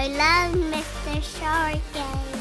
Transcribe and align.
I 0.00 0.06
love 0.06 0.54
Mr. 0.54 1.20
Short 1.40 1.82
Game. 1.92 2.40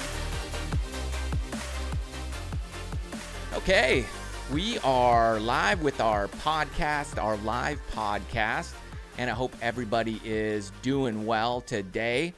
Okay, 3.56 4.06
we 4.54 4.78
are 4.84 5.40
live 5.40 5.82
with 5.82 6.00
our 6.00 6.28
podcast, 6.28 7.20
our 7.20 7.36
live 7.38 7.82
podcast, 7.94 8.74
and 9.18 9.28
I 9.28 9.34
hope 9.34 9.56
everybody 9.60 10.22
is 10.24 10.72
doing 10.84 11.26
well 11.26 11.62
today. 11.62 12.36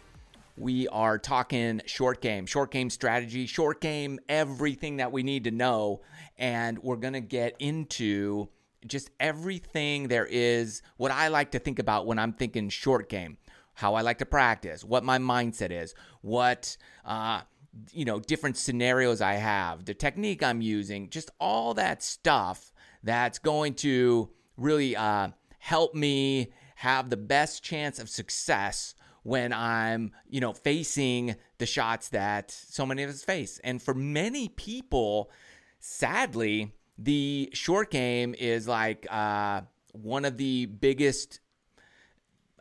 We 0.55 0.87
are 0.87 1.17
talking 1.17 1.81
short 1.85 2.21
game, 2.21 2.45
short 2.45 2.71
game 2.71 2.89
strategy, 2.89 3.45
short 3.45 3.81
game, 3.81 4.21
everything 4.29 4.95
that 4.97 5.11
we 5.11 5.23
need 5.23 5.43
to 5.43 5.51
know. 5.51 5.99
And 6.37 6.79
we're 6.79 6.95
going 6.95 7.11
to 7.11 7.19
get 7.19 7.57
into 7.59 8.47
just 8.87 9.09
everything 9.19 10.07
there 10.07 10.25
is, 10.25 10.81
what 10.95 11.11
I 11.11 11.27
like 11.27 11.51
to 11.51 11.59
think 11.59 11.79
about 11.79 12.05
when 12.05 12.17
I'm 12.17 12.31
thinking 12.31 12.69
short 12.69 13.09
game, 13.09 13.37
how 13.79 13.95
I 13.95 14.01
like 14.01 14.17
to 14.17 14.25
practice, 14.25 14.83
what 14.83 15.05
my 15.05 15.19
mindset 15.19 15.71
is, 15.71 15.95
what, 16.19 16.75
uh, 17.05 17.41
you 17.93 18.03
know, 18.03 18.19
different 18.19 18.57
scenarios 18.57 19.21
I 19.21 19.35
have, 19.35 19.85
the 19.85 19.93
technique 19.93 20.43
I'm 20.43 20.59
using, 20.61 21.09
just 21.09 21.31
all 21.39 21.73
that 21.75 22.03
stuff 22.03 22.73
that's 23.03 23.39
going 23.39 23.75
to 23.75 24.31
really 24.57 24.97
uh, 24.97 25.29
help 25.59 25.95
me 25.95 26.51
have 26.75 27.09
the 27.09 27.15
best 27.15 27.63
chance 27.63 27.99
of 27.99 28.09
success 28.09 28.95
when 29.23 29.53
I'm, 29.53 30.11
you 30.27 30.41
know, 30.41 30.51
facing 30.51 31.37
the 31.57 31.65
shots 31.65 32.09
that 32.09 32.51
so 32.51 32.85
many 32.85 33.03
of 33.03 33.09
us 33.09 33.23
face. 33.23 33.61
And 33.63 33.81
for 33.81 33.93
many 33.93 34.49
people, 34.49 35.31
sadly, 35.79 36.73
the 36.97 37.49
short 37.53 37.91
game 37.91 38.35
is 38.37 38.67
like 38.67 39.07
uh, 39.09 39.61
one 39.93 40.25
of 40.25 40.35
the 40.35 40.65
biggest, 40.65 41.39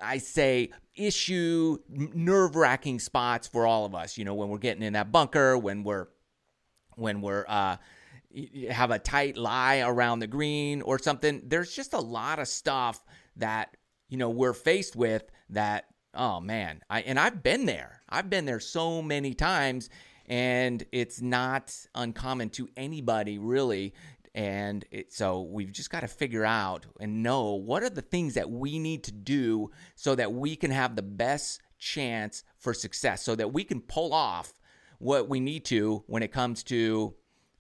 I 0.01 0.19
say, 0.19 0.71
issue, 0.99 1.79
nerve 1.89 2.57
wracking 2.57 2.99
spots 2.99 3.47
for 3.47 3.67
all 3.67 3.85
of 3.85 3.95
us. 3.95 4.19
You 4.19 4.25
know, 4.25 4.35
when 4.35 4.49
we're 4.49 4.59
getting 4.59 4.83
in 4.83 4.95
that 4.95 5.13
bunker, 5.13 5.57
when 5.57 5.85
we're, 5.85 6.09
when 6.97 7.21
we're, 7.21 7.45
uh, 7.49 7.77
have 8.71 8.91
a 8.91 8.99
tight 8.99 9.37
lie 9.37 9.81
around 9.81 10.19
the 10.19 10.27
green 10.27 10.83
or 10.83 10.99
something. 10.99 11.43
There's 11.47 11.75
just 11.75 11.95
a 11.95 12.01
lot 12.01 12.39
of 12.39 12.49
stuff 12.49 13.05
that, 13.37 13.77
you 14.09 14.19
know, 14.19 14.31
we're 14.31 14.53
faced 14.53 14.97
with 14.97 15.25
that, 15.51 15.87
oh 16.15 16.41
man, 16.41 16.83
I, 16.91 17.03
and 17.03 17.19
I've 17.19 17.43
been 17.43 17.67
there. 17.67 18.03
I've 18.09 18.29
been 18.29 18.45
there 18.45 18.61
so 18.61 19.03
many 19.03 19.35
times 19.35 19.89
and 20.27 20.85
it's 20.93 21.23
not 21.23 21.75
uncommon 21.95 22.51
to 22.51 22.69
anybody 22.77 23.39
really 23.39 23.95
and 24.35 24.85
it, 24.91 25.13
so 25.13 25.43
we've 25.43 25.73
just 25.73 25.91
got 25.91 26.01
to 26.01 26.09
figure 26.09 26.45
out 26.45 26.87
and 27.01 27.23
know 27.23 27.55
what 27.55 27.83
are 27.83 27.91
the 27.91 28.03
things 28.03 28.35
that 28.35 28.51
we 28.51 28.79
need 28.79 29.05
to 29.05 29.13
do 29.13 29.71
so 29.95 30.15
that 30.15 30.33
we 30.33 30.57
can 30.57 30.71
have 30.71 30.97
the 30.97 31.03
best 31.03 31.61
chance 31.79 32.45
for 32.59 32.75
success, 32.75 33.23
so 33.23 33.35
that 33.35 33.53
we 33.53 33.65
can 33.65 33.81
pull 33.81 34.13
off 34.13 34.53
what 34.99 35.29
we 35.29 35.41
need 35.41 35.65
to 35.65 36.03
when 36.07 36.23
it 36.23 36.33
comes 36.33 36.63
to 36.65 37.15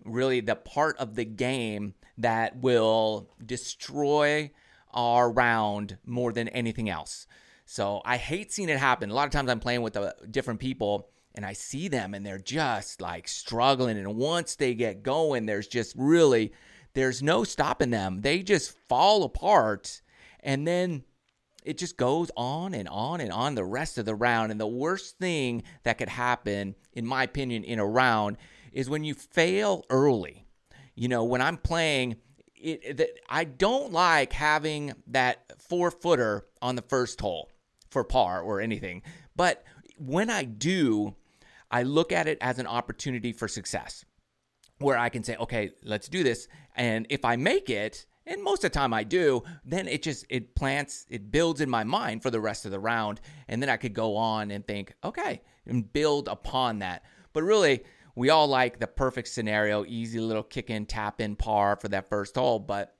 really 0.04 0.40
the 0.40 0.56
part 0.56 0.96
of 0.98 1.14
the 1.14 1.24
game 1.24 1.94
that 2.16 2.60
will 2.60 3.30
destroy 3.44 4.50
our 4.92 5.30
round 5.30 5.98
more 6.04 6.32
than 6.32 6.48
anything 6.48 6.88
else. 6.88 7.26
So 7.64 8.00
I 8.04 8.16
hate 8.16 8.52
seeing 8.52 8.70
it 8.70 8.78
happen. 8.78 9.10
A 9.10 9.14
lot 9.14 9.26
of 9.26 9.32
times 9.32 9.50
I'm 9.50 9.60
playing 9.60 9.82
with 9.82 9.96
uh, 9.96 10.12
different 10.30 10.58
people 10.58 11.10
and 11.34 11.44
I 11.44 11.52
see 11.52 11.88
them 11.88 12.14
and 12.14 12.24
they're 12.24 12.38
just 12.38 13.00
like 13.00 13.28
struggling. 13.28 13.96
And 13.98 14.16
once 14.16 14.56
they 14.56 14.74
get 14.74 15.02
going, 15.02 15.46
there's 15.46 15.68
just 15.68 15.94
really, 15.96 16.52
there's 16.94 17.22
no 17.22 17.44
stopping 17.44 17.90
them. 17.90 18.22
They 18.22 18.42
just 18.42 18.76
fall 18.88 19.22
apart. 19.22 20.02
And 20.40 20.66
then 20.66 21.04
it 21.64 21.78
just 21.78 21.96
goes 21.96 22.30
on 22.36 22.74
and 22.74 22.88
on 22.88 23.20
and 23.20 23.30
on 23.32 23.54
the 23.54 23.64
rest 23.64 23.98
of 23.98 24.04
the 24.04 24.14
round. 24.14 24.50
And 24.50 24.60
the 24.60 24.66
worst 24.66 25.18
thing 25.18 25.62
that 25.84 25.98
could 25.98 26.08
happen, 26.08 26.74
in 26.92 27.06
my 27.06 27.24
opinion, 27.24 27.64
in 27.64 27.78
a 27.78 27.86
round 27.86 28.36
is 28.72 28.88
when 28.88 29.04
you 29.04 29.14
fail 29.14 29.84
early. 29.90 30.46
You 30.94 31.08
know, 31.08 31.24
when 31.24 31.42
I'm 31.42 31.56
playing, 31.56 32.16
it, 32.56 33.20
I 33.28 33.44
don't 33.44 33.92
like 33.92 34.32
having 34.32 34.94
that 35.08 35.52
four 35.60 35.90
footer 35.90 36.46
on 36.60 36.74
the 36.74 36.82
first 36.82 37.20
hole 37.20 37.50
for 37.90 38.02
par 38.02 38.40
or 38.40 38.60
anything. 38.60 39.02
But 39.36 39.64
when 39.98 40.30
I 40.30 40.44
do, 40.44 41.14
I 41.70 41.82
look 41.82 42.12
at 42.12 42.26
it 42.26 42.38
as 42.40 42.58
an 42.58 42.66
opportunity 42.66 43.32
for 43.32 43.48
success 43.48 44.04
where 44.78 44.96
I 44.96 45.08
can 45.08 45.24
say, 45.24 45.36
okay, 45.36 45.70
let's 45.82 46.08
do 46.08 46.22
this. 46.22 46.48
And 46.76 47.06
if 47.10 47.24
I 47.24 47.36
make 47.36 47.68
it, 47.68 48.06
and 48.26 48.42
most 48.42 48.62
of 48.64 48.70
the 48.70 48.78
time 48.78 48.92
I 48.92 49.04
do, 49.04 49.42
then 49.64 49.88
it 49.88 50.02
just 50.02 50.26
it 50.28 50.54
plants, 50.54 51.06
it 51.08 51.30
builds 51.30 51.60
in 51.60 51.70
my 51.70 51.84
mind 51.84 52.22
for 52.22 52.30
the 52.30 52.40
rest 52.40 52.64
of 52.64 52.70
the 52.70 52.78
round. 52.78 53.20
And 53.48 53.62
then 53.62 53.70
I 53.70 53.76
could 53.76 53.94
go 53.94 54.16
on 54.16 54.50
and 54.50 54.66
think, 54.66 54.94
okay, 55.02 55.42
and 55.66 55.90
build 55.92 56.28
upon 56.28 56.80
that. 56.80 57.04
But 57.32 57.42
really, 57.42 57.84
we 58.14 58.30
all 58.30 58.46
like 58.46 58.80
the 58.80 58.86
perfect 58.86 59.28
scenario, 59.28 59.84
easy 59.86 60.20
little 60.20 60.42
kick 60.42 60.70
in, 60.70 60.86
tap 60.86 61.20
in 61.20 61.36
par 61.36 61.76
for 61.76 61.88
that 61.88 62.08
first 62.08 62.36
hole. 62.36 62.58
But 62.58 62.94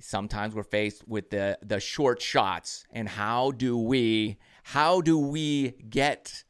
sometimes 0.00 0.54
we're 0.54 0.62
faced 0.62 1.06
with 1.06 1.30
the 1.30 1.58
the 1.62 1.78
short 1.78 2.22
shots. 2.22 2.86
And 2.90 3.08
how 3.08 3.50
do 3.50 3.76
we 3.76 4.38
how 4.72 5.00
do 5.00 5.18
we 5.18 5.70
get 5.88 6.44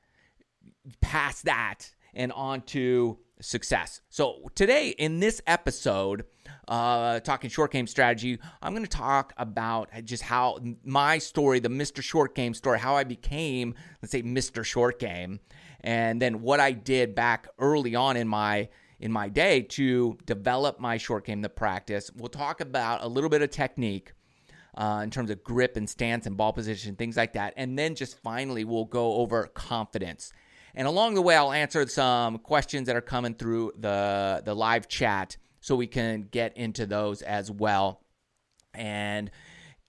past 1.00 1.44
that 1.44 1.92
and 2.12 2.32
onto 2.32 3.16
success. 3.40 4.00
So 4.08 4.50
today 4.56 4.88
in 4.88 5.20
this 5.20 5.40
episode, 5.46 6.24
uh, 6.66 7.20
talking 7.20 7.48
short 7.48 7.70
game 7.70 7.86
strategy, 7.86 8.40
I'm 8.60 8.72
going 8.72 8.84
to 8.84 8.90
talk 8.90 9.34
about 9.36 9.90
just 10.02 10.24
how 10.24 10.58
my 10.82 11.18
story, 11.18 11.60
the 11.60 11.68
Mr. 11.68 12.02
Short 12.02 12.34
Game 12.34 12.54
story, 12.54 12.80
how 12.80 12.96
I 12.96 13.04
became, 13.04 13.76
let's 14.02 14.10
say, 14.10 14.24
Mr. 14.24 14.64
Short 14.64 14.98
Game, 14.98 15.38
and 15.82 16.20
then 16.20 16.42
what 16.42 16.58
I 16.58 16.72
did 16.72 17.14
back 17.14 17.46
early 17.60 17.94
on 17.94 18.16
in 18.16 18.26
my 18.26 18.68
in 18.98 19.12
my 19.12 19.28
day 19.28 19.62
to 19.62 20.18
develop 20.26 20.80
my 20.80 20.96
short 20.96 21.24
game, 21.24 21.40
the 21.40 21.48
practice. 21.48 22.10
We'll 22.16 22.30
talk 22.30 22.60
about 22.60 23.04
a 23.04 23.06
little 23.06 23.30
bit 23.30 23.42
of 23.42 23.50
technique. 23.50 24.12
Uh, 24.78 25.00
in 25.02 25.10
terms 25.10 25.28
of 25.28 25.42
grip 25.42 25.76
and 25.76 25.90
stance 25.90 26.24
and 26.24 26.36
ball 26.36 26.52
position, 26.52 26.94
things 26.94 27.16
like 27.16 27.32
that. 27.32 27.52
And 27.56 27.76
then 27.76 27.96
just 27.96 28.16
finally, 28.22 28.62
we'll 28.64 28.84
go 28.84 29.14
over 29.14 29.48
confidence. 29.48 30.32
And 30.72 30.86
along 30.86 31.14
the 31.14 31.22
way, 31.22 31.34
I'll 31.34 31.50
answer 31.50 31.84
some 31.88 32.38
questions 32.38 32.86
that 32.86 32.94
are 32.94 33.00
coming 33.00 33.34
through 33.34 33.72
the, 33.76 34.40
the 34.44 34.54
live 34.54 34.86
chat 34.86 35.36
so 35.60 35.74
we 35.74 35.88
can 35.88 36.28
get 36.30 36.56
into 36.56 36.86
those 36.86 37.22
as 37.22 37.50
well 37.50 38.04
and 38.72 39.32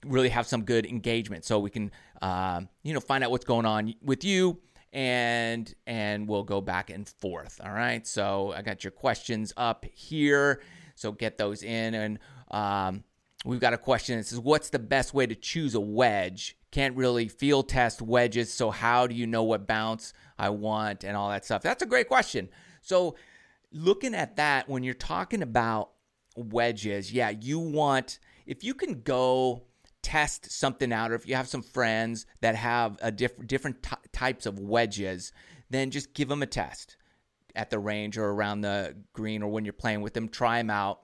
really 0.04 0.30
have 0.30 0.48
some 0.48 0.64
good 0.64 0.88
engagement. 0.88 1.46
So 1.46 1.60
we 1.60 1.70
can, 1.70 1.92
uh, 2.24 2.62
you 2.82 2.94
know, 2.94 3.00
find 3.00 3.24
out 3.24 3.30
what's 3.30 3.46
going 3.46 3.68
on 3.68 3.94
with 4.02 4.24
you 4.24 4.60
and 4.92 5.72
and 5.86 6.28
we'll 6.28 6.44
go 6.44 6.62
back 6.62 6.90
and 6.90 7.08
forth. 7.08 7.62
All 7.64 7.72
right. 7.72 8.06
So 8.08 8.54
i 8.56 8.62
got 8.62 8.84
your 8.84 8.92
questions 8.92 9.54
up 9.56 9.86
here. 9.94 10.62
So 10.96 11.12
get 11.12 11.38
those 11.38 11.64
in. 11.64 11.94
And 11.94 12.20
um, 12.50 13.04
we've 13.46 13.60
got 13.60 13.74
a 13.74 13.78
question 13.78 14.18
that 14.18 14.26
says 14.26 14.40
what's 14.40 14.70
the 14.70 14.80
best 14.80 15.14
way 15.14 15.26
to 15.26 15.36
choose 15.36 15.76
a 15.76 15.80
wedge 15.80 16.58
can't 16.72 16.96
really 16.96 17.28
field 17.28 17.70
test 17.70 18.02
wedges 18.02 18.52
so 18.52 18.70
how 18.70 19.08
do 19.08 19.16
you 19.16 19.26
know 19.26 19.44
what 19.44 19.68
bounce 19.68 20.14
I 20.40 20.50
want 20.50 21.04
and 21.04 21.16
all 21.16 21.30
that 21.30 21.46
stuff? 21.46 21.62
That's 21.62 21.84
a 21.84 21.86
great 21.86 22.08
question. 22.08 22.50
So, 22.82 23.16
looking 23.72 24.16
at 24.16 24.38
that, 24.38 24.70
when 24.70 24.84
you're 24.84 24.94
talking 24.94 25.44
about 25.44 25.92
wedges, 26.36 27.12
yeah, 27.12 27.30
you 27.30 27.60
want, 27.60 28.20
if 28.48 28.64
you 28.64 28.74
can 28.74 29.02
go 29.02 29.64
test 30.02 30.50
something 30.50 30.94
out, 30.94 31.12
or 31.12 31.16
if 31.16 31.28
you 31.28 31.36
have 31.36 31.50
some 31.50 31.62
friends 31.62 32.26
that 32.40 32.56
have 32.56 32.98
a 33.02 33.12
diff- 33.12 33.46
different 33.46 33.84
t- 33.84 33.96
types 34.14 34.46
of 34.46 34.60
wedges, 34.60 35.34
then 35.70 35.92
just 35.92 36.14
give 36.14 36.30
them 36.30 36.42
a 36.42 36.48
test 36.48 36.96
at 37.56 37.70
the 37.70 37.78
range 37.78 38.18
or 38.18 38.30
around 38.30 38.62
the 38.62 38.96
green 39.12 39.44
or 39.44 39.52
when 39.52 39.66
you're 39.66 39.74
playing 39.74 40.02
with 40.02 40.14
them. 40.14 40.30
Try 40.30 40.60
them 40.60 40.70
out, 40.70 41.02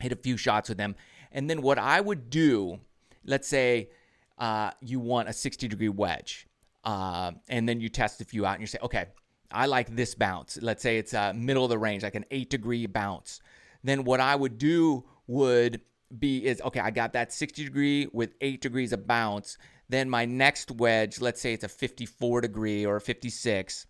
hit 0.00 0.12
a 0.12 0.16
few 0.16 0.36
shots 0.36 0.68
with 0.68 0.78
them. 0.78 0.94
And 1.32 1.48
then 1.48 1.62
what 1.62 1.78
I 1.78 2.00
would 2.00 2.30
do, 2.30 2.80
let's 3.24 3.48
say 3.48 3.90
uh, 4.38 4.70
you 4.80 5.00
want 5.00 5.28
a 5.28 5.32
60 5.32 5.68
degree 5.68 5.88
wedge 5.88 6.46
uh, 6.84 7.32
and 7.48 7.68
then 7.68 7.80
you 7.80 7.88
test 7.88 8.20
a 8.20 8.24
few 8.24 8.46
out 8.46 8.54
and 8.54 8.60
you 8.62 8.66
say, 8.66 8.78
okay, 8.82 9.06
I 9.50 9.66
like 9.66 9.94
this 9.94 10.14
bounce. 10.14 10.58
Let's 10.60 10.82
say 10.82 10.98
it's 10.98 11.14
uh, 11.14 11.32
middle 11.34 11.64
of 11.64 11.70
the 11.70 11.78
range, 11.78 12.02
like 12.02 12.14
an 12.14 12.24
eight 12.30 12.50
degree 12.50 12.86
bounce. 12.86 13.40
Then 13.82 14.04
what 14.04 14.20
I 14.20 14.36
would 14.36 14.58
do 14.58 15.04
would 15.26 15.80
be 16.16 16.44
is 16.44 16.60
okay, 16.62 16.80
I 16.80 16.90
got 16.90 17.12
that 17.12 17.32
60 17.32 17.64
degree 17.64 18.08
with 18.12 18.34
eight 18.40 18.60
degrees 18.60 18.92
of 18.92 19.06
bounce. 19.06 19.58
Then 19.88 20.08
my 20.08 20.24
next 20.24 20.70
wedge, 20.70 21.20
let's 21.20 21.40
say 21.40 21.52
it's 21.52 21.64
a 21.64 21.68
54 21.68 22.42
degree 22.42 22.86
or 22.86 22.96
a 22.96 23.00
56, 23.00 23.86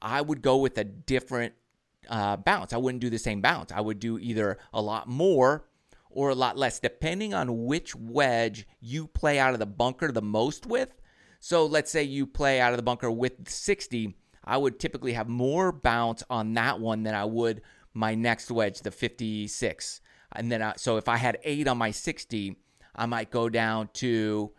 I 0.00 0.20
would 0.20 0.42
go 0.42 0.56
with 0.58 0.76
a 0.78 0.84
different 0.84 1.54
uh, 2.08 2.36
bounce. 2.36 2.72
I 2.72 2.78
wouldn't 2.78 3.00
do 3.00 3.10
the 3.10 3.18
same 3.18 3.40
bounce. 3.40 3.72
I 3.72 3.80
would 3.80 3.98
do 3.98 4.18
either 4.18 4.58
a 4.72 4.80
lot 4.80 5.06
more 5.08 5.64
or 6.14 6.30
a 6.30 6.34
lot 6.34 6.56
less, 6.56 6.78
depending 6.78 7.34
on 7.34 7.64
which 7.66 7.94
wedge 7.94 8.66
you 8.80 9.06
play 9.06 9.38
out 9.38 9.52
of 9.52 9.58
the 9.58 9.66
bunker 9.66 10.10
the 10.10 10.22
most 10.22 10.66
with. 10.66 11.00
So 11.40 11.66
let's 11.66 11.90
say 11.90 12.02
you 12.02 12.26
play 12.26 12.60
out 12.60 12.72
of 12.72 12.78
the 12.78 12.82
bunker 12.82 13.10
with 13.10 13.48
60, 13.48 14.14
I 14.44 14.56
would 14.56 14.78
typically 14.78 15.12
have 15.14 15.28
more 15.28 15.72
bounce 15.72 16.22
on 16.30 16.54
that 16.54 16.80
one 16.80 17.02
than 17.02 17.14
I 17.14 17.24
would 17.24 17.62
my 17.94 18.14
next 18.14 18.50
wedge, 18.50 18.80
the 18.80 18.90
56. 18.90 20.00
And 20.32 20.50
then, 20.50 20.62
I, 20.62 20.74
so 20.76 20.96
if 20.96 21.08
I 21.08 21.16
had 21.16 21.38
eight 21.44 21.68
on 21.68 21.78
my 21.78 21.92
60, 21.92 22.56
I 22.96 23.06
might 23.06 23.30
go 23.30 23.48
down 23.48 23.88
to 23.94 24.52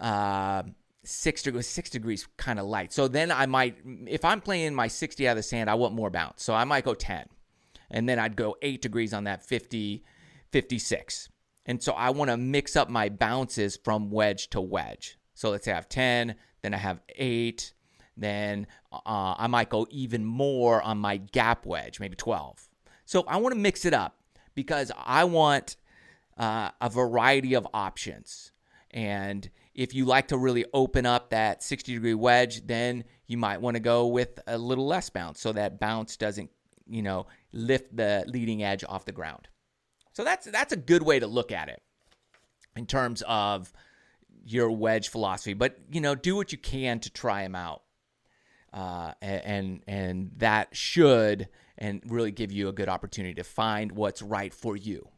uh, 0.00 0.62
six 1.04 1.42
degrees, 1.42 1.66
six 1.66 1.90
degrees 1.90 2.26
kind 2.36 2.58
of 2.58 2.66
light. 2.66 2.92
So 2.92 3.06
then 3.06 3.30
I 3.30 3.46
might, 3.46 3.78
if 4.06 4.24
I'm 4.24 4.40
playing 4.40 4.74
my 4.74 4.88
60 4.88 5.28
out 5.28 5.32
of 5.32 5.36
the 5.36 5.42
sand, 5.42 5.68
I 5.68 5.74
want 5.74 5.94
more 5.94 6.10
bounce. 6.10 6.42
So 6.42 6.54
I 6.54 6.64
might 6.64 6.84
go 6.84 6.94
10. 6.94 7.26
And 7.90 8.08
then 8.08 8.18
I'd 8.18 8.36
go 8.36 8.56
eight 8.62 8.82
degrees 8.82 9.12
on 9.12 9.24
that 9.24 9.42
50, 9.42 10.04
56. 10.52 11.28
And 11.66 11.82
so 11.82 11.92
I 11.92 12.10
want 12.10 12.30
to 12.30 12.36
mix 12.36 12.76
up 12.76 12.88
my 12.88 13.08
bounces 13.08 13.78
from 13.82 14.10
wedge 14.10 14.50
to 14.50 14.60
wedge. 14.60 15.18
So 15.34 15.50
let's 15.50 15.64
say 15.64 15.72
I 15.72 15.76
have 15.76 15.88
10, 15.88 16.34
then 16.62 16.74
I 16.74 16.78
have 16.78 17.00
eight, 17.16 17.72
then 18.16 18.66
uh, 18.92 19.34
I 19.38 19.46
might 19.46 19.70
go 19.70 19.86
even 19.90 20.24
more 20.24 20.82
on 20.82 20.98
my 20.98 21.16
gap 21.16 21.66
wedge, 21.66 22.00
maybe 22.00 22.16
12. 22.16 22.68
So 23.04 23.24
I 23.26 23.38
want 23.38 23.54
to 23.54 23.60
mix 23.60 23.84
it 23.84 23.94
up 23.94 24.16
because 24.54 24.92
I 25.04 25.24
want 25.24 25.76
uh, 26.36 26.70
a 26.80 26.88
variety 26.88 27.54
of 27.54 27.66
options. 27.72 28.52
And 28.90 29.48
if 29.74 29.94
you 29.94 30.04
like 30.04 30.28
to 30.28 30.38
really 30.38 30.64
open 30.74 31.06
up 31.06 31.30
that 31.30 31.62
60 31.62 31.94
degree 31.94 32.14
wedge, 32.14 32.66
then 32.66 33.04
you 33.26 33.36
might 33.36 33.60
want 33.60 33.76
to 33.76 33.80
go 33.80 34.06
with 34.08 34.40
a 34.46 34.58
little 34.58 34.86
less 34.86 35.10
bounce 35.10 35.40
so 35.40 35.52
that 35.52 35.78
bounce 35.78 36.16
doesn't, 36.16 36.50
you 36.88 37.02
know, 37.02 37.26
lift 37.52 37.96
the 37.96 38.24
leading 38.26 38.62
edge 38.62 38.84
off 38.88 39.04
the 39.04 39.12
ground. 39.12 39.48
So 40.12 40.24
that's 40.24 40.46
that's 40.50 40.72
a 40.72 40.76
good 40.76 41.02
way 41.02 41.18
to 41.20 41.26
look 41.26 41.52
at 41.52 41.68
it 41.68 41.82
in 42.76 42.86
terms 42.86 43.22
of 43.26 43.72
your 44.44 44.70
wedge 44.70 45.08
philosophy. 45.08 45.54
But 45.54 45.78
you 45.90 46.00
know, 46.00 46.14
do 46.14 46.36
what 46.36 46.52
you 46.52 46.58
can 46.58 47.00
to 47.00 47.10
try 47.10 47.42
them 47.42 47.54
out, 47.54 47.82
uh, 48.72 49.12
and 49.22 49.82
and 49.86 50.30
that 50.38 50.74
should 50.76 51.48
and 51.78 52.02
really 52.06 52.30
give 52.30 52.52
you 52.52 52.68
a 52.68 52.72
good 52.72 52.88
opportunity 52.88 53.34
to 53.34 53.44
find 53.44 53.92
what's 53.92 54.20
right 54.20 54.52
for 54.52 54.76
you. 54.76 55.08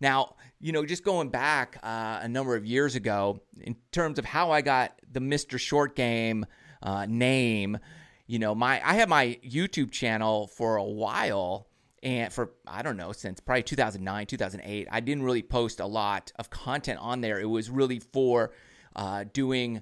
Now, 0.00 0.34
you 0.60 0.72
know, 0.72 0.84
just 0.84 1.04
going 1.04 1.28
back 1.28 1.78
uh, 1.82 2.18
a 2.22 2.28
number 2.28 2.56
of 2.56 2.66
years 2.66 2.96
ago, 2.96 3.40
in 3.60 3.76
terms 3.92 4.18
of 4.18 4.24
how 4.24 4.50
I 4.50 4.60
got 4.60 4.98
the 5.10 5.20
Mr. 5.20 5.58
Short 5.58 5.94
Game 5.94 6.46
uh, 6.82 7.06
name, 7.06 7.78
you 8.26 8.38
know, 8.38 8.54
my 8.54 8.80
I 8.86 8.94
had 8.94 9.08
my 9.08 9.38
YouTube 9.46 9.92
channel 9.92 10.46
for 10.48 10.76
a 10.76 10.84
while, 10.84 11.68
and 12.04 12.30
for 12.30 12.52
I 12.66 12.82
don't 12.82 12.98
know 12.98 13.12
since 13.12 13.40
probably 13.40 13.62
2009, 13.62 14.26
2008, 14.26 14.88
I 14.90 15.00
didn't 15.00 15.24
really 15.24 15.42
post 15.42 15.80
a 15.80 15.86
lot 15.86 16.30
of 16.38 16.50
content 16.50 17.00
on 17.00 17.22
there. 17.22 17.40
It 17.40 17.48
was 17.48 17.70
really 17.70 17.98
for 17.98 18.52
uh, 18.94 19.24
doing 19.32 19.80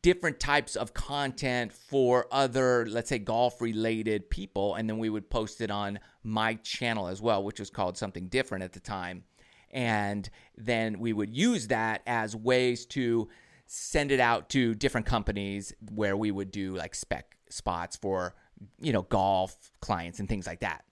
different 0.00 0.40
types 0.40 0.74
of 0.74 0.94
content 0.94 1.72
for 1.72 2.26
other, 2.32 2.86
let's 2.88 3.10
say, 3.10 3.18
golf 3.18 3.60
related 3.60 4.30
people. 4.30 4.74
And 4.74 4.88
then 4.88 4.98
we 4.98 5.10
would 5.10 5.28
post 5.28 5.60
it 5.60 5.70
on 5.70 5.98
my 6.22 6.54
channel 6.54 7.08
as 7.08 7.20
well, 7.20 7.44
which 7.44 7.60
was 7.60 7.70
called 7.70 7.98
something 7.98 8.28
different 8.28 8.64
at 8.64 8.72
the 8.72 8.80
time. 8.80 9.24
And 9.70 10.28
then 10.56 10.98
we 10.98 11.12
would 11.12 11.34
use 11.36 11.68
that 11.68 12.02
as 12.06 12.34
ways 12.34 12.86
to 12.86 13.28
send 13.66 14.12
it 14.12 14.20
out 14.20 14.48
to 14.50 14.74
different 14.74 15.06
companies 15.06 15.74
where 15.92 16.16
we 16.16 16.30
would 16.30 16.50
do 16.50 16.74
like 16.74 16.94
spec 16.94 17.36
spots 17.50 17.96
for, 17.96 18.34
you 18.80 18.94
know, 18.94 19.02
golf 19.02 19.72
clients 19.80 20.20
and 20.20 20.28
things 20.28 20.46
like 20.46 20.60
that. 20.60 20.84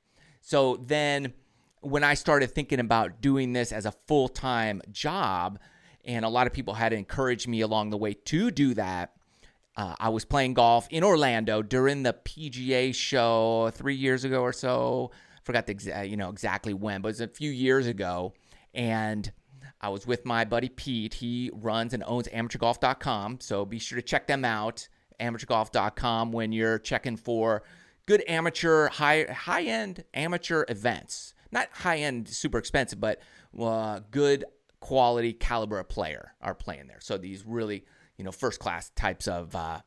So 0.46 0.76
then 0.76 1.32
when 1.80 2.04
I 2.04 2.14
started 2.14 2.52
thinking 2.52 2.78
about 2.78 3.20
doing 3.20 3.52
this 3.52 3.72
as 3.72 3.84
a 3.84 3.90
full 4.06 4.28
time 4.28 4.80
job, 4.92 5.58
and 6.04 6.24
a 6.24 6.28
lot 6.28 6.46
of 6.46 6.52
people 6.52 6.74
had 6.74 6.92
encouraged 6.92 7.48
me 7.48 7.62
along 7.62 7.90
the 7.90 7.96
way 7.96 8.14
to 8.14 8.52
do 8.52 8.72
that. 8.74 9.16
Uh, 9.76 9.96
I 9.98 10.08
was 10.10 10.24
playing 10.24 10.54
golf 10.54 10.86
in 10.88 11.02
Orlando 11.02 11.62
during 11.62 12.04
the 12.04 12.12
PGA 12.12 12.94
show 12.94 13.72
three 13.74 13.96
years 13.96 14.22
ago 14.22 14.40
or 14.40 14.52
so. 14.52 15.10
Forgot 15.42 15.66
the 15.66 15.74
exa- 15.74 16.08
you 16.08 16.16
know 16.16 16.30
exactly 16.30 16.74
when, 16.74 17.02
but 17.02 17.08
it 17.08 17.10
was 17.10 17.20
a 17.22 17.26
few 17.26 17.50
years 17.50 17.88
ago, 17.88 18.32
and 18.72 19.32
I 19.80 19.88
was 19.88 20.06
with 20.06 20.24
my 20.24 20.44
buddy 20.44 20.68
Pete. 20.68 21.14
He 21.14 21.50
runs 21.54 21.92
and 21.92 22.04
owns 22.06 22.28
AmateurGolf.com, 22.28 23.40
so 23.40 23.64
be 23.64 23.80
sure 23.80 23.96
to 23.96 24.02
check 24.02 24.28
them 24.28 24.44
out. 24.44 24.86
AmateurGolf.com 25.18 26.30
when 26.30 26.52
you're 26.52 26.78
checking 26.78 27.16
for 27.16 27.64
good 28.06 28.22
amateur, 28.28 28.88
high 28.88 29.24
high 29.24 29.64
end 29.64 30.04
amateur 30.14 30.64
events. 30.68 31.34
Not 31.52 31.68
high 31.72 31.98
end, 31.98 32.28
super 32.28 32.58
expensive, 32.58 33.00
but 33.00 33.20
uh, 33.60 34.00
good 34.10 34.44
quality 34.80 35.32
caliber 35.32 35.78
of 35.78 35.88
player 35.88 36.34
are 36.40 36.54
playing 36.54 36.86
there. 36.86 37.00
So 37.00 37.18
these 37.18 37.44
really, 37.46 37.84
you 38.16 38.24
know, 38.24 38.32
first 38.32 38.60
class 38.60 38.90
types 38.90 39.28
of 39.28 39.54
uh, 39.54 39.80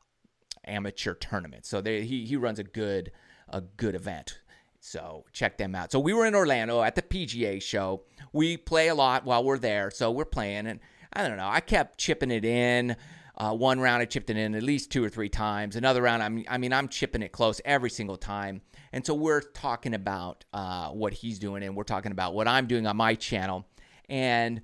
amateur 0.65 1.15
tournaments. 1.15 1.69
So 1.69 1.81
they, 1.81 2.03
he 2.03 2.25
he 2.25 2.35
runs 2.35 2.59
a 2.59 2.63
good 2.63 3.11
a 3.49 3.61
good 3.61 3.95
event. 3.95 4.39
So 4.81 5.25
check 5.33 5.57
them 5.57 5.75
out. 5.75 5.91
So 5.91 5.99
we 5.99 6.13
were 6.13 6.25
in 6.25 6.35
Orlando 6.35 6.81
at 6.81 6.95
the 6.95 7.01
PGA 7.01 7.61
show. 7.61 8.03
We 8.31 8.55
play 8.55 8.87
a 8.87 8.95
lot 8.95 9.25
while 9.25 9.43
we're 9.43 9.57
there. 9.57 9.91
So 9.91 10.09
we're 10.09 10.25
playing, 10.25 10.67
and 10.67 10.79
I 11.11 11.27
don't 11.27 11.37
know. 11.37 11.49
I 11.49 11.59
kept 11.59 11.97
chipping 11.97 12.31
it 12.31 12.45
in. 12.45 12.95
Uh, 13.39 13.53
one 13.53 13.79
round 13.79 14.01
I 14.01 14.05
chipped 14.05 14.29
it 14.29 14.37
in 14.37 14.53
at 14.53 14.63
least 14.63 14.91
two 14.91 15.03
or 15.03 15.09
three 15.09 15.29
times. 15.29 15.75
Another 15.75 16.01
round, 16.01 16.21
I'm, 16.21 16.43
I 16.49 16.57
mean, 16.57 16.73
I'm 16.73 16.89
chipping 16.89 17.21
it 17.21 17.31
close 17.31 17.61
every 17.63 17.89
single 17.89 18.17
time. 18.17 18.61
And 18.91 19.05
so 19.05 19.13
we're 19.13 19.41
talking 19.41 19.93
about 19.93 20.43
uh, 20.51 20.89
what 20.89 21.13
he's 21.13 21.39
doing, 21.39 21.63
and 21.63 21.75
we're 21.75 21.83
talking 21.83 22.11
about 22.11 22.33
what 22.33 22.47
I'm 22.47 22.67
doing 22.67 22.85
on 22.85 22.97
my 22.97 23.15
channel. 23.15 23.65
And 24.09 24.61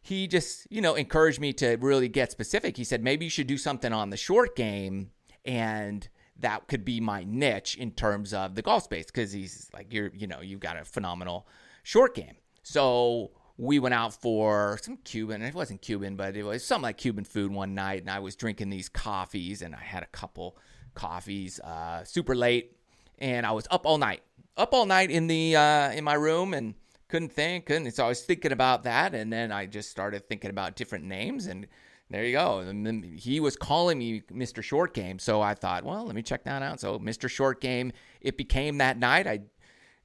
he 0.00 0.28
just, 0.28 0.66
you 0.70 0.80
know, 0.80 0.94
encouraged 0.94 1.40
me 1.40 1.52
to 1.54 1.76
really 1.80 2.08
get 2.08 2.30
specific. 2.30 2.76
He 2.76 2.84
said, 2.84 3.02
maybe 3.02 3.26
you 3.26 3.30
should 3.30 3.48
do 3.48 3.58
something 3.58 3.92
on 3.92 4.10
the 4.10 4.16
short 4.16 4.54
game 4.54 5.10
and 5.44 6.08
that 6.38 6.68
could 6.68 6.84
be 6.84 7.00
my 7.00 7.24
niche 7.24 7.76
in 7.76 7.90
terms 7.92 8.34
of 8.34 8.54
the 8.54 8.62
golf 8.62 8.84
space 8.84 9.06
because 9.06 9.32
he's 9.32 9.70
like, 9.72 9.92
you're, 9.92 10.10
you 10.14 10.26
know, 10.26 10.40
you've 10.40 10.60
got 10.60 10.76
a 10.76 10.84
phenomenal 10.84 11.48
short 11.82 12.14
game. 12.14 12.36
So 12.62 13.30
we 13.58 13.78
went 13.78 13.94
out 13.94 14.14
for 14.14 14.78
some 14.82 14.98
Cuban. 14.98 15.42
It 15.42 15.54
wasn't 15.54 15.82
Cuban, 15.82 16.16
but 16.16 16.36
it 16.36 16.42
was 16.42 16.64
something 16.64 16.82
like 16.82 16.98
Cuban 16.98 17.24
food 17.24 17.52
one 17.52 17.74
night, 17.74 18.02
and 18.02 18.10
I 18.10 18.18
was 18.18 18.36
drinking 18.36 18.70
these 18.70 18.88
coffees, 18.88 19.62
and 19.62 19.74
I 19.74 19.80
had 19.80 20.02
a 20.02 20.06
couple 20.06 20.58
coffees 20.94 21.60
uh, 21.60 22.04
super 22.04 22.34
late, 22.34 22.76
and 23.18 23.46
I 23.46 23.52
was 23.52 23.66
up 23.70 23.86
all 23.86 23.98
night, 23.98 24.22
up 24.56 24.74
all 24.74 24.86
night 24.86 25.10
in 25.10 25.26
the 25.26 25.56
uh, 25.56 25.90
in 25.92 26.04
my 26.04 26.14
room, 26.14 26.52
and 26.52 26.74
couldn't 27.08 27.32
think, 27.32 27.66
couldn't. 27.66 27.90
So 27.92 28.04
I 28.04 28.08
was 28.08 28.22
thinking 28.22 28.52
about 28.52 28.82
that, 28.84 29.14
and 29.14 29.32
then 29.32 29.52
I 29.52 29.66
just 29.66 29.90
started 29.90 30.28
thinking 30.28 30.50
about 30.50 30.76
different 30.76 31.04
names, 31.04 31.46
and 31.46 31.66
there 32.10 32.24
you 32.24 32.32
go. 32.32 32.58
And 32.58 33.04
he 33.04 33.40
was 33.40 33.56
calling 33.56 33.98
me 33.98 34.22
Mr. 34.32 34.62
Short 34.62 34.92
Game, 34.92 35.18
so 35.18 35.40
I 35.40 35.54
thought, 35.54 35.84
well, 35.84 36.04
let 36.04 36.14
me 36.14 36.22
check 36.22 36.44
that 36.44 36.62
out. 36.62 36.78
So 36.80 36.98
Mr. 36.98 37.28
Short 37.30 37.60
Game, 37.60 37.92
it 38.20 38.36
became 38.36 38.78
that 38.78 38.98
night. 38.98 39.26
I 39.26 39.40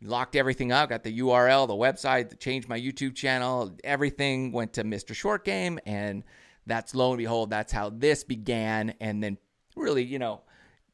locked 0.01 0.35
everything 0.35 0.71
up, 0.71 0.89
got 0.89 1.03
the 1.03 1.19
URL, 1.19 1.67
the 1.67 1.73
website, 1.73 2.39
changed 2.39 2.67
my 2.67 2.79
YouTube 2.79 3.15
channel, 3.15 3.71
everything 3.83 4.51
went 4.51 4.73
to 4.73 4.83
Mr. 4.83 5.15
Short 5.15 5.45
Game, 5.45 5.79
and 5.85 6.23
that's 6.65 6.95
lo 6.95 7.11
and 7.11 7.17
behold, 7.17 7.49
that's 7.49 7.71
how 7.71 7.89
this 7.89 8.23
began, 8.23 8.93
and 8.99 9.23
then 9.23 9.37
really, 9.75 10.03
you 10.03 10.19
know, 10.19 10.41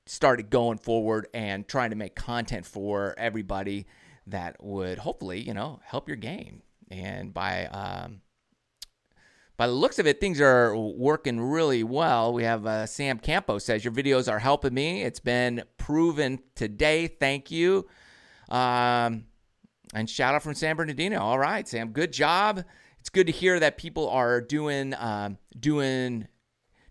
started 0.05 0.49
going 0.49 0.77
forward 0.77 1.27
and 1.33 1.67
trying 1.67 1.89
to 1.89 1.95
make 1.95 2.15
content 2.15 2.65
for 2.65 3.13
everybody 3.17 3.85
that 4.27 4.61
would 4.63 4.97
hopefully, 4.97 5.39
you 5.39 5.53
know, 5.53 5.79
help 5.83 6.07
your 6.07 6.17
game. 6.17 6.61
And 6.89 7.33
by 7.33 7.65
um, 7.67 8.21
by 9.57 9.67
the 9.67 9.73
looks 9.73 9.99
of 9.99 10.07
it, 10.07 10.19
things 10.19 10.39
are 10.39 10.75
working 10.75 11.39
really 11.39 11.83
well. 11.83 12.31
We 12.31 12.43
have 12.43 12.65
uh, 12.65 12.85
Sam 12.85 13.19
Campo 13.19 13.57
says 13.57 13.83
your 13.83 13.93
videos 13.93 14.31
are 14.31 14.39
helping 14.39 14.73
me. 14.73 15.03
It's 15.03 15.19
been 15.19 15.63
proven 15.77 16.39
today. 16.55 17.07
Thank 17.07 17.51
you. 17.51 17.87
Um, 18.49 19.25
and 19.93 20.09
shout 20.09 20.35
out 20.35 20.43
from 20.43 20.53
San 20.53 20.75
Bernardino. 20.75 21.19
All 21.19 21.39
right, 21.39 21.67
Sam, 21.67 21.91
good 21.91 22.11
job. 22.13 22.63
It's 22.99 23.09
good 23.09 23.27
to 23.27 23.33
hear 23.33 23.59
that 23.59 23.77
people 23.77 24.09
are 24.09 24.41
doing 24.41 24.93
um, 24.97 25.37
doing 25.57 26.27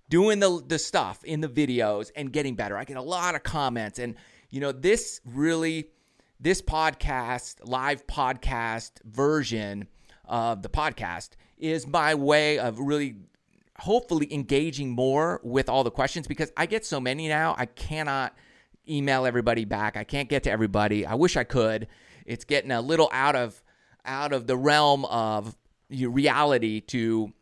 doing 0.08 0.38
the 0.38 0.62
the 0.66 0.78
stuff 0.78 1.24
in 1.24 1.40
the 1.40 1.48
videos 1.48 2.10
and 2.16 2.32
getting 2.32 2.54
better. 2.54 2.76
I 2.76 2.84
get 2.84 2.96
a 2.96 3.02
lot 3.02 3.34
of 3.34 3.42
comments, 3.42 3.98
and 3.98 4.14
you 4.50 4.60
know 4.60 4.72
this 4.72 5.20
really 5.24 5.90
this 6.40 6.62
podcast, 6.62 7.56
live 7.64 8.06
podcast 8.06 9.02
version 9.04 9.88
of 10.24 10.62
the 10.62 10.68
podcast, 10.68 11.30
is 11.58 11.86
my 11.86 12.14
way 12.14 12.58
of 12.58 12.78
really 12.78 13.16
hopefully 13.78 14.32
engaging 14.32 14.90
more 14.90 15.40
with 15.42 15.68
all 15.68 15.84
the 15.84 15.90
questions 15.90 16.26
because 16.26 16.50
I 16.56 16.66
get 16.66 16.86
so 16.86 17.00
many 17.00 17.28
now. 17.28 17.54
I 17.58 17.66
cannot 17.66 18.34
email 18.88 19.26
everybody 19.26 19.64
back. 19.64 19.96
I 19.96 20.04
can't 20.04 20.28
get 20.28 20.42
to 20.44 20.50
everybody. 20.50 21.06
I 21.06 21.14
wish 21.14 21.36
I 21.36 21.44
could. 21.44 21.88
It's 22.24 22.44
getting 22.44 22.70
a 22.70 22.80
little 22.80 23.08
out 23.12 23.36
of 23.36 23.62
out 24.04 24.32
of 24.32 24.46
the 24.46 24.56
realm 24.56 25.04
of 25.06 25.56
reality 25.90 26.80
to 26.80 27.32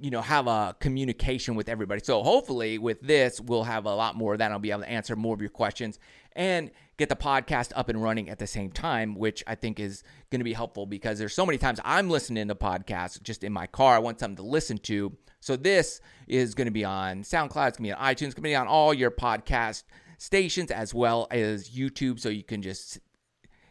you 0.00 0.10
know 0.10 0.20
have 0.20 0.46
a 0.46 0.76
communication 0.80 1.54
with 1.54 1.68
everybody. 1.68 2.00
So 2.04 2.22
hopefully 2.22 2.78
with 2.78 3.00
this 3.00 3.40
we'll 3.40 3.64
have 3.64 3.86
a 3.86 3.94
lot 3.94 4.16
more 4.16 4.32
of 4.32 4.38
that. 4.38 4.52
I'll 4.52 4.58
be 4.58 4.70
able 4.70 4.82
to 4.82 4.90
answer 4.90 5.16
more 5.16 5.34
of 5.34 5.40
your 5.40 5.50
questions 5.50 5.98
and 6.32 6.70
get 6.96 7.08
the 7.08 7.16
podcast 7.16 7.72
up 7.74 7.88
and 7.88 8.02
running 8.02 8.28
at 8.28 8.38
the 8.38 8.46
same 8.46 8.70
time, 8.70 9.14
which 9.14 9.42
I 9.46 9.54
think 9.54 9.80
is 9.80 10.02
going 10.30 10.40
to 10.40 10.44
be 10.44 10.52
helpful 10.52 10.86
because 10.86 11.18
there's 11.18 11.34
so 11.34 11.46
many 11.46 11.58
times 11.58 11.80
I'm 11.84 12.08
listening 12.08 12.48
to 12.48 12.54
podcasts 12.54 13.22
just 13.22 13.44
in 13.44 13.52
my 13.52 13.66
car. 13.66 13.96
I 13.96 13.98
want 13.98 14.20
something 14.20 14.36
to 14.36 14.48
listen 14.48 14.78
to. 14.78 15.16
So 15.40 15.56
this 15.56 16.00
is 16.26 16.54
going 16.54 16.66
to 16.66 16.72
be 16.72 16.84
on 16.84 17.22
SoundCloud, 17.22 17.68
it's 17.68 17.78
going 17.78 17.90
to 17.90 17.90
be 17.90 17.92
on 17.92 17.98
iTunes, 17.98 18.26
it's 18.26 18.34
going 18.34 18.34
to 18.34 18.40
be 18.42 18.54
on 18.54 18.66
all 18.66 18.94
your 18.94 19.10
podcast 19.10 19.84
stations 20.18 20.70
as 20.70 20.94
well 20.94 21.26
as 21.30 21.70
YouTube. 21.70 22.20
So 22.20 22.28
you 22.28 22.42
can 22.42 22.62
just 22.62 23.00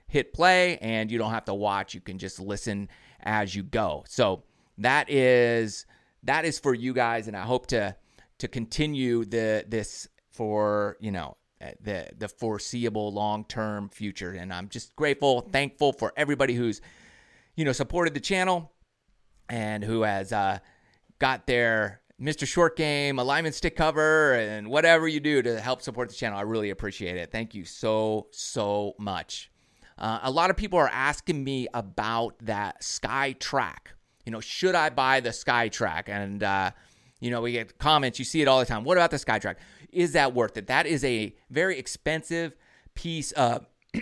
hit 0.07 0.33
play 0.33 0.77
and 0.77 1.11
you 1.11 1.17
don't 1.17 1.31
have 1.31 1.45
to 1.45 1.53
watch. 1.53 1.93
You 1.93 2.01
can 2.01 2.17
just 2.17 2.39
listen 2.39 2.89
as 3.21 3.55
you 3.55 3.63
go. 3.63 4.03
So 4.07 4.43
that 4.77 5.09
is 5.09 5.85
that 6.23 6.45
is 6.45 6.59
for 6.59 6.73
you 6.73 6.93
guys, 6.93 7.27
and 7.27 7.35
I 7.35 7.43
hope 7.43 7.67
to 7.67 7.95
to 8.39 8.47
continue 8.47 9.25
the 9.25 9.65
this 9.67 10.07
for 10.31 10.97
you 10.99 11.11
know 11.11 11.37
the 11.81 12.09
the 12.17 12.27
foreseeable 12.27 13.11
long 13.11 13.45
term 13.45 13.89
future. 13.89 14.31
And 14.31 14.53
I'm 14.53 14.69
just 14.69 14.95
grateful, 14.95 15.41
thankful 15.41 15.93
for 15.93 16.13
everybody 16.15 16.53
who's 16.53 16.81
you 17.55 17.65
know 17.65 17.71
supported 17.71 18.13
the 18.13 18.19
channel 18.19 18.71
and 19.49 19.83
who 19.83 20.03
has 20.03 20.31
uh, 20.31 20.59
got 21.19 21.47
their 21.47 22.01
Mr. 22.21 22.47
Short 22.47 22.77
Game 22.77 23.19
alignment 23.19 23.55
stick 23.55 23.75
cover 23.75 24.33
and 24.33 24.69
whatever 24.69 25.07
you 25.07 25.19
do 25.19 25.41
to 25.41 25.59
help 25.59 25.81
support 25.81 26.09
the 26.09 26.15
channel. 26.15 26.37
I 26.37 26.43
really 26.43 26.69
appreciate 26.69 27.17
it. 27.17 27.31
Thank 27.31 27.55
you 27.55 27.65
so 27.65 28.27
so 28.31 28.93
much. 28.99 29.51
Uh, 29.97 30.19
a 30.23 30.31
lot 30.31 30.49
of 30.49 30.57
people 30.57 30.79
are 30.79 30.89
asking 30.89 31.43
me 31.43 31.67
about 31.73 32.35
that 32.41 32.81
SkyTrak. 32.81 33.93
You 34.25 34.31
know, 34.31 34.39
should 34.39 34.75
I 34.75 34.89
buy 34.89 35.19
the 35.19 35.29
SkyTrak? 35.29 36.07
And 36.07 36.43
uh, 36.43 36.71
you 37.19 37.31
know, 37.31 37.41
we 37.41 37.53
get 37.53 37.77
comments. 37.77 38.19
You 38.19 38.25
see 38.25 38.41
it 38.41 38.47
all 38.47 38.59
the 38.59 38.65
time. 38.65 38.83
What 38.83 38.97
about 38.97 39.11
the 39.11 39.17
SkyTrak? 39.17 39.55
Is 39.91 40.13
that 40.13 40.33
worth 40.33 40.57
it? 40.57 40.67
That 40.67 40.85
is 40.85 41.03
a 41.03 41.35
very 41.49 41.77
expensive 41.77 42.55
piece 42.95 43.31
of 43.33 43.65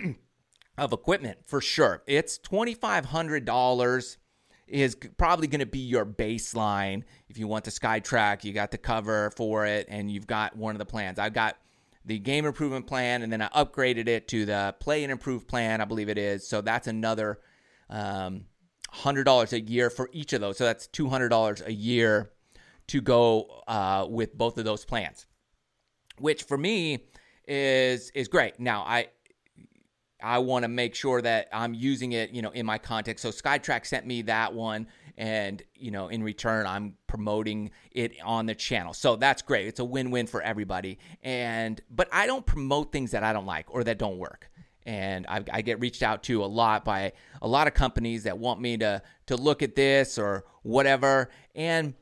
of 0.78 0.92
equipment 0.92 1.38
for 1.46 1.60
sure. 1.60 2.02
It's 2.06 2.38
twenty 2.38 2.74
five 2.74 3.06
hundred 3.06 3.44
dollars 3.44 4.18
is 4.72 4.96
probably 5.18 5.46
going 5.46 5.60
to 5.60 5.66
be 5.66 5.78
your 5.78 6.06
baseline. 6.06 7.02
If 7.28 7.36
you 7.38 7.46
want 7.46 7.64
the 7.64 7.70
SkyTrak, 7.70 8.42
you 8.42 8.52
got 8.52 8.70
the 8.70 8.78
cover 8.78 9.30
for 9.36 9.66
it, 9.66 9.86
and 9.90 10.10
you've 10.10 10.26
got 10.26 10.56
one 10.56 10.74
of 10.74 10.78
the 10.78 10.86
plans. 10.86 11.18
I've 11.18 11.34
got 11.34 11.58
the 12.06 12.18
game 12.18 12.46
improvement 12.46 12.86
plan, 12.86 13.22
and 13.22 13.30
then 13.30 13.42
I 13.42 13.48
upgraded 13.48 14.08
it 14.08 14.28
to 14.28 14.46
the 14.46 14.74
play 14.80 15.02
and 15.02 15.12
improve 15.12 15.46
plan, 15.46 15.80
I 15.82 15.84
believe 15.84 16.08
it 16.08 16.16
is. 16.16 16.48
So 16.48 16.62
that's 16.62 16.86
another 16.86 17.38
um, 17.90 18.46
$100 18.94 19.52
a 19.52 19.60
year 19.60 19.90
for 19.90 20.08
each 20.12 20.32
of 20.32 20.40
those. 20.40 20.56
So 20.56 20.64
that's 20.64 20.88
$200 20.88 21.66
a 21.66 21.72
year 21.72 22.32
to 22.88 23.00
go 23.02 23.62
uh, 23.68 24.06
with 24.08 24.36
both 24.36 24.56
of 24.56 24.64
those 24.64 24.86
plans, 24.86 25.26
which 26.18 26.44
for 26.44 26.56
me 26.56 27.04
is 27.46 28.10
is 28.10 28.28
great. 28.28 28.58
Now 28.58 28.82
I 28.82 29.08
I 30.22 30.38
want 30.38 30.64
to 30.64 30.68
make 30.68 30.94
sure 30.94 31.20
that 31.22 31.48
I'm 31.52 31.74
using 31.74 32.12
it, 32.12 32.30
you 32.30 32.42
know, 32.42 32.50
in 32.50 32.66
my 32.66 32.78
context. 32.78 33.22
So 33.22 33.30
SkyTrak 33.30 33.86
sent 33.86 34.06
me 34.06 34.22
that 34.22 34.54
one 34.54 34.86
and, 35.16 35.62
you 35.74 35.90
know, 35.90 36.08
in 36.08 36.22
return 36.22 36.66
I'm 36.66 36.94
promoting 37.06 37.70
it 37.90 38.12
on 38.24 38.46
the 38.46 38.54
channel. 38.54 38.94
So 38.94 39.16
that's 39.16 39.42
great. 39.42 39.66
It's 39.66 39.80
a 39.80 39.84
win-win 39.84 40.26
for 40.26 40.42
everybody. 40.42 40.98
And 41.22 41.80
but 41.90 42.08
I 42.12 42.26
don't 42.26 42.46
promote 42.46 42.92
things 42.92 43.10
that 43.10 43.22
I 43.22 43.32
don't 43.32 43.46
like 43.46 43.66
or 43.68 43.84
that 43.84 43.98
don't 43.98 44.18
work. 44.18 44.50
And 44.84 45.26
I, 45.28 45.44
I 45.52 45.62
get 45.62 45.78
reached 45.78 46.02
out 46.02 46.24
to 46.24 46.44
a 46.44 46.46
lot 46.46 46.84
by 46.84 47.12
a 47.40 47.46
lot 47.46 47.66
of 47.68 47.74
companies 47.74 48.24
that 48.24 48.38
want 48.38 48.60
me 48.60 48.76
to 48.78 49.02
to 49.26 49.36
look 49.36 49.62
at 49.62 49.76
this 49.76 50.18
or 50.18 50.44
whatever. 50.62 51.30
And 51.54 51.94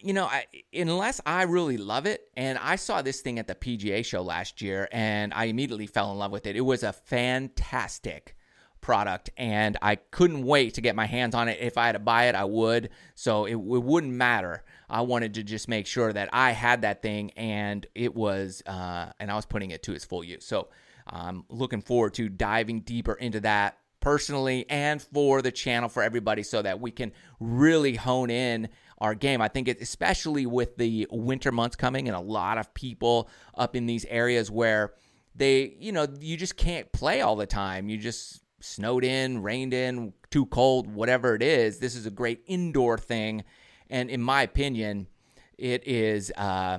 you 0.00 0.12
know, 0.12 0.26
I, 0.26 0.44
unless 0.72 1.20
I 1.24 1.42
really 1.42 1.76
love 1.76 2.06
it, 2.06 2.28
and 2.36 2.58
I 2.58 2.76
saw 2.76 3.02
this 3.02 3.20
thing 3.20 3.38
at 3.38 3.46
the 3.46 3.54
PGA 3.54 4.04
show 4.04 4.22
last 4.22 4.60
year, 4.62 4.88
and 4.92 5.32
I 5.34 5.46
immediately 5.46 5.86
fell 5.86 6.12
in 6.12 6.18
love 6.18 6.32
with 6.32 6.46
it. 6.46 6.56
It 6.56 6.62
was 6.62 6.82
a 6.82 6.92
fantastic 6.92 8.36
product, 8.80 9.30
and 9.36 9.78
I 9.80 9.96
couldn't 9.96 10.44
wait 10.44 10.74
to 10.74 10.80
get 10.80 10.94
my 10.94 11.06
hands 11.06 11.34
on 11.34 11.48
it. 11.48 11.58
If 11.60 11.78
I 11.78 11.86
had 11.86 11.92
to 11.92 11.98
buy 11.98 12.26
it, 12.26 12.34
I 12.34 12.44
would. 12.44 12.90
So 13.14 13.46
it, 13.46 13.54
it 13.54 13.56
wouldn't 13.56 14.12
matter. 14.12 14.62
I 14.90 15.00
wanted 15.00 15.34
to 15.34 15.42
just 15.42 15.68
make 15.68 15.86
sure 15.86 16.12
that 16.12 16.28
I 16.32 16.50
had 16.50 16.82
that 16.82 17.00
thing, 17.00 17.30
and 17.32 17.86
it 17.94 18.14
was, 18.14 18.62
uh, 18.66 19.10
and 19.18 19.30
I 19.30 19.36
was 19.36 19.46
putting 19.46 19.70
it 19.70 19.82
to 19.84 19.94
its 19.94 20.04
full 20.04 20.22
use. 20.22 20.44
So 20.44 20.68
I'm 21.06 21.44
looking 21.48 21.80
forward 21.80 22.14
to 22.14 22.28
diving 22.28 22.80
deeper 22.80 23.14
into 23.14 23.40
that 23.40 23.78
personally 24.00 24.66
and 24.68 25.00
for 25.00 25.40
the 25.40 25.50
channel 25.50 25.88
for 25.88 26.02
everybody 26.02 26.42
so 26.42 26.60
that 26.60 26.78
we 26.78 26.90
can 26.90 27.10
really 27.40 27.94
hone 27.94 28.28
in 28.28 28.68
our 28.98 29.14
game. 29.14 29.40
I 29.40 29.48
think 29.48 29.68
it, 29.68 29.80
especially 29.80 30.46
with 30.46 30.76
the 30.76 31.06
winter 31.10 31.52
months 31.52 31.76
coming 31.76 32.08
and 32.08 32.16
a 32.16 32.20
lot 32.20 32.58
of 32.58 32.72
people 32.74 33.28
up 33.56 33.76
in 33.76 33.86
these 33.86 34.04
areas 34.06 34.50
where 34.50 34.94
they, 35.34 35.76
you 35.78 35.92
know, 35.92 36.06
you 36.20 36.36
just 36.36 36.56
can't 36.56 36.90
play 36.92 37.20
all 37.20 37.36
the 37.36 37.46
time. 37.46 37.88
You 37.88 37.96
just 37.96 38.42
snowed 38.60 39.04
in, 39.04 39.42
rained 39.42 39.74
in, 39.74 40.12
too 40.30 40.46
cold, 40.46 40.92
whatever 40.92 41.34
it 41.34 41.42
is. 41.42 41.78
This 41.78 41.94
is 41.94 42.06
a 42.06 42.10
great 42.10 42.42
indoor 42.46 42.98
thing, 42.98 43.44
and 43.90 44.10
in 44.10 44.22
my 44.22 44.42
opinion, 44.42 45.06
it 45.58 45.86
is 45.86 46.32
uh, 46.36 46.78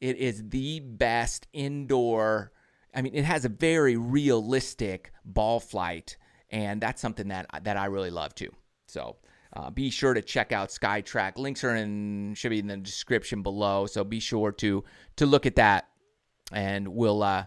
it 0.00 0.16
is 0.16 0.48
the 0.48 0.80
best 0.80 1.46
indoor. 1.52 2.52
I 2.94 3.02
mean, 3.02 3.14
it 3.14 3.24
has 3.24 3.44
a 3.44 3.48
very 3.48 3.96
realistic 3.96 5.12
ball 5.24 5.60
flight, 5.60 6.16
and 6.48 6.80
that's 6.80 7.00
something 7.00 7.28
that 7.28 7.46
that 7.64 7.76
I 7.76 7.86
really 7.86 8.10
love 8.10 8.34
too. 8.34 8.50
So 8.86 9.16
uh, 9.52 9.70
be 9.70 9.90
sure 9.90 10.14
to 10.14 10.22
check 10.22 10.52
out 10.52 10.68
SkyTrak. 10.68 11.36
Links 11.36 11.64
are 11.64 11.74
in 11.74 12.34
should 12.34 12.50
be 12.50 12.60
in 12.60 12.68
the 12.68 12.76
description 12.76 13.42
below, 13.42 13.86
so 13.86 14.04
be 14.04 14.20
sure 14.20 14.52
to 14.52 14.84
to 15.16 15.26
look 15.26 15.46
at 15.46 15.56
that, 15.56 15.88
and 16.52 16.88
we'll 16.88 17.22
uh, 17.22 17.46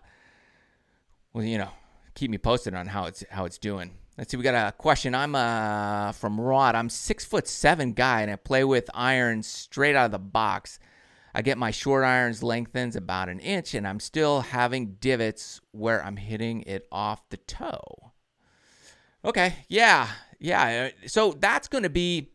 well 1.34 1.46
you 1.46 1.58
know 1.58 1.70
keep 2.14 2.30
me 2.30 2.38
posted 2.38 2.74
on 2.74 2.88
how 2.88 3.06
it's 3.06 3.24
how 3.30 3.46
it's 3.46 3.58
doing. 3.58 3.92
Let's 4.18 4.30
see, 4.30 4.38
we 4.38 4.44
got 4.44 4.68
a 4.68 4.74
question. 4.74 5.16
I'm 5.16 5.34
uh 5.34 6.12
from 6.12 6.40
Rod. 6.40 6.76
I'm 6.76 6.90
six 6.90 7.24
foot 7.24 7.48
seven 7.48 7.94
guy, 7.94 8.22
and 8.22 8.32
I 8.32 8.36
play 8.36 8.64
with 8.66 8.90
irons 8.94 9.48
straight 9.48 9.96
out 9.96 10.06
of 10.06 10.12
the 10.12 10.20
box. 10.20 10.80
I 11.34 11.42
get 11.42 11.58
my 11.58 11.72
short 11.72 12.04
irons 12.04 12.44
lengthens 12.44 12.96
about 12.96 13.30
an 13.30 13.40
inch, 13.40 13.74
and 13.74 13.88
I'm 13.88 14.00
still 14.00 14.42
having 14.42 14.98
divots 15.00 15.62
where 15.72 16.04
I'm 16.04 16.18
hitting 16.18 16.62
it 16.64 16.86
off 16.92 17.28
the 17.30 17.38
toe. 17.38 18.13
Okay, 19.26 19.56
yeah, 19.70 20.10
yeah. 20.40 20.90
Uh, 21.04 21.08
so 21.08 21.32
that's 21.40 21.68
going 21.68 21.84
to 21.84 21.90
be 21.90 22.32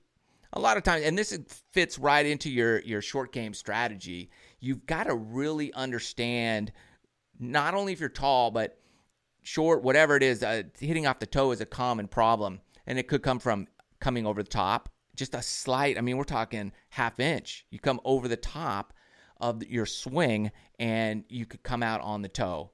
a 0.55 0.61
lot 0.61 0.77
of 0.79 0.83
times, 0.83 1.05
and 1.05 1.19
this 1.19 1.39
fits 1.73 1.99
right 1.99 2.25
into 2.25 2.51
your 2.51 2.81
your 2.81 3.03
short 3.03 3.33
game 3.33 3.53
strategy. 3.53 4.31
You've 4.61 4.87
got 4.87 5.05
to 5.05 5.15
really 5.15 5.73
understand 5.75 6.73
not 7.39 7.75
only 7.75 7.93
if 7.93 8.01
you're 8.01 8.09
tall, 8.09 8.51
but 8.51 8.79
short, 9.43 9.83
whatever 9.83 10.17
it 10.17 10.23
is. 10.23 10.43
Uh, 10.43 10.63
hitting 10.79 11.07
off 11.07 11.19
the 11.19 11.27
toe 11.27 11.51
is 11.53 11.61
a 11.61 11.67
common 11.67 12.09
problem, 12.09 12.61
and 12.87 12.99
it 12.99 13.07
could 13.07 13.23
come 13.23 13.39
from 13.39 13.69
coming 14.01 14.27
over 14.27 14.43
the 14.43 14.49
top, 14.49 14.89
just 15.15 15.35
a 15.35 15.43
slight. 15.43 15.99
I 15.99 16.01
mean, 16.01 16.17
we're 16.17 16.25
talking 16.25 16.73
half 16.89 17.21
inch. 17.21 17.67
You 17.71 17.79
come 17.79 18.01
over 18.05 18.29
the 18.29 18.37
top 18.37 18.95
of 19.41 19.63
your 19.65 19.87
swing, 19.87 20.51
and 20.79 21.25
you 21.29 21.45
could 21.45 21.63
come 21.63 21.83
out 21.83 22.01
on 22.01 22.23
the 22.23 22.29
toe, 22.29 22.71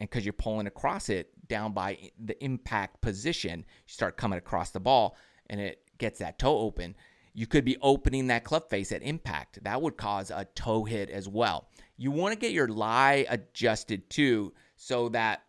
and 0.00 0.08
because 0.08 0.24
you're 0.24 0.32
pulling 0.32 0.66
across 0.66 1.08
it, 1.08 1.30
down 1.48 1.72
by 1.72 2.10
the 2.18 2.42
impact 2.42 3.00
position, 3.00 3.60
you 3.60 3.92
start 3.92 4.16
coming 4.16 4.38
across 4.38 4.70
the 4.70 4.80
ball 4.80 5.16
and 5.48 5.60
it 5.60 5.82
gets 5.98 6.18
that 6.18 6.38
toe 6.38 6.58
open. 6.58 6.96
You 7.32 7.46
could 7.46 7.64
be 7.64 7.76
opening 7.82 8.28
that 8.28 8.44
club 8.44 8.70
face 8.70 8.92
at 8.92 9.02
impact. 9.02 9.62
That 9.64 9.82
would 9.82 9.96
cause 9.96 10.30
a 10.30 10.46
toe 10.54 10.84
hit 10.84 11.10
as 11.10 11.28
well. 11.28 11.68
You 11.96 12.10
want 12.10 12.32
to 12.32 12.38
get 12.38 12.52
your 12.52 12.68
lie 12.68 13.26
adjusted 13.28 14.08
too, 14.08 14.52
so 14.76 15.08
that 15.10 15.42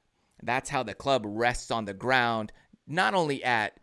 that's 0.44 0.70
how 0.70 0.84
the 0.84 0.94
club 0.94 1.24
rests 1.26 1.72
on 1.72 1.86
the 1.86 1.94
ground, 1.94 2.52
not 2.88 3.14
only 3.14 3.44
at 3.44 3.80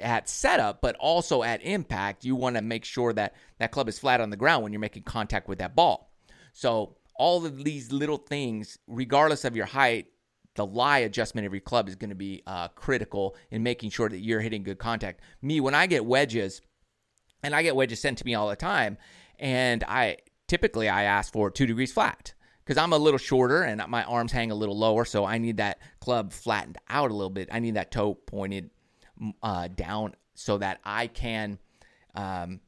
at 0.00 0.28
setup, 0.28 0.80
but 0.80 0.96
also 0.96 1.42
at 1.42 1.62
impact. 1.62 2.24
You 2.24 2.36
want 2.36 2.56
to 2.56 2.62
make 2.62 2.84
sure 2.84 3.12
that 3.12 3.34
that 3.58 3.72
club 3.72 3.88
is 3.88 3.98
flat 3.98 4.20
on 4.20 4.30
the 4.30 4.36
ground 4.36 4.62
when 4.62 4.72
you're 4.72 4.80
making 4.80 5.02
contact 5.02 5.48
with 5.48 5.58
that 5.58 5.76
ball. 5.76 6.10
So 6.52 6.96
all 7.20 7.44
of 7.44 7.64
these 7.64 7.92
little 7.92 8.16
things, 8.16 8.78
regardless 8.86 9.44
of 9.44 9.54
your 9.54 9.66
height, 9.66 10.06
the 10.54 10.64
lie 10.64 11.00
adjustment 11.00 11.46
of 11.46 11.52
your 11.52 11.60
club 11.60 11.86
is 11.86 11.94
going 11.94 12.08
to 12.08 12.16
be 12.16 12.42
uh, 12.46 12.68
critical 12.68 13.36
in 13.50 13.62
making 13.62 13.90
sure 13.90 14.08
that 14.08 14.20
you're 14.20 14.40
hitting 14.40 14.62
good 14.62 14.78
contact. 14.78 15.20
Me, 15.42 15.60
when 15.60 15.74
I 15.74 15.86
get 15.86 16.06
wedges, 16.06 16.62
and 17.42 17.54
I 17.54 17.62
get 17.62 17.76
wedges 17.76 18.00
sent 18.00 18.16
to 18.18 18.24
me 18.24 18.34
all 18.34 18.48
the 18.48 18.56
time, 18.56 18.96
and 19.38 19.84
I 19.84 20.16
typically 20.48 20.88
I 20.88 21.02
ask 21.02 21.30
for 21.30 21.50
two 21.50 21.66
degrees 21.66 21.92
flat 21.92 22.32
because 22.64 22.78
I'm 22.78 22.94
a 22.94 22.98
little 22.98 23.18
shorter 23.18 23.64
and 23.64 23.86
my 23.88 24.02
arms 24.04 24.32
hang 24.32 24.50
a 24.50 24.54
little 24.54 24.78
lower, 24.78 25.04
so 25.04 25.26
I 25.26 25.36
need 25.36 25.58
that 25.58 25.78
club 26.00 26.32
flattened 26.32 26.78
out 26.88 27.10
a 27.10 27.14
little 27.14 27.28
bit. 27.28 27.50
I 27.52 27.58
need 27.58 27.74
that 27.74 27.90
toe 27.90 28.14
pointed 28.14 28.70
uh, 29.42 29.68
down 29.68 30.14
so 30.34 30.56
that 30.56 30.80
I 30.84 31.06
can, 31.06 31.58
um, 32.14 32.60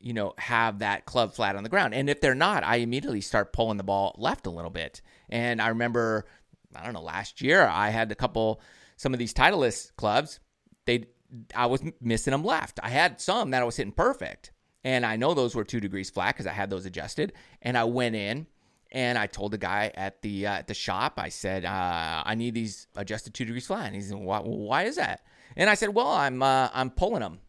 you 0.00 0.12
know, 0.12 0.34
have 0.38 0.80
that 0.80 1.04
club 1.06 1.34
flat 1.34 1.56
on 1.56 1.62
the 1.62 1.68
ground. 1.68 1.94
And 1.94 2.08
if 2.08 2.20
they're 2.20 2.34
not, 2.34 2.64
I 2.64 2.76
immediately 2.76 3.20
start 3.20 3.52
pulling 3.52 3.76
the 3.76 3.84
ball 3.84 4.14
left 4.18 4.46
a 4.46 4.50
little 4.50 4.70
bit. 4.70 5.02
And 5.28 5.60
I 5.60 5.68
remember 5.68 6.26
I 6.74 6.84
don't 6.84 6.94
know, 6.94 7.02
last 7.02 7.40
year 7.40 7.66
I 7.66 7.90
had 7.90 8.10
a 8.12 8.14
couple 8.14 8.60
some 8.96 9.12
of 9.12 9.18
these 9.18 9.34
Titleist 9.34 9.96
clubs. 9.96 10.40
They 10.86 11.06
I 11.54 11.66
was 11.66 11.82
missing 12.00 12.32
them 12.32 12.44
left. 12.44 12.80
I 12.82 12.90
had 12.90 13.20
some 13.20 13.50
that 13.50 13.62
I 13.62 13.64
was 13.64 13.76
hitting 13.76 13.92
perfect, 13.92 14.52
and 14.84 15.06
I 15.06 15.16
know 15.16 15.34
those 15.34 15.54
were 15.54 15.64
two 15.64 15.80
degrees 15.80 16.10
flat 16.10 16.34
because 16.34 16.46
I 16.46 16.52
had 16.52 16.70
those 16.70 16.86
adjusted. 16.86 17.32
And 17.62 17.78
I 17.78 17.84
went 17.84 18.16
in 18.16 18.46
and 18.92 19.16
I 19.16 19.26
told 19.26 19.52
the 19.52 19.58
guy 19.58 19.92
at 19.94 20.22
the 20.22 20.46
uh, 20.46 20.52
at 20.52 20.66
the 20.66 20.74
shop. 20.74 21.14
I 21.18 21.28
said 21.28 21.64
uh, 21.64 22.22
I 22.24 22.34
need 22.34 22.54
these 22.54 22.88
adjusted 22.96 23.34
two 23.34 23.44
degrees 23.44 23.66
flat. 23.66 23.86
And 23.86 23.94
he 23.94 24.02
said, 24.02 24.18
why, 24.18 24.40
why 24.40 24.84
is 24.84 24.96
that? 24.96 25.24
And 25.56 25.70
I 25.70 25.74
said, 25.74 25.90
well, 25.90 26.08
I'm 26.08 26.42
uh, 26.42 26.68
I'm 26.72 26.90
pulling 26.90 27.20
them. 27.20 27.40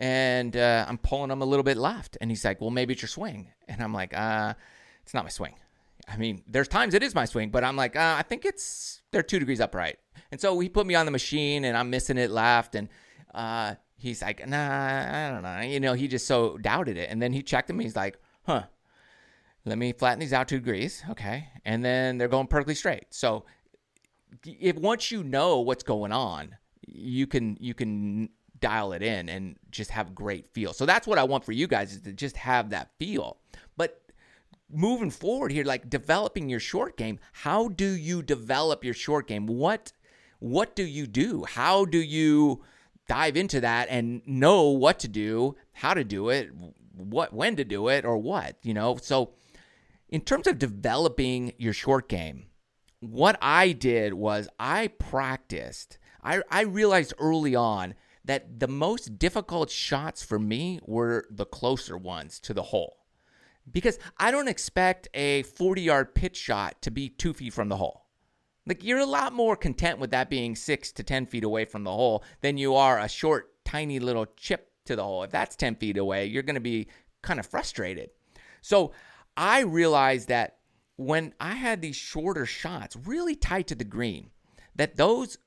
And 0.00 0.56
uh, 0.56 0.86
I'm 0.88 0.98
pulling 0.98 1.28
them 1.28 1.42
a 1.42 1.44
little 1.44 1.62
bit 1.62 1.76
left. 1.76 2.16
And 2.20 2.30
he's 2.30 2.44
like, 2.44 2.60
well, 2.60 2.70
maybe 2.70 2.94
it's 2.94 3.02
your 3.02 3.08
swing. 3.08 3.52
And 3.68 3.82
I'm 3.82 3.92
like, 3.92 4.16
uh, 4.16 4.54
it's 5.02 5.14
not 5.14 5.24
my 5.24 5.30
swing. 5.30 5.54
I 6.08 6.16
mean, 6.16 6.42
there's 6.48 6.68
times 6.68 6.94
it 6.94 7.02
is 7.02 7.14
my 7.14 7.26
swing, 7.26 7.50
but 7.50 7.62
I'm 7.62 7.76
like, 7.76 7.94
uh, 7.94 8.16
I 8.18 8.22
think 8.22 8.44
it's 8.44 9.02
they're 9.12 9.22
two 9.22 9.38
degrees 9.38 9.60
upright. 9.60 9.98
And 10.32 10.40
so 10.40 10.58
he 10.58 10.68
put 10.68 10.86
me 10.86 10.94
on 10.94 11.04
the 11.04 11.12
machine, 11.12 11.64
and 11.64 11.76
I'm 11.76 11.90
missing 11.90 12.16
it 12.16 12.30
left, 12.30 12.74
and 12.74 12.88
uh, 13.34 13.74
he's 13.96 14.22
like, 14.22 14.46
Nah, 14.48 15.28
I 15.28 15.30
don't 15.30 15.42
know. 15.42 15.60
You 15.60 15.80
know, 15.80 15.92
he 15.92 16.08
just 16.08 16.26
so 16.26 16.56
doubted 16.58 16.96
it, 16.96 17.10
and 17.10 17.20
then 17.20 17.32
he 17.32 17.42
checked 17.42 17.68
him. 17.70 17.78
He's 17.78 17.96
like, 17.96 18.18
huh, 18.44 18.64
let 19.64 19.78
me 19.78 19.92
flatten 19.92 20.20
these 20.20 20.32
out 20.32 20.48
two 20.48 20.58
degrees. 20.58 21.04
Okay. 21.10 21.48
And 21.64 21.84
then 21.84 22.18
they're 22.18 22.28
going 22.28 22.46
perfectly 22.46 22.74
straight. 22.74 23.06
So 23.10 23.44
if 24.44 24.76
once 24.76 25.10
you 25.10 25.22
know 25.22 25.60
what's 25.60 25.82
going 25.82 26.12
on, 26.12 26.56
you 26.86 27.26
can 27.26 27.56
you 27.60 27.74
can 27.74 28.30
dial 28.60 28.92
it 28.92 29.02
in 29.02 29.28
and 29.28 29.56
just 29.70 29.90
have 29.90 30.14
great 30.14 30.48
feel. 30.52 30.72
So 30.72 30.86
that's 30.86 31.06
what 31.06 31.18
I 31.18 31.24
want 31.24 31.44
for 31.44 31.52
you 31.52 31.66
guys 31.66 31.92
is 31.92 32.02
to 32.02 32.12
just 32.12 32.36
have 32.36 32.70
that 32.70 32.90
feel. 32.98 33.38
But 33.76 34.00
moving 34.72 35.10
forward 35.10 35.52
here, 35.52 35.64
like 35.64 35.90
developing 35.90 36.48
your 36.48 36.60
short 36.60 36.96
game, 36.96 37.18
how 37.32 37.68
do 37.68 37.90
you 37.90 38.22
develop 38.22 38.84
your 38.84 38.94
short 38.94 39.26
game? 39.26 39.46
What 39.46 39.92
what 40.38 40.74
do 40.74 40.84
you 40.84 41.06
do? 41.06 41.44
How 41.44 41.84
do 41.84 41.98
you 41.98 42.62
dive 43.06 43.36
into 43.36 43.60
that 43.60 43.88
and 43.90 44.22
know 44.26 44.70
what 44.70 44.98
to 45.00 45.08
do, 45.08 45.56
how 45.72 45.92
to 45.92 46.04
do 46.04 46.30
it, 46.30 46.50
what 46.94 47.32
when 47.32 47.56
to 47.56 47.64
do 47.64 47.88
it, 47.88 48.04
or 48.04 48.16
what, 48.16 48.56
you 48.62 48.72
know? 48.72 48.96
So 48.96 49.32
in 50.08 50.22
terms 50.22 50.46
of 50.46 50.58
developing 50.58 51.52
your 51.58 51.72
short 51.72 52.08
game, 52.08 52.46
what 53.00 53.38
I 53.40 53.72
did 53.72 54.14
was 54.14 54.48
I 54.58 54.88
practiced. 54.88 55.98
I, 56.22 56.42
I 56.50 56.62
realized 56.62 57.14
early 57.18 57.54
on 57.54 57.94
that 58.24 58.60
the 58.60 58.68
most 58.68 59.18
difficult 59.18 59.70
shots 59.70 60.22
for 60.22 60.38
me 60.38 60.80
were 60.84 61.26
the 61.30 61.46
closer 61.46 61.96
ones 61.96 62.38
to 62.40 62.54
the 62.54 62.64
hole. 62.64 62.98
Because 63.70 63.98
I 64.18 64.30
don't 64.30 64.48
expect 64.48 65.08
a 65.14 65.42
40 65.42 65.82
yard 65.82 66.14
pitch 66.14 66.36
shot 66.36 66.82
to 66.82 66.90
be 66.90 67.08
two 67.08 67.32
feet 67.32 67.52
from 67.52 67.68
the 67.68 67.76
hole. 67.76 68.06
Like 68.66 68.84
you're 68.84 68.98
a 68.98 69.06
lot 69.06 69.32
more 69.32 69.56
content 69.56 69.98
with 69.98 70.10
that 70.10 70.30
being 70.30 70.54
six 70.54 70.92
to 70.92 71.02
10 71.02 71.26
feet 71.26 71.44
away 71.44 71.64
from 71.64 71.84
the 71.84 71.90
hole 71.90 72.24
than 72.40 72.58
you 72.58 72.74
are 72.74 72.98
a 72.98 73.08
short, 73.08 73.52
tiny 73.64 73.98
little 73.98 74.26
chip 74.36 74.70
to 74.86 74.96
the 74.96 75.02
hole. 75.02 75.22
If 75.22 75.30
that's 75.30 75.56
10 75.56 75.76
feet 75.76 75.96
away, 75.96 76.26
you're 76.26 76.42
going 76.42 76.54
to 76.54 76.60
be 76.60 76.88
kind 77.22 77.40
of 77.40 77.46
frustrated. 77.46 78.10
So 78.60 78.92
I 79.36 79.60
realized 79.60 80.28
that 80.28 80.58
when 80.96 81.34
I 81.40 81.54
had 81.54 81.80
these 81.80 81.96
shorter 81.96 82.44
shots 82.44 82.96
really 82.96 83.34
tight 83.34 83.68
to 83.68 83.74
the 83.74 83.84
green, 83.84 84.30
that 84.76 84.96
those, 84.96 85.38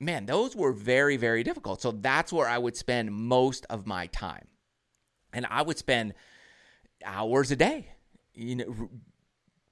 man, 0.00 0.26
those 0.26 0.56
were 0.56 0.72
very, 0.72 1.16
very 1.16 1.42
difficult. 1.42 1.80
So 1.82 1.92
that's 1.92 2.32
where 2.32 2.48
I 2.48 2.58
would 2.58 2.76
spend 2.76 3.12
most 3.12 3.66
of 3.68 3.86
my 3.86 4.06
time. 4.06 4.48
And 5.32 5.46
I 5.48 5.62
would 5.62 5.78
spend 5.78 6.14
hours 7.04 7.50
a 7.50 7.56
day, 7.56 7.88
you 8.34 8.56
know, 8.56 8.90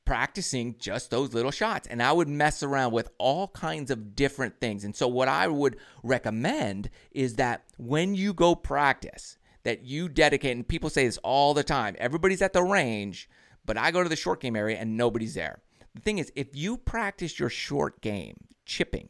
practicing 0.04 0.76
just 0.78 1.10
those 1.10 1.34
little 1.34 1.50
shots. 1.50 1.88
And 1.88 2.02
I 2.02 2.12
would 2.12 2.28
mess 2.28 2.62
around 2.62 2.92
with 2.92 3.10
all 3.18 3.48
kinds 3.48 3.90
of 3.90 4.14
different 4.14 4.60
things. 4.60 4.84
And 4.84 4.94
so, 4.94 5.08
what 5.08 5.28
I 5.28 5.48
would 5.48 5.76
recommend 6.02 6.90
is 7.10 7.36
that 7.36 7.64
when 7.76 8.14
you 8.14 8.32
go 8.32 8.54
practice, 8.54 9.38
that 9.64 9.84
you 9.84 10.08
dedicate, 10.08 10.56
and 10.56 10.66
people 10.66 10.90
say 10.90 11.04
this 11.04 11.18
all 11.18 11.54
the 11.54 11.64
time 11.64 11.96
everybody's 11.98 12.42
at 12.42 12.52
the 12.52 12.62
range, 12.62 13.28
but 13.66 13.76
I 13.76 13.90
go 13.90 14.02
to 14.02 14.08
the 14.08 14.16
short 14.16 14.40
game 14.40 14.56
area 14.56 14.78
and 14.78 14.96
nobody's 14.96 15.34
there. 15.34 15.60
The 15.94 16.00
thing 16.00 16.18
is, 16.18 16.32
if 16.36 16.54
you 16.54 16.76
practice 16.76 17.38
your 17.38 17.50
short 17.50 18.00
game, 18.00 18.36
chipping, 18.64 19.08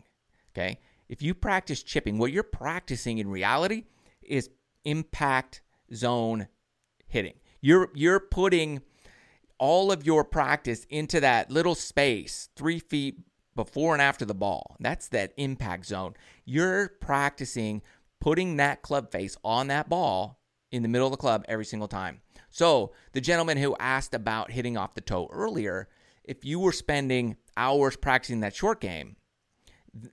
okay, 0.53 0.81
if 1.09 1.23
you 1.23 1.35
practice 1.35 1.83
chipping, 1.83 2.19
what 2.19 2.33
you're 2.33 2.43
practicing 2.43 3.19
in 3.19 3.29
reality 3.29 3.85
is 4.23 4.51
impact 4.85 5.63
zone 5.95 6.49
hitting. 7.07 7.35
You're 7.61 7.91
you're 7.95 8.21
putting 8.21 8.83
all 9.59 9.91
of 9.91 10.07
your 10.07 10.25
practice 10.25 10.87
into 10.89 11.21
that 11.21 11.51
little 11.51 11.75
space, 11.75 12.49
three 12.55 12.79
feet 12.79 13.19
before 13.57 13.93
and 13.93 14.03
after 14.03 14.25
the 14.25 14.35
ball. 14.35 14.77
That's 14.79 15.09
that 15.09 15.33
impact 15.37 15.87
zone. 15.87 16.15
You're 16.45 16.89
practicing 17.01 17.83
putting 18.21 18.57
that 18.57 18.83
club 18.83 19.11
face 19.11 19.37
on 19.43 19.69
that 19.69 19.89
ball 19.89 20.41
in 20.71 20.83
the 20.83 20.89
middle 20.89 21.07
of 21.07 21.13
the 21.13 21.17
club 21.17 21.45
every 21.49 21.65
single 21.65 21.89
time. 21.89 22.21
So, 22.51 22.93
the 23.13 23.21
gentleman 23.21 23.59
who 23.59 23.77
asked 23.79 24.15
about 24.15 24.53
hitting 24.53 24.77
off 24.77 24.95
the 24.95 25.01
toe 25.01 25.29
earlier, 25.33 25.89
if 26.25 26.45
you 26.45 26.59
were 26.61 26.73
spending 26.73 27.37
hours 27.57 27.97
practicing 27.97 28.41
that 28.41 28.55
short 28.55 28.81
game, 28.81 29.17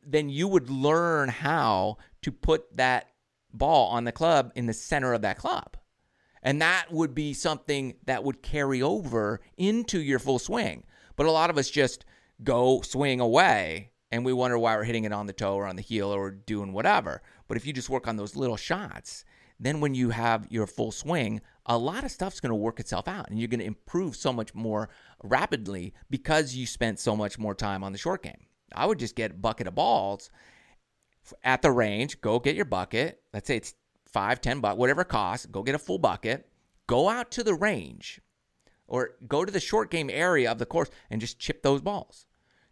then 0.06 0.30
you 0.30 0.48
would 0.48 0.70
learn 0.70 1.30
how 1.30 1.98
to 2.22 2.32
put 2.32 2.76
that 2.78 3.10
ball 3.54 3.90
on 3.90 4.04
the 4.04 4.12
club 4.12 4.52
in 4.56 4.66
the 4.66 4.74
center 4.74 5.14
of 5.14 5.22
that 5.22 5.38
club. 5.38 5.78
And 6.44 6.62
that 6.62 6.92
would 6.92 7.16
be 7.16 7.34
something 7.34 7.96
that 8.06 8.24
would 8.24 8.44
carry 8.44 8.82
over 8.82 9.42
into 9.58 10.00
your 10.00 10.20
full 10.20 10.40
swing. 10.40 10.84
But 11.16 11.26
a 11.26 11.32
lot 11.32 11.50
of 11.50 11.58
us 11.58 11.70
just 11.70 12.06
go 12.44 12.82
swing 12.82 13.20
away 13.20 13.92
and 14.12 14.24
we 14.24 14.34
wonder 14.34 14.60
why 14.60 14.76
we're 14.76 14.84
hitting 14.84 15.06
it 15.06 15.12
on 15.12 15.26
the 15.26 15.34
toe 15.34 15.56
or 15.56 15.66
on 15.66 15.76
the 15.76 15.82
heel 15.82 16.10
or 16.10 16.30
doing 16.32 16.72
whatever. 16.72 17.22
But 17.48 17.58
if 17.58 17.66
you 17.66 17.74
just 17.74 17.90
work 17.90 18.08
on 18.08 18.18
those 18.18 18.36
little 18.36 18.58
shots, 18.58 19.26
then 19.60 19.80
when 19.80 19.96
you 19.96 20.10
have 20.12 20.48
your 20.50 20.68
full 20.68 20.92
swing, 20.92 21.42
a 21.66 21.78
lot 21.78 22.04
of 22.04 22.12
stuff's 22.12 22.40
going 22.40 22.52
to 22.52 22.56
work 22.56 22.80
itself 22.80 23.08
out 23.08 23.30
and 23.30 23.40
you're 23.40 23.48
going 23.48 23.60
to 23.60 23.66
improve 23.66 24.16
so 24.16 24.32
much 24.32 24.54
more 24.54 24.90
rapidly 25.24 25.94
because 26.10 26.56
you 26.56 26.68
spent 26.68 27.00
so 27.00 27.16
much 27.16 27.40
more 27.40 27.56
time 27.56 27.84
on 27.84 27.92
the 27.92 27.98
short 27.98 28.22
game. 28.22 28.46
I 28.74 28.86
would 28.86 29.00
just 29.00 29.16
get 29.16 29.32
a 29.32 29.36
bucket 29.36 29.68
of 29.68 29.76
balls 29.76 30.30
at 31.44 31.62
the 31.62 31.72
range, 31.72 32.22
go 32.22 32.40
get 32.40 32.56
your 32.56 32.66
bucket. 32.66 33.22
Let's 33.34 33.48
say 33.48 33.58
it's 33.58 33.74
five, 34.06 34.42
ten 34.42 34.60
bucks, 34.60 34.78
whatever 34.78 35.02
it 35.02 35.10
costs, 35.10 35.46
go 35.46 35.64
get 35.64 35.76
a 35.76 35.80
full 35.80 35.98
bucket, 35.98 36.48
go 36.88 37.10
out 37.10 37.32
to 37.32 37.44
the 37.44 37.54
range 37.56 38.22
or 38.88 39.12
go 39.28 39.44
to 39.44 39.52
the 39.52 39.60
short 39.60 39.90
game 39.90 40.10
area 40.10 40.52
of 40.52 40.60
the 40.60 40.66
course 40.66 40.90
and 41.10 41.22
just 41.22 41.40
chip 41.40 41.64
those 41.64 41.82
balls. 41.82 42.26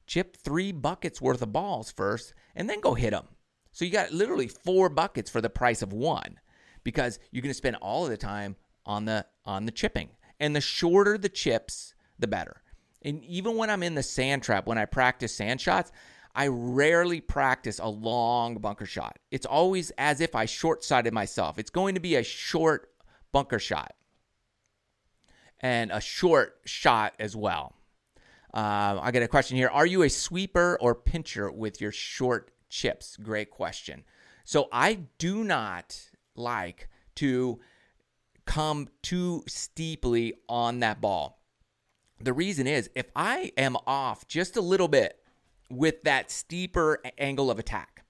Chip 0.06 0.36
three 0.36 0.72
buckets 0.72 1.22
worth 1.22 1.42
of 1.42 1.54
balls 1.54 1.92
first 1.92 2.34
and 2.56 2.70
then 2.70 2.82
go 2.82 2.94
hit 2.94 3.12
them. 3.12 3.28
So 3.72 3.86
you 3.86 3.92
got 3.92 4.12
literally 4.12 4.48
four 4.48 4.90
buckets 4.90 5.30
for 5.30 5.42
the 5.42 5.50
price 5.50 5.82
of 5.82 5.94
one 5.94 6.40
because 6.84 7.20
you're 7.32 7.42
going 7.42 7.50
to 7.50 7.56
spend 7.56 7.78
all 7.78 8.04
of 8.04 8.12
the 8.12 8.18
time 8.18 8.56
on 8.86 9.06
the 9.06 9.26
on 9.46 9.66
the 9.66 9.72
chipping. 9.72 10.10
And 10.40 10.56
the 10.56 10.62
shorter 10.62 11.18
the 11.18 11.30
chips, 11.30 11.94
the 12.20 12.28
better. 12.28 12.63
And 13.04 13.24
even 13.26 13.58
when 13.58 13.70
I'm 13.70 13.84
in 13.84 13.96
the 13.96 14.04
sand 14.04 14.44
trap, 14.44 14.66
when 14.66 14.78
I 14.78 14.86
practice 14.86 15.36
sand 15.36 15.60
shots, 15.60 15.92
I 16.36 16.48
rarely 16.48 17.22
practice 17.22 17.80
a 17.80 17.88
long 17.88 18.56
bunker 18.56 18.86
shot. 18.86 19.20
It's 19.30 19.46
always 19.46 19.92
as 19.98 20.22
if 20.22 20.36
I 20.36 20.46
short 20.46 20.84
sighted 20.84 21.14
myself. 21.14 21.60
It's 21.60 21.70
going 21.70 21.96
to 21.96 22.02
be 22.02 22.16
a 22.16 22.24
short 22.24 22.90
bunker 23.32 23.60
shot 23.60 23.94
and 25.60 25.92
a 25.92 26.02
short 26.02 26.60
shot 26.66 27.14
as 27.20 27.36
well. 27.36 27.76
Uh, 28.54 29.00
I 29.02 29.12
get 29.12 29.24
a 29.24 29.28
question 29.28 29.58
here. 29.58 29.70
Are 29.70 29.86
you 29.86 30.04
a 30.04 30.10
sweeper 30.10 30.78
or 30.80 30.94
pincher 30.94 31.52
with 31.52 31.82
your 31.82 31.92
short 31.92 32.52
chips? 32.70 33.18
Great 33.18 33.50
question. 33.50 34.04
So 34.44 34.68
I 34.72 35.06
do 35.18 35.44
not 35.44 36.00
like 36.36 36.90
to 37.16 37.60
come 38.46 38.90
too 39.02 39.44
steeply 39.48 40.34
on 40.50 40.80
that 40.80 41.00
ball. 41.00 41.43
The 42.24 42.34
reason 42.34 42.68
is 42.68 42.90
if 42.96 43.08
I 43.16 43.52
am 43.58 43.76
off 43.86 44.28
just 44.28 44.56
a 44.56 44.62
little 44.62 44.88
bit 44.88 45.20
with 45.70 46.04
that 46.04 46.32
steeper 46.32 47.00
angle 47.18 47.52
of 47.52 47.60
attack. 47.60 48.06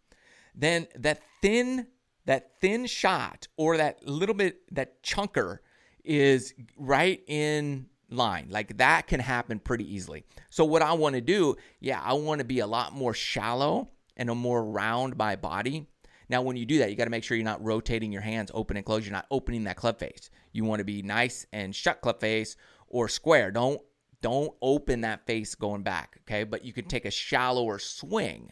Then 0.55 0.87
that 0.95 1.19
thin 1.41 1.87
that 2.25 2.51
thin 2.61 2.85
shot 2.85 3.47
or 3.57 3.77
that 3.77 4.07
little 4.07 4.35
bit 4.35 4.61
that 4.73 5.03
chunker 5.03 5.57
is 6.05 6.53
right 6.77 7.21
in 7.27 7.87
line. 8.09 8.47
Like 8.49 8.77
that 8.77 9.07
can 9.07 9.19
happen 9.19 9.59
pretty 9.59 9.91
easily. 9.93 10.23
So 10.49 10.63
what 10.63 10.81
I 10.81 10.93
want 10.93 11.15
to 11.15 11.21
do, 11.21 11.55
yeah, 11.79 12.01
I 12.01 12.13
want 12.13 12.39
to 12.39 12.45
be 12.45 12.59
a 12.59 12.67
lot 12.67 12.93
more 12.93 13.13
shallow 13.13 13.89
and 14.15 14.29
a 14.29 14.35
more 14.35 14.63
round 14.63 15.17
my 15.17 15.35
body. 15.35 15.87
Now, 16.29 16.41
when 16.41 16.55
you 16.55 16.65
do 16.65 16.79
that, 16.79 16.89
you 16.89 16.95
got 16.95 17.03
to 17.03 17.09
make 17.09 17.23
sure 17.23 17.35
you're 17.35 17.43
not 17.43 17.63
rotating 17.63 18.11
your 18.11 18.21
hands 18.21 18.51
open 18.53 18.77
and 18.77 18.85
close. 18.85 19.05
You're 19.05 19.13
not 19.13 19.27
opening 19.29 19.65
that 19.65 19.75
club 19.75 19.99
face. 19.99 20.29
You 20.53 20.63
want 20.63 20.79
to 20.79 20.85
be 20.85 21.01
nice 21.01 21.45
and 21.51 21.75
shut 21.75 21.99
club 22.01 22.21
face 22.21 22.55
or 22.87 23.09
square. 23.09 23.51
Don't 23.51 23.81
don't 24.23 24.55
open 24.61 25.01
that 25.01 25.27
face 25.27 25.53
going 25.53 25.83
back, 25.83 26.17
okay? 26.21 26.45
But 26.45 26.63
you 26.63 26.71
can 26.71 26.85
take 26.85 27.05
a 27.05 27.11
shallower 27.11 27.77
swing 27.77 28.49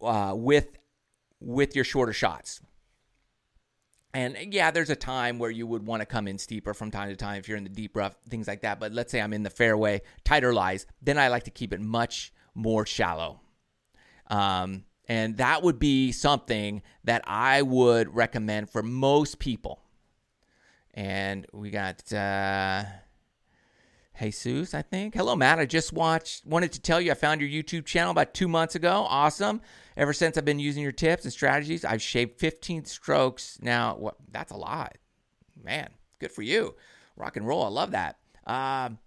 uh, 0.00 0.32
with 0.34 0.78
with 1.38 1.76
your 1.76 1.84
shorter 1.84 2.12
shots. 2.12 2.60
And 4.14 4.36
yeah, 4.52 4.70
there's 4.70 4.90
a 4.90 4.96
time 4.96 5.38
where 5.38 5.50
you 5.50 5.66
would 5.66 5.86
want 5.86 6.00
to 6.00 6.06
come 6.06 6.28
in 6.28 6.38
steeper 6.38 6.74
from 6.74 6.90
time 6.90 7.08
to 7.10 7.16
time 7.16 7.38
if 7.38 7.48
you're 7.48 7.56
in 7.56 7.64
the 7.64 7.70
deep 7.70 7.96
rough, 7.96 8.16
things 8.28 8.48
like 8.48 8.62
that. 8.62 8.80
But 8.80 8.92
let's 8.92 9.12
say 9.12 9.20
I'm 9.20 9.32
in 9.32 9.42
the 9.42 9.50
fairway, 9.50 10.02
tighter 10.24 10.52
lies, 10.52 10.86
then 11.00 11.18
I 11.18 11.28
like 11.28 11.44
to 11.44 11.50
keep 11.50 11.72
it 11.72 11.80
much 11.80 12.32
more 12.54 12.84
shallow. 12.86 13.40
Um, 14.28 14.84
and 15.08 15.36
that 15.38 15.62
would 15.62 15.78
be 15.78 16.12
something 16.12 16.82
that 17.04 17.22
I 17.26 17.62
would 17.62 18.14
recommend 18.14 18.70
for 18.70 18.82
most 18.82 19.38
people. 19.38 19.82
And 20.94 21.46
we 21.52 21.70
got. 21.70 22.10
Uh, 22.10 22.84
Jesus, 24.30 24.72
I 24.72 24.82
think. 24.82 25.14
Hello, 25.14 25.34
Matt. 25.34 25.58
I 25.58 25.66
just 25.66 25.92
watched, 25.92 26.46
wanted 26.46 26.72
to 26.72 26.80
tell 26.80 27.00
you 27.00 27.10
I 27.10 27.14
found 27.14 27.40
your 27.40 27.50
YouTube 27.50 27.84
channel 27.84 28.12
about 28.12 28.34
two 28.34 28.46
months 28.46 28.74
ago. 28.76 29.04
Awesome. 29.08 29.60
Ever 29.96 30.12
since 30.12 30.38
I've 30.38 30.44
been 30.44 30.60
using 30.60 30.82
your 30.82 30.92
tips 30.92 31.24
and 31.24 31.32
strategies, 31.32 31.84
I've 31.84 32.00
shaved 32.00 32.38
15 32.38 32.84
strokes. 32.84 33.58
Now, 33.60 33.96
what? 33.96 34.16
That's 34.30 34.52
a 34.52 34.56
lot. 34.56 34.96
Man, 35.62 35.88
good 36.20 36.30
for 36.30 36.42
you. 36.42 36.76
Rock 37.16 37.36
and 37.36 37.46
roll. 37.46 37.64
I 37.64 37.68
love 37.68 37.90
that. 37.90 38.18
Um, 38.46 38.98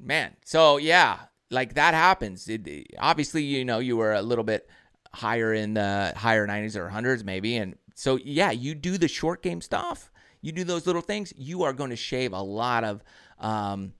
man, 0.00 0.36
so 0.44 0.78
yeah, 0.78 1.18
like 1.50 1.74
that 1.74 1.94
happens. 1.94 2.48
It, 2.48 2.94
obviously, 2.98 3.44
you 3.44 3.64
know, 3.64 3.78
you 3.78 3.96
were 3.96 4.14
a 4.14 4.22
little 4.22 4.44
bit 4.44 4.68
higher 5.14 5.54
in 5.54 5.74
the 5.74 6.12
higher 6.16 6.46
90s 6.46 6.76
or 6.76 6.90
100s, 6.90 7.24
maybe. 7.24 7.56
And 7.56 7.76
so, 7.94 8.16
yeah, 8.16 8.50
you 8.50 8.74
do 8.74 8.98
the 8.98 9.08
short 9.08 9.42
game 9.42 9.60
stuff 9.60 10.10
you 10.42 10.52
do 10.52 10.64
those 10.64 10.86
little 10.86 11.02
things, 11.02 11.32
you 11.36 11.62
are 11.64 11.72
going 11.72 11.90
to 11.90 11.96
shave 11.96 12.32
a 12.32 12.40
lot 12.40 12.84
of, 12.84 13.02
um, 13.38 13.92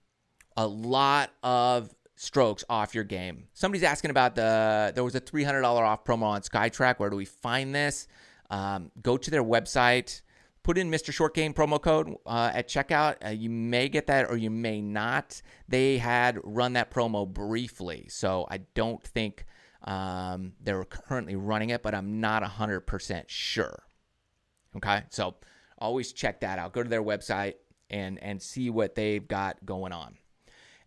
a 0.60 0.66
lot 0.66 1.30
of 1.42 1.94
strokes 2.16 2.64
off 2.68 2.94
your 2.94 3.04
game. 3.04 3.44
Somebody's 3.54 3.82
asking 3.82 4.10
about 4.10 4.34
the 4.34 4.92
there 4.94 5.02
was 5.02 5.14
a 5.14 5.20
three 5.20 5.42
hundred 5.42 5.62
dollar 5.62 5.82
off 5.82 6.04
promo 6.04 6.24
on 6.24 6.42
SkyTrak. 6.42 6.98
Where 6.98 7.08
do 7.08 7.16
we 7.16 7.24
find 7.24 7.74
this? 7.74 8.06
Um, 8.50 8.90
go 9.00 9.16
to 9.16 9.30
their 9.30 9.42
website. 9.42 10.20
Put 10.62 10.76
in 10.76 10.90
Mr. 10.90 11.14
Short 11.14 11.34
Game 11.34 11.54
promo 11.54 11.80
code 11.80 12.14
uh, 12.26 12.50
at 12.52 12.68
checkout. 12.68 13.16
Uh, 13.24 13.30
you 13.30 13.48
may 13.48 13.88
get 13.88 14.06
that 14.08 14.28
or 14.28 14.36
you 14.36 14.50
may 14.50 14.82
not. 14.82 15.40
They 15.66 15.96
had 15.96 16.38
run 16.44 16.74
that 16.74 16.90
promo 16.90 17.26
briefly, 17.26 18.08
so 18.10 18.46
I 18.50 18.58
don't 18.74 19.02
think 19.02 19.46
um, 19.84 20.52
they're 20.60 20.84
currently 20.84 21.36
running 21.36 21.70
it, 21.70 21.82
but 21.82 21.94
I'm 21.94 22.20
not 22.20 22.42
100% 22.42 23.24
sure. 23.28 23.82
Okay, 24.76 25.04
so 25.08 25.36
always 25.78 26.12
check 26.12 26.40
that 26.40 26.58
out. 26.58 26.74
Go 26.74 26.82
to 26.82 26.88
their 26.90 27.02
website 27.02 27.54
and 27.88 28.22
and 28.22 28.42
see 28.42 28.68
what 28.68 28.94
they've 28.94 29.26
got 29.26 29.64
going 29.64 29.92
on. 29.92 30.18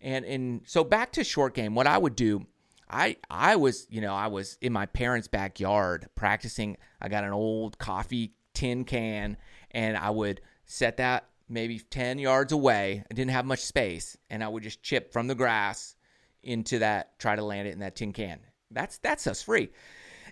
And 0.04 0.26
and 0.26 0.62
so 0.66 0.84
back 0.84 1.14
to 1.14 1.24
short 1.24 1.56
game, 1.56 1.74
what 1.74 1.88
I 1.88 1.98
would 1.98 2.16
do, 2.16 2.46
I 2.90 3.18
I 3.30 3.56
was, 3.56 3.88
you 3.90 4.02
know, 4.02 4.14
I 4.14 4.28
was 4.28 4.58
in 4.62 4.74
my 4.74 4.86
parents' 4.86 5.28
backyard 5.28 6.08
practicing. 6.14 6.78
I 7.02 7.10
got 7.10 7.24
an 7.24 7.32
old 7.32 7.80
coffee 7.80 8.34
tin 8.54 8.84
can 8.84 9.38
and 9.72 9.98
I 9.98 10.10
would 10.12 10.42
set 10.66 10.98
that 10.98 11.26
maybe 11.50 11.80
10 11.80 12.20
yards 12.20 12.52
away. 12.52 13.04
I 13.10 13.14
didn't 13.14 13.32
have 13.32 13.46
much 13.46 13.60
space 13.60 14.18
and 14.30 14.44
I 14.44 14.48
would 14.48 14.64
just 14.64 14.84
chip 14.84 15.12
from 15.12 15.28
the 15.28 15.36
grass 15.36 15.96
into 16.44 16.80
that 16.80 17.18
try 17.18 17.36
to 17.36 17.44
land 17.44 17.68
it 17.68 17.72
in 17.72 17.80
that 17.80 17.96
tin 17.96 18.12
can. 18.14 18.40
That's 18.70 18.98
that's 18.98 19.26
us 19.26 19.42
free. 19.42 19.70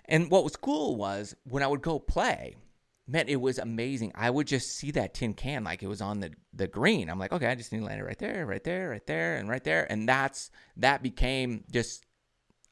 And 0.04 0.30
what 0.30 0.44
was 0.44 0.56
cool 0.56 0.96
was 0.96 1.34
when 1.44 1.62
I 1.62 1.66
would 1.66 1.82
go 1.82 1.98
play, 1.98 2.56
man, 3.06 3.28
it 3.28 3.40
was 3.40 3.58
amazing. 3.58 4.12
I 4.14 4.30
would 4.30 4.46
just 4.46 4.70
see 4.76 4.90
that 4.92 5.14
tin 5.14 5.34
can 5.34 5.64
like 5.64 5.82
it 5.82 5.88
was 5.88 6.00
on 6.00 6.20
the, 6.20 6.32
the 6.54 6.66
green. 6.66 7.10
I'm 7.10 7.18
like, 7.18 7.32
okay, 7.32 7.46
I 7.46 7.54
just 7.54 7.72
need 7.72 7.80
to 7.80 7.84
land 7.84 8.00
it 8.00 8.04
right 8.04 8.18
there, 8.18 8.46
right 8.46 8.62
there, 8.62 8.88
right 8.90 9.06
there, 9.06 9.36
and 9.36 9.48
right 9.48 9.64
there. 9.64 9.90
And 9.90 10.08
that's 10.08 10.50
that 10.76 11.02
became 11.02 11.64
just 11.70 12.06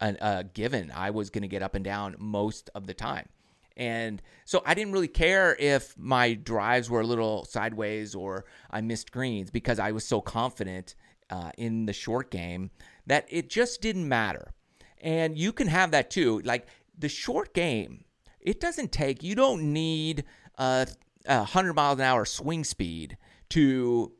a, 0.00 0.44
given. 0.44 0.92
I 0.94 1.10
was 1.10 1.30
going 1.30 1.42
to 1.42 1.48
get 1.48 1.62
up 1.62 1.74
and 1.74 1.84
down 1.84 2.16
most 2.18 2.70
of 2.74 2.86
the 2.86 2.94
time. 2.94 3.28
And 3.76 4.20
so 4.44 4.62
I 4.66 4.74
didn't 4.74 4.92
really 4.92 5.08
care 5.08 5.56
if 5.58 5.96
my 5.96 6.34
drives 6.34 6.90
were 6.90 7.00
a 7.00 7.06
little 7.06 7.44
sideways 7.44 8.14
or 8.14 8.44
I 8.70 8.80
missed 8.80 9.10
greens 9.10 9.50
because 9.50 9.78
I 9.78 9.92
was 9.92 10.06
so 10.06 10.20
confident 10.20 10.94
uh, 11.30 11.52
in 11.56 11.86
the 11.86 11.92
short 11.92 12.30
game 12.30 12.70
that 13.06 13.26
it 13.30 13.48
just 13.48 13.80
didn't 13.80 14.08
matter. 14.08 14.52
And 15.00 15.38
you 15.38 15.52
can 15.52 15.68
have 15.68 15.92
that 15.92 16.10
too. 16.10 16.40
Like 16.44 16.66
the 16.98 17.08
short 17.08 17.54
game, 17.54 18.04
it 18.40 18.61
doesn't 18.61 18.92
take, 18.92 19.22
you 19.22 19.35
don't 19.35 19.72
need 19.72 20.24
a, 20.59 20.87
a 21.26 21.38
100 21.38 21.74
miles 21.74 21.98
an 21.98 22.05
hour 22.05 22.24
swing 22.24 22.64
speed 22.64 23.16
to 23.50 24.12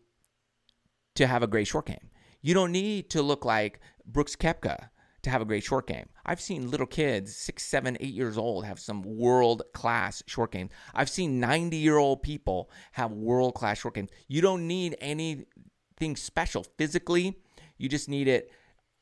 to 1.17 1.27
have 1.27 1.43
a 1.43 1.47
great 1.47 1.67
short 1.67 1.87
game. 1.87 2.11
You 2.41 2.55
don't 2.55 2.73
need 2.73 3.11
to 3.11 3.23
look 3.23 3.45
like 3.45 3.81
Brooks 4.07 4.37
Koepka 4.37 4.89
to 5.23 5.31
have 5.31 5.43
a 5.43 5.45
great 5.45 5.65
short 5.65 5.87
game. 5.87 6.07
I've 6.25 6.41
seen 6.41 6.71
little 6.71 6.87
kids, 6.87 7.37
six, 7.37 7.65
seven, 7.65 7.97
eight 8.01 8.15
years 8.15 8.39
old, 8.39 8.65
have 8.65 8.81
some 8.81 9.03
world 9.03 9.63
class 9.75 10.23
short 10.27 10.53
games. 10.53 10.71
I've 10.95 11.11
seen 11.11 11.41
90 11.41 11.77
year 11.77 11.99
old 11.99 12.23
people 12.23 12.71
have 12.93 13.13
world 13.13 13.55
class 13.55 13.79
short 13.79 13.95
games. 13.95 14.11
You 14.29 14.41
don't 14.41 14.67
need 14.67 14.97
anything 15.01 16.17
special 16.17 16.65
physically, 16.79 17.39
you 17.77 17.89
just 17.89 18.09
need 18.09 18.29
it 18.29 18.51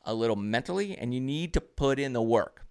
a 0.05 0.15
little 0.15 0.37
mentally, 0.37 0.97
and 0.97 1.13
you 1.13 1.21
need 1.21 1.55
to 1.55 1.61
put 1.61 1.99
in 1.99 2.13
the 2.13 2.23
work. 2.23 2.65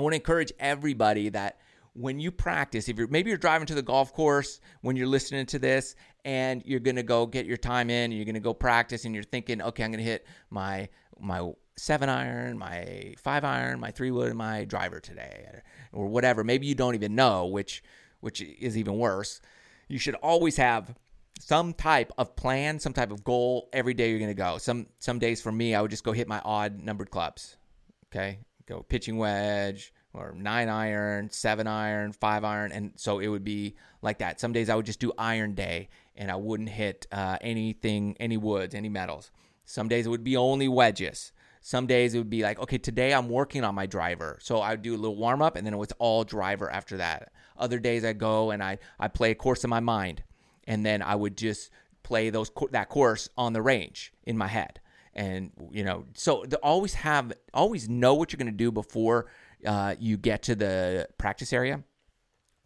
I 0.00 0.02
want 0.02 0.14
to 0.14 0.16
encourage 0.16 0.50
everybody 0.58 1.28
that 1.28 1.58
when 1.92 2.18
you 2.18 2.30
practice, 2.30 2.88
if 2.88 2.96
you're 2.96 3.06
maybe 3.08 3.28
you're 3.28 3.36
driving 3.36 3.66
to 3.66 3.74
the 3.74 3.82
golf 3.82 4.14
course 4.14 4.62
when 4.80 4.96
you're 4.96 5.06
listening 5.06 5.44
to 5.44 5.58
this 5.58 5.94
and 6.24 6.62
you're 6.64 6.80
to 6.96 7.02
go 7.02 7.26
get 7.26 7.44
your 7.44 7.58
time 7.58 7.90
in, 7.90 8.04
and 8.04 8.14
you're 8.14 8.24
to 8.32 8.40
go 8.40 8.54
practice 8.54 9.04
and 9.04 9.14
you're 9.14 9.24
thinking, 9.24 9.60
"Okay, 9.60 9.84
I'm 9.84 9.90
to 9.98 10.10
hit 10.10 10.26
my 10.48 10.88
my 11.18 11.52
7 11.76 12.08
iron, 12.08 12.56
my 12.56 13.14
5 13.18 13.44
iron, 13.44 13.78
my 13.78 13.90
3 13.90 14.10
wood, 14.10 14.28
and 14.28 14.38
my 14.38 14.64
driver 14.64 15.00
today 15.00 15.60
or 15.92 16.06
whatever." 16.06 16.44
Maybe 16.44 16.66
you 16.66 16.74
don't 16.74 16.94
even 16.94 17.14
know, 17.14 17.44
which 17.44 17.82
which 18.20 18.40
is 18.40 18.78
even 18.78 18.96
worse. 18.96 19.42
You 19.88 19.98
should 19.98 20.14
always 20.14 20.56
have 20.56 20.94
some 21.38 21.74
type 21.74 22.10
of 22.16 22.36
plan, 22.36 22.78
some 22.78 22.94
type 22.94 23.10
of 23.10 23.22
goal 23.22 23.68
every 23.74 23.92
day 23.92 24.08
you're 24.08 24.18
to 24.28 24.34
go. 24.34 24.56
Some 24.56 24.86
some 24.98 25.18
days 25.18 25.42
for 25.42 25.52
me, 25.52 25.74
I 25.74 25.82
would 25.82 25.90
just 25.90 26.04
go 26.04 26.12
hit 26.12 26.26
my 26.26 26.40
odd 26.42 26.80
numbered 26.80 27.10
clubs. 27.10 27.58
Okay? 28.06 28.38
Go 28.70 28.84
pitching 28.88 29.18
wedge, 29.18 29.92
or 30.14 30.32
nine 30.32 30.68
iron, 30.68 31.28
seven 31.30 31.66
iron, 31.66 32.12
five 32.12 32.44
iron, 32.44 32.70
and 32.70 32.92
so 32.94 33.18
it 33.18 33.26
would 33.26 33.42
be 33.42 33.74
like 34.00 34.18
that. 34.18 34.38
Some 34.38 34.52
days 34.52 34.70
I 34.70 34.76
would 34.76 34.86
just 34.86 35.00
do 35.00 35.12
iron 35.18 35.54
day, 35.54 35.88
and 36.14 36.30
I 36.30 36.36
wouldn't 36.36 36.68
hit 36.68 37.04
uh, 37.10 37.36
anything, 37.40 38.16
any 38.20 38.36
woods, 38.36 38.76
any 38.76 38.88
metals. 38.88 39.32
Some 39.64 39.88
days 39.88 40.06
it 40.06 40.10
would 40.10 40.22
be 40.22 40.36
only 40.36 40.68
wedges. 40.68 41.32
Some 41.60 41.88
days 41.88 42.14
it 42.14 42.18
would 42.18 42.30
be 42.30 42.42
like, 42.42 42.60
okay, 42.60 42.78
today 42.78 43.12
I'm 43.12 43.28
working 43.28 43.64
on 43.64 43.74
my 43.74 43.86
driver, 43.86 44.38
so 44.40 44.60
I 44.60 44.70
would 44.70 44.82
do 44.82 44.94
a 44.94 44.96
little 44.96 45.16
warm 45.16 45.42
up, 45.42 45.56
and 45.56 45.66
then 45.66 45.74
it 45.74 45.78
was 45.78 45.92
all 45.98 46.22
driver 46.22 46.70
after 46.70 46.96
that. 46.98 47.32
Other 47.58 47.80
days 47.80 48.04
I 48.04 48.12
go 48.12 48.52
and 48.52 48.62
I 48.62 48.78
I 49.00 49.08
play 49.08 49.32
a 49.32 49.34
course 49.34 49.64
in 49.64 49.70
my 49.70 49.80
mind, 49.80 50.22
and 50.68 50.86
then 50.86 51.02
I 51.02 51.16
would 51.16 51.36
just 51.36 51.70
play 52.04 52.30
those 52.30 52.52
that 52.70 52.88
course 52.88 53.28
on 53.36 53.52
the 53.52 53.62
range 53.62 54.12
in 54.22 54.38
my 54.38 54.46
head 54.46 54.80
and 55.14 55.50
you 55.72 55.82
know 55.82 56.04
so 56.14 56.44
always 56.62 56.94
have 56.94 57.32
always 57.52 57.88
know 57.88 58.14
what 58.14 58.32
you're 58.32 58.38
going 58.38 58.46
to 58.46 58.52
do 58.52 58.70
before 58.70 59.26
uh, 59.66 59.94
you 59.98 60.16
get 60.16 60.42
to 60.44 60.54
the 60.54 61.08
practice 61.18 61.52
area. 61.52 61.82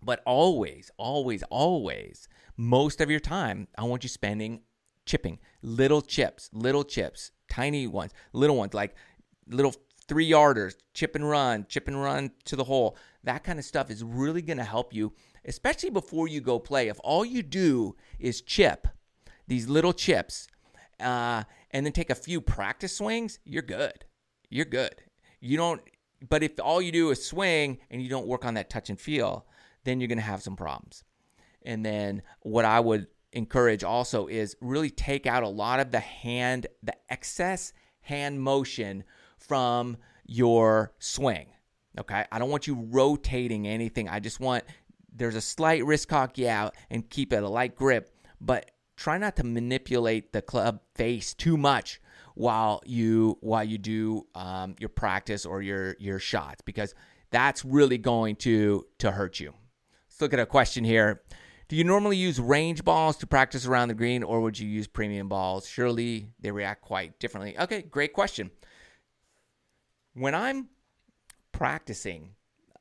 But 0.02 0.22
always, 0.26 0.90
always, 0.98 1.42
always, 1.44 2.28
most 2.56 3.00
of 3.00 3.10
your 3.10 3.20
time, 3.20 3.68
I 3.78 3.84
want 3.84 4.02
you 4.02 4.08
spending 4.08 4.60
chipping 5.06 5.38
little 5.62 6.02
chips, 6.02 6.50
little 6.52 6.84
chips, 6.84 7.30
tiny 7.48 7.86
ones, 7.86 8.12
little 8.32 8.56
ones, 8.56 8.74
like 8.74 8.94
little 9.48 9.74
three 10.06 10.28
yarders, 10.28 10.74
chip 10.92 11.14
and 11.14 11.28
run, 11.28 11.66
chip 11.68 11.88
and 11.88 12.00
run 12.00 12.32
to 12.44 12.56
the 12.56 12.64
hole. 12.64 12.96
That 13.24 13.44
kind 13.44 13.58
of 13.58 13.64
stuff 13.64 13.90
is 13.90 14.04
really 14.04 14.42
going 14.42 14.58
to 14.58 14.64
help 14.64 14.92
you, 14.92 15.12
especially 15.46 15.90
before 15.90 16.28
you 16.28 16.40
go 16.40 16.58
play. 16.58 16.88
If 16.88 17.00
all 17.02 17.24
you 17.24 17.42
do 17.42 17.96
is 18.18 18.42
chip 18.42 18.86
these 19.46 19.68
little 19.68 19.92
chips 19.92 20.48
uh, 21.00 21.44
and 21.74 21.84
then 21.84 21.92
take 21.92 22.08
a 22.08 22.14
few 22.14 22.40
practice 22.40 22.96
swings, 22.96 23.40
you're 23.44 23.62
good. 23.62 24.06
You're 24.48 24.64
good. 24.64 25.02
You 25.40 25.58
don't 25.58 25.82
but 26.26 26.42
if 26.42 26.52
all 26.62 26.80
you 26.80 26.92
do 26.92 27.10
is 27.10 27.22
swing 27.22 27.78
and 27.90 28.00
you 28.00 28.08
don't 28.08 28.26
work 28.26 28.46
on 28.46 28.54
that 28.54 28.70
touch 28.70 28.88
and 28.88 28.98
feel, 28.98 29.46
then 29.82 30.00
you're 30.00 30.08
going 30.08 30.16
to 30.16 30.24
have 30.24 30.42
some 30.42 30.56
problems. 30.56 31.04
And 31.66 31.84
then 31.84 32.22
what 32.40 32.64
I 32.64 32.80
would 32.80 33.08
encourage 33.32 33.84
also 33.84 34.26
is 34.26 34.56
really 34.62 34.88
take 34.88 35.26
out 35.26 35.42
a 35.42 35.48
lot 35.48 35.80
of 35.80 35.90
the 35.90 36.00
hand, 36.00 36.66
the 36.82 36.94
excess 37.10 37.74
hand 38.00 38.40
motion 38.40 39.04
from 39.36 39.98
your 40.24 40.94
swing. 40.98 41.48
Okay. 41.98 42.24
I 42.30 42.38
don't 42.38 42.50
want 42.50 42.66
you 42.66 42.86
rotating 42.90 43.66
anything. 43.66 44.08
I 44.08 44.20
just 44.20 44.40
want 44.40 44.64
there's 45.14 45.36
a 45.36 45.40
slight 45.40 45.84
wrist 45.84 46.08
cock, 46.08 46.38
yeah, 46.38 46.70
and 46.90 47.08
keep 47.08 47.32
it 47.32 47.42
a 47.42 47.48
light 47.48 47.76
grip, 47.76 48.10
but 48.40 48.70
try 48.96 49.18
not 49.18 49.36
to 49.36 49.44
manipulate 49.44 50.32
the 50.32 50.42
club 50.42 50.80
face 50.94 51.34
too 51.34 51.56
much 51.56 52.00
while 52.34 52.82
you 52.84 53.38
while 53.40 53.64
you 53.64 53.78
do 53.78 54.26
um, 54.34 54.74
your 54.78 54.88
practice 54.88 55.46
or 55.46 55.62
your 55.62 55.96
your 55.98 56.18
shots 56.18 56.60
because 56.64 56.94
that's 57.30 57.64
really 57.64 57.98
going 57.98 58.36
to 58.36 58.86
to 58.98 59.10
hurt 59.10 59.40
you. 59.40 59.54
Let's 60.08 60.20
look 60.20 60.32
at 60.32 60.40
a 60.40 60.46
question 60.46 60.84
here. 60.84 61.22
Do 61.68 61.76
you 61.76 61.84
normally 61.84 62.16
use 62.16 62.38
range 62.38 62.84
balls 62.84 63.16
to 63.18 63.26
practice 63.26 63.66
around 63.66 63.88
the 63.88 63.94
green, 63.94 64.22
or 64.22 64.40
would 64.42 64.58
you 64.58 64.68
use 64.68 64.86
premium 64.86 65.28
balls? 65.28 65.66
Surely 65.66 66.28
they 66.38 66.50
react 66.50 66.82
quite 66.82 67.18
differently. 67.18 67.58
Okay, 67.58 67.82
great 67.82 68.12
question. 68.12 68.50
When 70.12 70.34
I'm 70.34 70.68
practicing, 71.52 72.34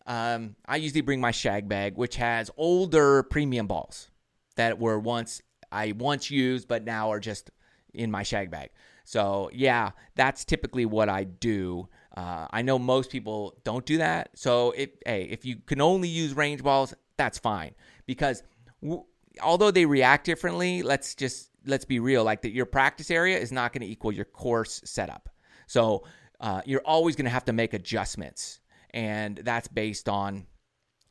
um, 0.05 0.55
I 0.67 0.75
usually 0.75 1.01
bring 1.01 1.21
my 1.21 1.31
shag 1.31 1.69
bag, 1.69 1.95
which 1.95 2.17
has 2.17 2.51
older 2.57 3.23
premium 3.23 3.67
balls 3.67 4.09
that 4.57 4.79
were 4.79 4.99
once 4.99 5.41
I 5.73 5.93
once 5.93 6.29
used, 6.31 6.67
but 6.67 6.85
now 6.85 7.11
are 7.11 7.19
just 7.19 7.49
in 7.93 8.11
my 8.11 8.23
shag 8.23 8.51
bag. 8.51 8.69
So, 9.05 9.49
yeah, 9.53 9.91
that's 10.15 10.45
typically 10.45 10.85
what 10.85 11.09
I 11.09 11.25
do. 11.25 11.89
Uh, 12.15 12.47
I 12.51 12.61
know 12.61 12.79
most 12.79 13.09
people 13.09 13.57
don't 13.63 13.85
do 13.85 13.97
that. 13.97 14.29
So, 14.35 14.71
if, 14.71 14.91
hey, 15.05 15.23
if 15.23 15.45
you 15.45 15.57
can 15.65 15.81
only 15.81 16.07
use 16.07 16.35
range 16.35 16.63
balls, 16.63 16.93
that's 17.17 17.37
fine 17.37 17.71
because 18.05 18.43
w- 18.81 19.03
although 19.41 19.71
they 19.71 19.85
react 19.85 20.25
differently, 20.25 20.83
let's 20.83 21.15
just 21.15 21.49
let's 21.65 21.85
be 21.85 21.99
real. 21.99 22.23
Like 22.23 22.41
that, 22.43 22.51
your 22.51 22.65
practice 22.65 23.11
area 23.11 23.37
is 23.37 23.51
not 23.51 23.73
going 23.73 23.81
to 23.81 23.87
equal 23.87 24.11
your 24.11 24.25
course 24.25 24.81
setup. 24.85 25.29
So, 25.67 26.05
uh, 26.39 26.61
you're 26.65 26.81
always 26.85 27.15
going 27.15 27.25
to 27.25 27.31
have 27.31 27.45
to 27.45 27.53
make 27.53 27.73
adjustments, 27.73 28.59
and 28.91 29.37
that's 29.37 29.67
based 29.67 30.07
on 30.07 30.45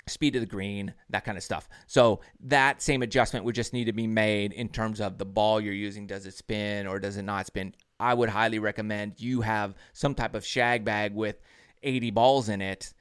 speed 0.06 0.34
of 0.34 0.40
the 0.40 0.46
green, 0.46 0.94
that 1.10 1.24
kind 1.24 1.38
of 1.38 1.44
stuff. 1.44 1.68
So 1.86 2.20
that 2.40 2.82
same 2.82 3.02
adjustment 3.02 3.44
would 3.44 3.54
just 3.54 3.72
need 3.72 3.84
to 3.84 3.92
be 3.92 4.06
made 4.06 4.52
in 4.52 4.68
terms 4.68 5.00
of 5.00 5.18
the 5.18 5.24
ball 5.24 5.60
you're 5.60 5.72
using. 5.72 6.06
Does 6.06 6.26
it 6.26 6.34
spin 6.34 6.86
or 6.86 6.98
does 6.98 7.16
it 7.16 7.22
not 7.22 7.46
spin? 7.46 7.74
I 8.00 8.14
would 8.14 8.28
highly 8.28 8.58
recommend 8.58 9.20
you 9.20 9.42
have 9.42 9.74
some 9.92 10.14
type 10.14 10.34
of 10.34 10.44
shag 10.44 10.84
bag 10.84 11.14
with 11.14 11.40
80 11.82 12.10
balls 12.10 12.48
in 12.48 12.60
it 12.60 12.92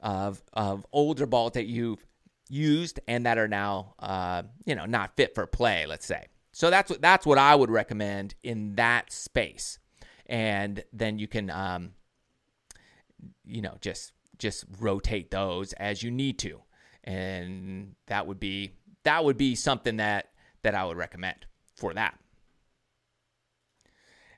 of 0.00 0.42
of 0.52 0.86
older 0.92 1.26
balls 1.26 1.52
that 1.52 1.66
you've 1.66 2.04
used 2.48 3.00
and 3.06 3.26
that 3.26 3.38
are 3.38 3.48
now 3.48 3.94
uh, 3.98 4.42
you 4.66 4.74
know 4.74 4.86
not 4.86 5.16
fit 5.16 5.34
for 5.34 5.46
play. 5.46 5.86
Let's 5.86 6.06
say. 6.06 6.26
So 6.52 6.68
that's 6.70 6.90
what 6.90 7.00
that's 7.00 7.24
what 7.24 7.38
I 7.38 7.54
would 7.54 7.70
recommend 7.70 8.34
in 8.42 8.74
that 8.74 9.12
space, 9.12 9.78
and 10.26 10.82
then 10.92 11.18
you 11.18 11.28
can 11.28 11.48
um, 11.50 11.92
you 13.44 13.62
know 13.62 13.78
just 13.80 14.12
just 14.40 14.64
rotate 14.80 15.30
those 15.30 15.72
as 15.74 16.02
you 16.02 16.10
need 16.10 16.38
to, 16.40 16.60
and 17.04 17.94
that 18.06 18.26
would 18.26 18.40
be 18.40 18.72
that 19.04 19.24
would 19.24 19.36
be 19.36 19.54
something 19.54 19.96
that 19.98 20.30
that 20.62 20.74
I 20.74 20.84
would 20.84 20.96
recommend 20.96 21.46
for 21.76 21.94
that. 21.94 22.18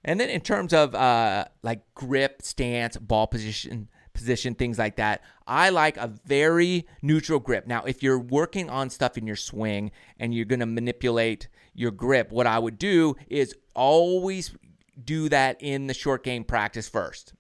And 0.04 0.18
then 0.18 0.30
in 0.30 0.40
terms 0.40 0.72
of 0.72 0.94
uh, 0.94 1.46
like 1.62 1.82
grip, 1.94 2.42
stance, 2.42 2.96
ball 2.96 3.26
position, 3.26 3.88
position, 4.12 4.54
things 4.54 4.78
like 4.78 4.96
that, 4.96 5.22
I 5.46 5.70
like 5.70 5.96
a 5.96 6.12
very 6.26 6.86
neutral 7.02 7.38
grip. 7.38 7.66
Now, 7.66 7.84
if 7.84 8.02
you're 8.02 8.18
working 8.18 8.68
on 8.68 8.90
stuff 8.90 9.16
in 9.16 9.26
your 9.26 9.36
swing 9.36 9.92
and 10.18 10.34
you're 10.34 10.44
going 10.44 10.60
to 10.60 10.66
manipulate 10.66 11.48
your 11.74 11.92
grip, 11.92 12.32
what 12.32 12.46
I 12.46 12.58
would 12.58 12.78
do 12.78 13.14
is 13.28 13.54
always 13.74 14.54
do 15.02 15.28
that 15.28 15.56
in 15.60 15.86
the 15.86 15.94
short 15.94 16.24
game 16.24 16.44
practice 16.44 16.88
first. 16.88 17.34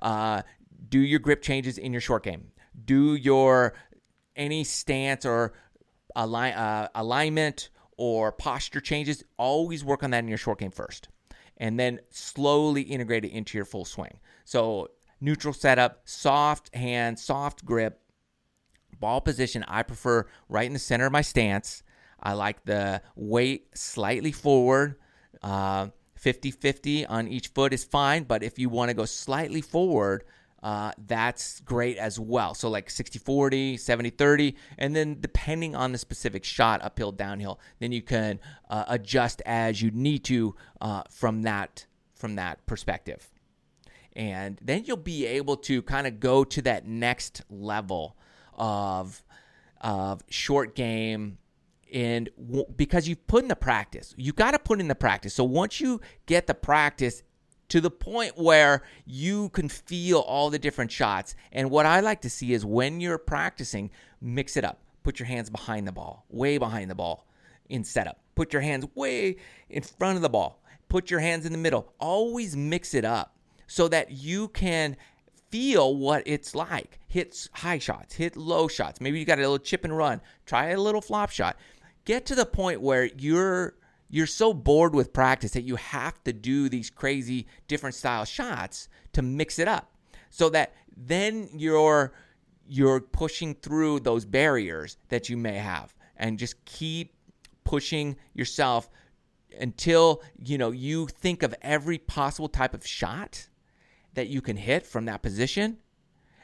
Uh, 0.00 0.42
do 0.88 0.98
your 0.98 1.18
grip 1.18 1.42
changes 1.42 1.78
in 1.78 1.92
your 1.92 2.00
short 2.00 2.22
game. 2.22 2.52
Do 2.84 3.14
your 3.14 3.74
any 4.36 4.64
stance 4.64 5.26
or 5.26 5.52
align, 6.14 6.54
uh, 6.54 6.88
alignment 6.94 7.70
or 7.96 8.32
posture 8.32 8.80
changes. 8.80 9.24
Always 9.36 9.84
work 9.84 10.02
on 10.02 10.10
that 10.12 10.20
in 10.20 10.28
your 10.28 10.38
short 10.38 10.58
game 10.58 10.70
first 10.70 11.08
and 11.58 11.78
then 11.78 12.00
slowly 12.10 12.82
integrate 12.82 13.24
it 13.24 13.32
into 13.32 13.58
your 13.58 13.64
full 13.64 13.84
swing. 13.84 14.18
So, 14.44 14.88
neutral 15.20 15.52
setup, 15.52 16.02
soft 16.04 16.74
hand, 16.74 17.18
soft 17.18 17.64
grip, 17.64 18.00
ball 18.98 19.20
position. 19.20 19.64
I 19.66 19.82
prefer 19.82 20.26
right 20.48 20.66
in 20.66 20.72
the 20.72 20.78
center 20.78 21.06
of 21.06 21.12
my 21.12 21.22
stance. 21.22 21.82
I 22.20 22.32
like 22.32 22.64
the 22.64 23.02
weight 23.16 23.76
slightly 23.76 24.32
forward. 24.32 24.96
Uh, 25.42 25.88
50 26.14 26.50
50 26.50 27.06
on 27.06 27.28
each 27.28 27.48
foot 27.48 27.72
is 27.72 27.84
fine, 27.84 28.24
but 28.24 28.42
if 28.42 28.58
you 28.58 28.68
want 28.68 28.88
to 28.88 28.94
go 28.94 29.04
slightly 29.04 29.60
forward, 29.60 30.24
uh, 30.62 30.92
that's 31.06 31.60
great 31.60 31.96
as 31.98 32.18
well. 32.18 32.54
So, 32.54 32.68
like 32.68 32.90
60 32.90 33.18
40, 33.18 33.76
70 33.76 34.10
30, 34.10 34.56
and 34.78 34.94
then 34.94 35.18
depending 35.20 35.76
on 35.76 35.92
the 35.92 35.98
specific 35.98 36.44
shot, 36.44 36.82
uphill, 36.82 37.12
downhill, 37.12 37.60
then 37.78 37.92
you 37.92 38.02
can 38.02 38.40
uh, 38.68 38.84
adjust 38.88 39.40
as 39.46 39.80
you 39.80 39.90
need 39.92 40.24
to 40.24 40.54
uh, 40.80 41.02
from 41.10 41.42
that 41.42 41.86
from 42.14 42.34
that 42.34 42.64
perspective. 42.66 43.30
And 44.14 44.58
then 44.60 44.84
you'll 44.84 44.96
be 44.96 45.26
able 45.26 45.56
to 45.58 45.80
kind 45.82 46.06
of 46.06 46.18
go 46.18 46.42
to 46.42 46.62
that 46.62 46.86
next 46.86 47.42
level 47.48 48.16
of 48.54 49.22
of 49.80 50.22
short 50.28 50.74
game 50.74 51.38
and 51.92 52.28
w- 52.36 52.66
because 52.76 53.06
you've 53.06 53.24
put 53.28 53.44
in 53.44 53.48
the 53.48 53.54
practice 53.54 54.12
you 54.18 54.32
got 54.32 54.50
to 54.50 54.58
put 54.58 54.80
in 54.80 54.88
the 54.88 54.94
practice 54.94 55.32
so 55.32 55.44
once 55.44 55.80
you 55.80 56.00
get 56.26 56.48
the 56.48 56.54
practice 56.54 57.22
to 57.68 57.80
the 57.80 57.90
point 57.90 58.38
where 58.38 58.82
you 59.06 59.50
can 59.50 59.68
feel 59.68 60.20
all 60.20 60.50
the 60.50 60.58
different 60.58 60.90
shots. 60.90 61.34
And 61.52 61.70
what 61.70 61.86
I 61.86 62.00
like 62.00 62.22
to 62.22 62.30
see 62.30 62.52
is 62.52 62.64
when 62.64 63.00
you're 63.00 63.18
practicing, 63.18 63.90
mix 64.20 64.56
it 64.56 64.64
up. 64.64 64.80
Put 65.02 65.18
your 65.18 65.26
hands 65.26 65.50
behind 65.50 65.86
the 65.86 65.92
ball, 65.92 66.24
way 66.28 66.58
behind 66.58 66.90
the 66.90 66.94
ball 66.94 67.26
in 67.68 67.84
setup. 67.84 68.18
Put 68.34 68.52
your 68.52 68.62
hands 68.62 68.86
way 68.94 69.36
in 69.68 69.82
front 69.82 70.16
of 70.16 70.22
the 70.22 70.28
ball. 70.28 70.62
Put 70.88 71.10
your 71.10 71.20
hands 71.20 71.44
in 71.44 71.52
the 71.52 71.58
middle. 71.58 71.92
Always 71.98 72.56
mix 72.56 72.94
it 72.94 73.04
up 73.04 73.36
so 73.66 73.88
that 73.88 74.10
you 74.10 74.48
can 74.48 74.96
feel 75.50 75.96
what 75.96 76.22
it's 76.26 76.54
like. 76.54 76.98
Hit 77.06 77.48
high 77.52 77.78
shots, 77.78 78.14
hit 78.14 78.36
low 78.36 78.68
shots. 78.68 79.00
Maybe 79.00 79.18
you 79.18 79.24
got 79.24 79.38
a 79.38 79.42
little 79.42 79.58
chip 79.58 79.84
and 79.84 79.96
run. 79.96 80.20
Try 80.46 80.70
a 80.70 80.80
little 80.80 81.00
flop 81.00 81.30
shot. 81.30 81.56
Get 82.04 82.26
to 82.26 82.34
the 82.34 82.46
point 82.46 82.80
where 82.80 83.06
you're 83.18 83.74
you're 84.08 84.26
so 84.26 84.54
bored 84.54 84.94
with 84.94 85.12
practice 85.12 85.52
that 85.52 85.62
you 85.62 85.76
have 85.76 86.22
to 86.24 86.32
do 86.32 86.68
these 86.68 86.90
crazy 86.90 87.46
different 87.66 87.94
style 87.94 88.24
shots 88.24 88.88
to 89.12 89.22
mix 89.22 89.58
it 89.58 89.68
up 89.68 89.92
so 90.30 90.48
that 90.48 90.74
then 90.96 91.48
you're 91.54 92.12
you're 92.66 93.00
pushing 93.00 93.54
through 93.54 94.00
those 94.00 94.24
barriers 94.24 94.98
that 95.08 95.28
you 95.28 95.36
may 95.36 95.56
have 95.56 95.94
and 96.16 96.38
just 96.38 96.62
keep 96.64 97.14
pushing 97.64 98.16
yourself 98.34 98.90
until 99.60 100.22
you 100.42 100.58
know 100.58 100.70
you 100.70 101.06
think 101.06 101.42
of 101.42 101.54
every 101.62 101.98
possible 101.98 102.48
type 102.48 102.74
of 102.74 102.86
shot 102.86 103.48
that 104.14 104.28
you 104.28 104.40
can 104.40 104.56
hit 104.56 104.86
from 104.86 105.04
that 105.04 105.22
position 105.22 105.78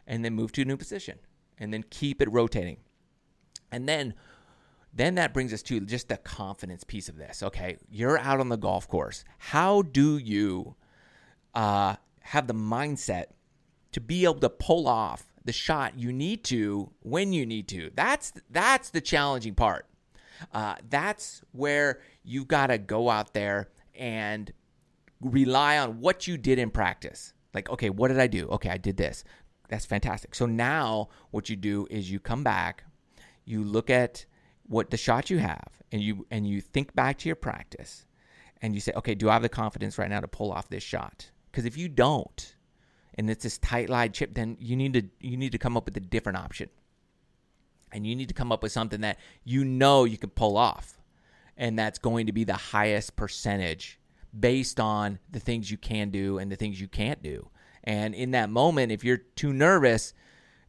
and 0.06 0.24
then 0.24 0.34
move 0.34 0.52
to 0.52 0.62
a 0.62 0.64
new 0.64 0.76
position 0.76 1.18
and 1.58 1.72
then 1.72 1.84
keep 1.90 2.20
it 2.20 2.30
rotating. 2.30 2.76
And 3.72 3.88
then 3.88 4.14
then 4.94 5.16
that 5.16 5.34
brings 5.34 5.52
us 5.52 5.62
to 5.62 5.80
just 5.80 6.08
the 6.08 6.16
confidence 6.16 6.84
piece 6.84 7.08
of 7.08 7.16
this. 7.16 7.42
Okay, 7.42 7.76
you're 7.90 8.18
out 8.18 8.40
on 8.40 8.48
the 8.48 8.56
golf 8.56 8.88
course. 8.88 9.24
How 9.38 9.82
do 9.82 10.18
you 10.18 10.76
uh, 11.54 11.96
have 12.20 12.46
the 12.46 12.54
mindset 12.54 13.26
to 13.92 14.00
be 14.00 14.24
able 14.24 14.40
to 14.40 14.50
pull 14.50 14.86
off 14.86 15.26
the 15.44 15.52
shot 15.52 15.98
you 15.98 16.12
need 16.12 16.44
to 16.44 16.90
when 17.00 17.32
you 17.32 17.44
need 17.44 17.68
to? 17.68 17.90
That's 17.94 18.32
that's 18.50 18.90
the 18.90 19.00
challenging 19.00 19.54
part. 19.54 19.86
Uh, 20.52 20.76
that's 20.88 21.42
where 21.52 22.00
you've 22.22 22.48
got 22.48 22.68
to 22.68 22.78
go 22.78 23.10
out 23.10 23.34
there 23.34 23.70
and 23.94 24.52
rely 25.20 25.78
on 25.78 26.00
what 26.00 26.26
you 26.26 26.36
did 26.36 26.58
in 26.58 26.70
practice. 26.70 27.32
Like, 27.52 27.70
okay, 27.70 27.90
what 27.90 28.08
did 28.08 28.18
I 28.18 28.26
do? 28.26 28.48
Okay, 28.48 28.68
I 28.68 28.78
did 28.78 28.96
this. 28.96 29.24
That's 29.68 29.86
fantastic. 29.86 30.34
So 30.34 30.46
now 30.46 31.08
what 31.30 31.48
you 31.48 31.56
do 31.56 31.86
is 31.90 32.10
you 32.10 32.20
come 32.20 32.44
back, 32.44 32.84
you 33.44 33.64
look 33.64 33.90
at 33.90 34.26
what 34.66 34.90
the 34.90 34.96
shot 34.96 35.30
you 35.30 35.38
have 35.38 35.68
and 35.92 36.02
you 36.02 36.26
and 36.30 36.46
you 36.46 36.60
think 36.60 36.94
back 36.94 37.18
to 37.18 37.28
your 37.28 37.36
practice 37.36 38.06
and 38.62 38.74
you 38.74 38.80
say, 38.80 38.92
okay, 38.96 39.14
do 39.14 39.28
I 39.28 39.34
have 39.34 39.42
the 39.42 39.48
confidence 39.48 39.98
right 39.98 40.08
now 40.08 40.20
to 40.20 40.28
pull 40.28 40.50
off 40.50 40.68
this 40.68 40.82
shot? 40.82 41.30
Because 41.50 41.66
if 41.66 41.76
you 41.76 41.88
don't, 41.88 42.56
and 43.16 43.28
it's 43.30 43.42
this 43.42 43.58
tight 43.58 43.88
line 43.88 44.12
chip, 44.12 44.34
then 44.34 44.56
you 44.58 44.76
need 44.76 44.94
to 44.94 45.02
you 45.20 45.36
need 45.36 45.52
to 45.52 45.58
come 45.58 45.76
up 45.76 45.84
with 45.84 45.96
a 45.96 46.00
different 46.00 46.38
option. 46.38 46.68
And 47.92 48.06
you 48.06 48.16
need 48.16 48.28
to 48.28 48.34
come 48.34 48.50
up 48.50 48.62
with 48.62 48.72
something 48.72 49.02
that 49.02 49.18
you 49.44 49.64
know 49.64 50.04
you 50.04 50.18
can 50.18 50.30
pull 50.30 50.56
off. 50.56 50.98
And 51.56 51.78
that's 51.78 52.00
going 52.00 52.26
to 52.26 52.32
be 52.32 52.42
the 52.42 52.54
highest 52.54 53.14
percentage 53.14 54.00
based 54.36 54.80
on 54.80 55.20
the 55.30 55.38
things 55.38 55.70
you 55.70 55.76
can 55.76 56.10
do 56.10 56.38
and 56.38 56.50
the 56.50 56.56
things 56.56 56.80
you 56.80 56.88
can't 56.88 57.22
do. 57.22 57.50
And 57.84 58.14
in 58.14 58.32
that 58.32 58.50
moment, 58.50 58.90
if 58.90 59.04
you're 59.04 59.18
too 59.18 59.52
nervous, 59.52 60.12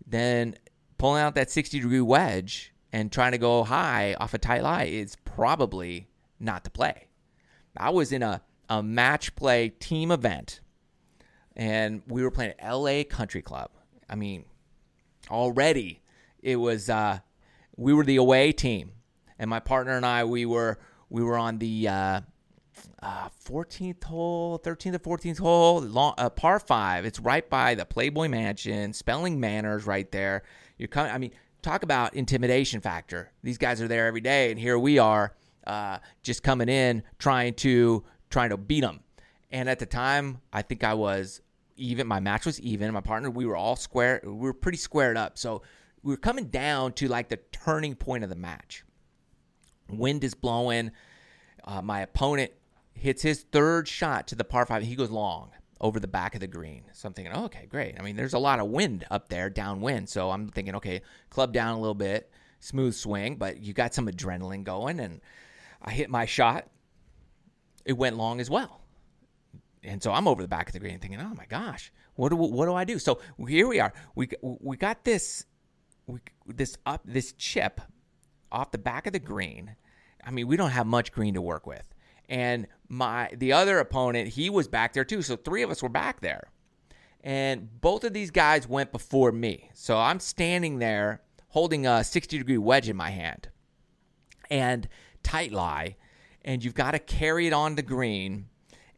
then 0.05 0.55
pulling 0.99 1.23
out 1.23 1.33
that 1.33 1.49
60 1.49 1.79
degree 1.79 2.01
wedge 2.01 2.74
and 2.95 3.11
trying 3.11 3.33
to 3.33 3.37
go 3.37 3.65
high 3.65 4.13
off 4.21 4.33
a 4.33 4.37
tight 4.37 4.63
lie 4.63 4.85
is 4.85 5.17
probably 5.25 6.07
not 6.39 6.63
the 6.63 6.69
play. 6.69 7.07
I 7.75 7.89
was 7.89 8.13
in 8.13 8.23
a, 8.23 8.41
a 8.69 8.81
match 8.81 9.35
play 9.35 9.67
team 9.67 10.11
event 10.11 10.61
and 11.57 12.03
we 12.07 12.23
were 12.23 12.31
playing 12.31 12.53
at 12.57 12.73
LA 12.73 13.03
Country 13.03 13.41
Club. 13.41 13.69
I 14.09 14.15
mean, 14.15 14.45
already 15.29 16.03
it 16.41 16.55
was 16.55 16.89
uh, 16.89 17.19
we 17.75 17.93
were 17.93 18.05
the 18.05 18.15
away 18.15 18.53
team, 18.53 18.93
and 19.37 19.49
my 19.49 19.59
partner 19.59 19.97
and 19.97 20.05
I 20.05 20.23
we 20.23 20.45
were 20.45 20.79
we 21.09 21.21
were 21.21 21.37
on 21.37 21.57
the 21.57 21.89
uh, 21.89 22.21
uh, 23.03 23.29
14th 23.45 24.05
hole, 24.05 24.57
13th 24.57 24.95
or 24.95 25.17
14th 25.17 25.39
hole, 25.39 25.81
long, 25.81 26.13
uh, 26.17 26.29
par 26.29 26.59
five. 26.59 27.03
It's 27.03 27.19
right 27.19 27.49
by 27.49 27.75
the 27.75 27.85
Playboy 27.85 28.29
Mansion, 28.29 28.93
Spelling 28.93 29.37
Manor, 29.41 29.79
right 29.79 30.09
there. 30.13 30.43
You're 30.77 30.87
coming. 30.87 31.11
I 31.11 31.17
mean, 31.17 31.31
talk 31.65 31.83
about 31.83 32.13
intimidation 32.13 32.79
factor. 32.79 33.31
These 33.43 33.57
guys 33.57 33.81
are 33.81 33.87
there 33.87 34.07
every 34.07 34.21
day, 34.21 34.51
and 34.51 34.59
here 34.59 34.77
we 34.77 34.99
are 34.99 35.33
uh, 35.65 35.97
just 36.21 36.43
coming 36.43 36.69
in 36.69 37.03
trying 37.17 37.55
to 37.55 38.03
trying 38.29 38.51
to 38.51 38.57
beat 38.57 38.81
them. 38.81 39.01
And 39.51 39.67
at 39.67 39.79
the 39.79 39.85
time, 39.85 40.41
I 40.53 40.61
think 40.61 40.83
I 40.83 40.93
was 40.93 41.41
even. 41.75 42.07
My 42.07 42.19
match 42.19 42.45
was 42.45 42.59
even. 42.61 42.93
My 42.93 43.01
partner, 43.01 43.29
we 43.29 43.45
were 43.45 43.57
all 43.57 43.75
square. 43.75 44.21
We 44.23 44.31
were 44.31 44.53
pretty 44.53 44.77
squared 44.77 45.17
up. 45.17 45.37
So 45.37 45.63
we 46.03 46.13
were 46.13 46.17
coming 46.17 46.45
down 46.45 46.93
to 46.93 47.07
like 47.07 47.29
the 47.29 47.39
turning 47.51 47.95
point 47.95 48.23
of 48.23 48.29
the 48.29 48.35
match. 48.35 48.83
Wind 49.89 50.23
is 50.23 50.35
blowing. 50.35 50.91
Uh, 51.63 51.81
my 51.81 52.01
opponent 52.01 52.51
hits 52.93 53.23
his 53.23 53.45
third 53.51 53.87
shot 53.87 54.27
to 54.27 54.35
the 54.35 54.43
par 54.43 54.65
five. 54.65 54.83
He 54.83 54.95
goes 54.95 55.09
long 55.09 55.49
over 55.81 55.99
the 55.99 56.07
back 56.07 56.35
of 56.35 56.41
the 56.41 56.47
green. 56.47 56.83
So 56.93 57.07
I'm 57.07 57.13
thinking, 57.13 57.33
oh, 57.35 57.45
okay, 57.45 57.65
great. 57.65 57.99
I 57.99 58.03
mean, 58.03 58.15
there's 58.15 58.33
a 58.33 58.39
lot 58.39 58.59
of 58.59 58.67
wind 58.67 59.05
up 59.11 59.29
there, 59.29 59.49
downwind. 59.49 60.09
So 60.09 60.31
I'm 60.31 60.47
thinking, 60.49 60.75
okay, 60.75 61.01
club 61.29 61.53
down 61.53 61.75
a 61.75 61.79
little 61.79 61.95
bit, 61.95 62.31
smooth 62.59 62.95
swing, 62.95 63.35
but 63.35 63.61
you 63.61 63.73
got 63.73 63.93
some 63.93 64.07
adrenaline 64.07 64.63
going. 64.63 64.99
And 64.99 65.21
I 65.81 65.91
hit 65.91 66.09
my 66.09 66.25
shot. 66.25 66.67
It 67.83 67.93
went 67.93 68.17
long 68.17 68.39
as 68.39 68.49
well. 68.49 68.81
And 69.83 70.01
so 70.01 70.11
I'm 70.11 70.27
over 70.27 70.41
the 70.41 70.47
back 70.47 70.67
of 70.67 70.73
the 70.73 70.79
green 70.79 70.99
thinking, 70.99 71.19
oh 71.19 71.33
my 71.35 71.45
gosh, 71.45 71.91
what 72.15 72.29
do, 72.29 72.35
what 72.35 72.65
do 72.65 72.73
I 72.73 72.85
do? 72.85 72.97
So 72.97 73.19
here 73.47 73.67
we 73.67 73.79
are. 73.79 73.93
We, 74.15 74.29
we 74.41 74.77
got 74.77 75.03
this, 75.03 75.45
we, 76.07 76.19
this 76.47 76.77
up, 76.85 77.01
this 77.05 77.33
chip 77.33 77.81
off 78.51 78.71
the 78.71 78.77
back 78.77 79.05
of 79.05 79.13
the 79.13 79.19
green. 79.19 79.75
I 80.25 80.31
mean, 80.31 80.47
we 80.47 80.57
don't 80.57 80.71
have 80.71 80.87
much 80.87 81.11
green 81.11 81.35
to 81.35 81.41
work 81.41 81.67
with 81.67 81.93
and 82.29 82.67
my 82.87 83.29
the 83.35 83.51
other 83.51 83.79
opponent 83.79 84.29
he 84.29 84.49
was 84.49 84.67
back 84.67 84.93
there 84.93 85.05
too 85.05 85.21
so 85.21 85.35
three 85.35 85.61
of 85.61 85.69
us 85.71 85.81
were 85.81 85.89
back 85.89 86.21
there 86.21 86.51
and 87.23 87.81
both 87.81 88.03
of 88.03 88.13
these 88.13 88.31
guys 88.31 88.67
went 88.67 88.91
before 88.91 89.31
me 89.31 89.69
so 89.73 89.97
i'm 89.97 90.19
standing 90.19 90.79
there 90.79 91.21
holding 91.49 91.87
a 91.87 92.03
60 92.03 92.37
degree 92.37 92.57
wedge 92.57 92.89
in 92.89 92.95
my 92.95 93.09
hand 93.09 93.49
and 94.49 94.87
tight 95.23 95.51
lie, 95.51 95.95
and 96.43 96.63
you've 96.63 96.75
got 96.75 96.91
to 96.91 96.99
carry 96.99 97.47
it 97.47 97.53
on 97.53 97.75
the 97.75 97.81
green 97.81 98.47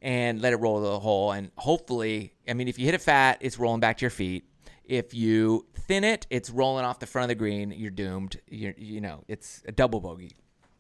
and 0.02 0.42
let 0.42 0.54
it 0.54 0.58
roll 0.58 0.82
to 0.82 0.88
the 0.88 1.00
hole. 1.00 1.32
And 1.32 1.52
hopefully, 1.58 2.34
I 2.48 2.54
mean, 2.54 2.68
if 2.68 2.78
you 2.78 2.86
hit 2.86 2.94
it 2.94 3.02
fat, 3.02 3.38
it's 3.42 3.58
rolling 3.58 3.80
back 3.80 3.98
to 3.98 4.02
your 4.02 4.12
feet. 4.12 4.46
If 4.84 5.14
you 5.14 5.66
thin 5.76 6.04
it, 6.04 6.28
it's 6.30 6.50
rolling 6.50 6.86
off 6.86 7.00
the 7.00 7.08
front 7.08 7.26
of 7.26 7.30
the 7.30 7.36
green. 7.36 7.72
You're 7.72 7.92
doomed. 7.92 8.40
You're, 8.48 8.76
you 8.78 9.02
know, 9.02 9.24
it's 9.28 9.64
a 9.66 9.72
double 9.72 10.00
bogey. 10.00 10.38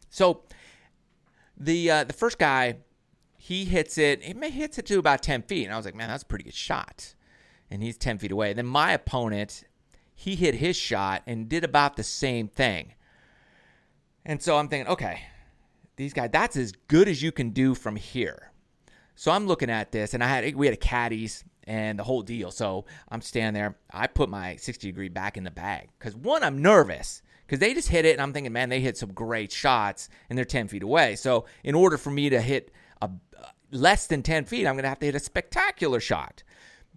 So 0.09 0.43
the 1.57 1.91
uh, 1.91 2.03
the 2.05 2.13
first 2.13 2.37
guy, 2.37 2.77
he 3.37 3.65
hits 3.65 3.97
it. 3.97 4.23
He 4.23 4.33
hits 4.49 4.77
it 4.77 4.85
to 4.87 4.99
about 4.99 5.23
ten 5.23 5.43
feet, 5.43 5.65
and 5.65 5.73
I 5.73 5.77
was 5.77 5.85
like, 5.85 5.95
man, 5.95 6.09
that's 6.09 6.23
a 6.23 6.25
pretty 6.25 6.43
good 6.43 6.53
shot. 6.53 7.13
And 7.69 7.83
he's 7.83 7.97
ten 7.97 8.17
feet 8.17 8.31
away. 8.31 8.53
Then 8.53 8.65
my 8.65 8.91
opponent, 8.91 9.63
he 10.13 10.35
hit 10.35 10.55
his 10.55 10.75
shot 10.75 11.21
and 11.27 11.47
did 11.47 11.63
about 11.63 11.95
the 11.95 12.03
same 12.03 12.47
thing. 12.47 12.93
And 14.25 14.41
so 14.41 14.57
I'm 14.57 14.67
thinking, 14.67 14.91
okay, 14.91 15.21
these 15.95 16.13
guys, 16.13 16.29
that's 16.31 16.57
as 16.57 16.73
good 16.87 17.07
as 17.07 17.21
you 17.21 17.31
can 17.31 17.51
do 17.51 17.75
from 17.75 17.95
here. 17.95 18.51
So 19.15 19.31
I'm 19.31 19.47
looking 19.47 19.69
at 19.69 19.91
this, 19.91 20.13
and 20.13 20.23
I 20.23 20.27
had 20.27 20.55
we 20.55 20.65
had 20.67 20.73
a 20.73 20.77
caddies 20.77 21.43
and 21.63 21.99
the 21.99 22.03
whole 22.03 22.21
deal. 22.21 22.49
So 22.51 22.85
I'm 23.09 23.21
standing 23.21 23.59
there. 23.59 23.77
I 23.91 24.07
put 24.07 24.29
my 24.29 24.55
60 24.55 24.87
degree 24.87 25.09
back 25.09 25.37
in 25.37 25.43
the 25.43 25.51
bag 25.51 25.89
because 25.99 26.15
one, 26.15 26.43
I'm 26.43 26.61
nervous 26.61 27.21
because 27.45 27.59
they 27.59 27.73
just 27.73 27.89
hit 27.89 28.05
it, 28.05 28.13
and 28.13 28.21
I'm 28.21 28.33
thinking, 28.33 28.53
man, 28.53 28.69
they 28.69 28.79
hit 28.79 28.97
some 28.97 29.13
great 29.13 29.51
shots, 29.51 30.09
and 30.29 30.37
they're 30.37 30.45
10 30.45 30.67
feet 30.67 30.83
away. 30.83 31.15
So 31.15 31.45
in 31.63 31.75
order 31.75 31.97
for 31.97 32.11
me 32.11 32.29
to 32.29 32.41
hit 32.41 32.71
a 33.01 33.09
less 33.71 34.07
than 34.07 34.23
10 34.23 34.45
feet, 34.45 34.65
I'm 34.65 34.75
going 34.75 34.83
to 34.83 34.89
have 34.89 34.99
to 34.99 35.05
hit 35.05 35.15
a 35.15 35.19
spectacular 35.19 35.99
shot. 35.99 36.43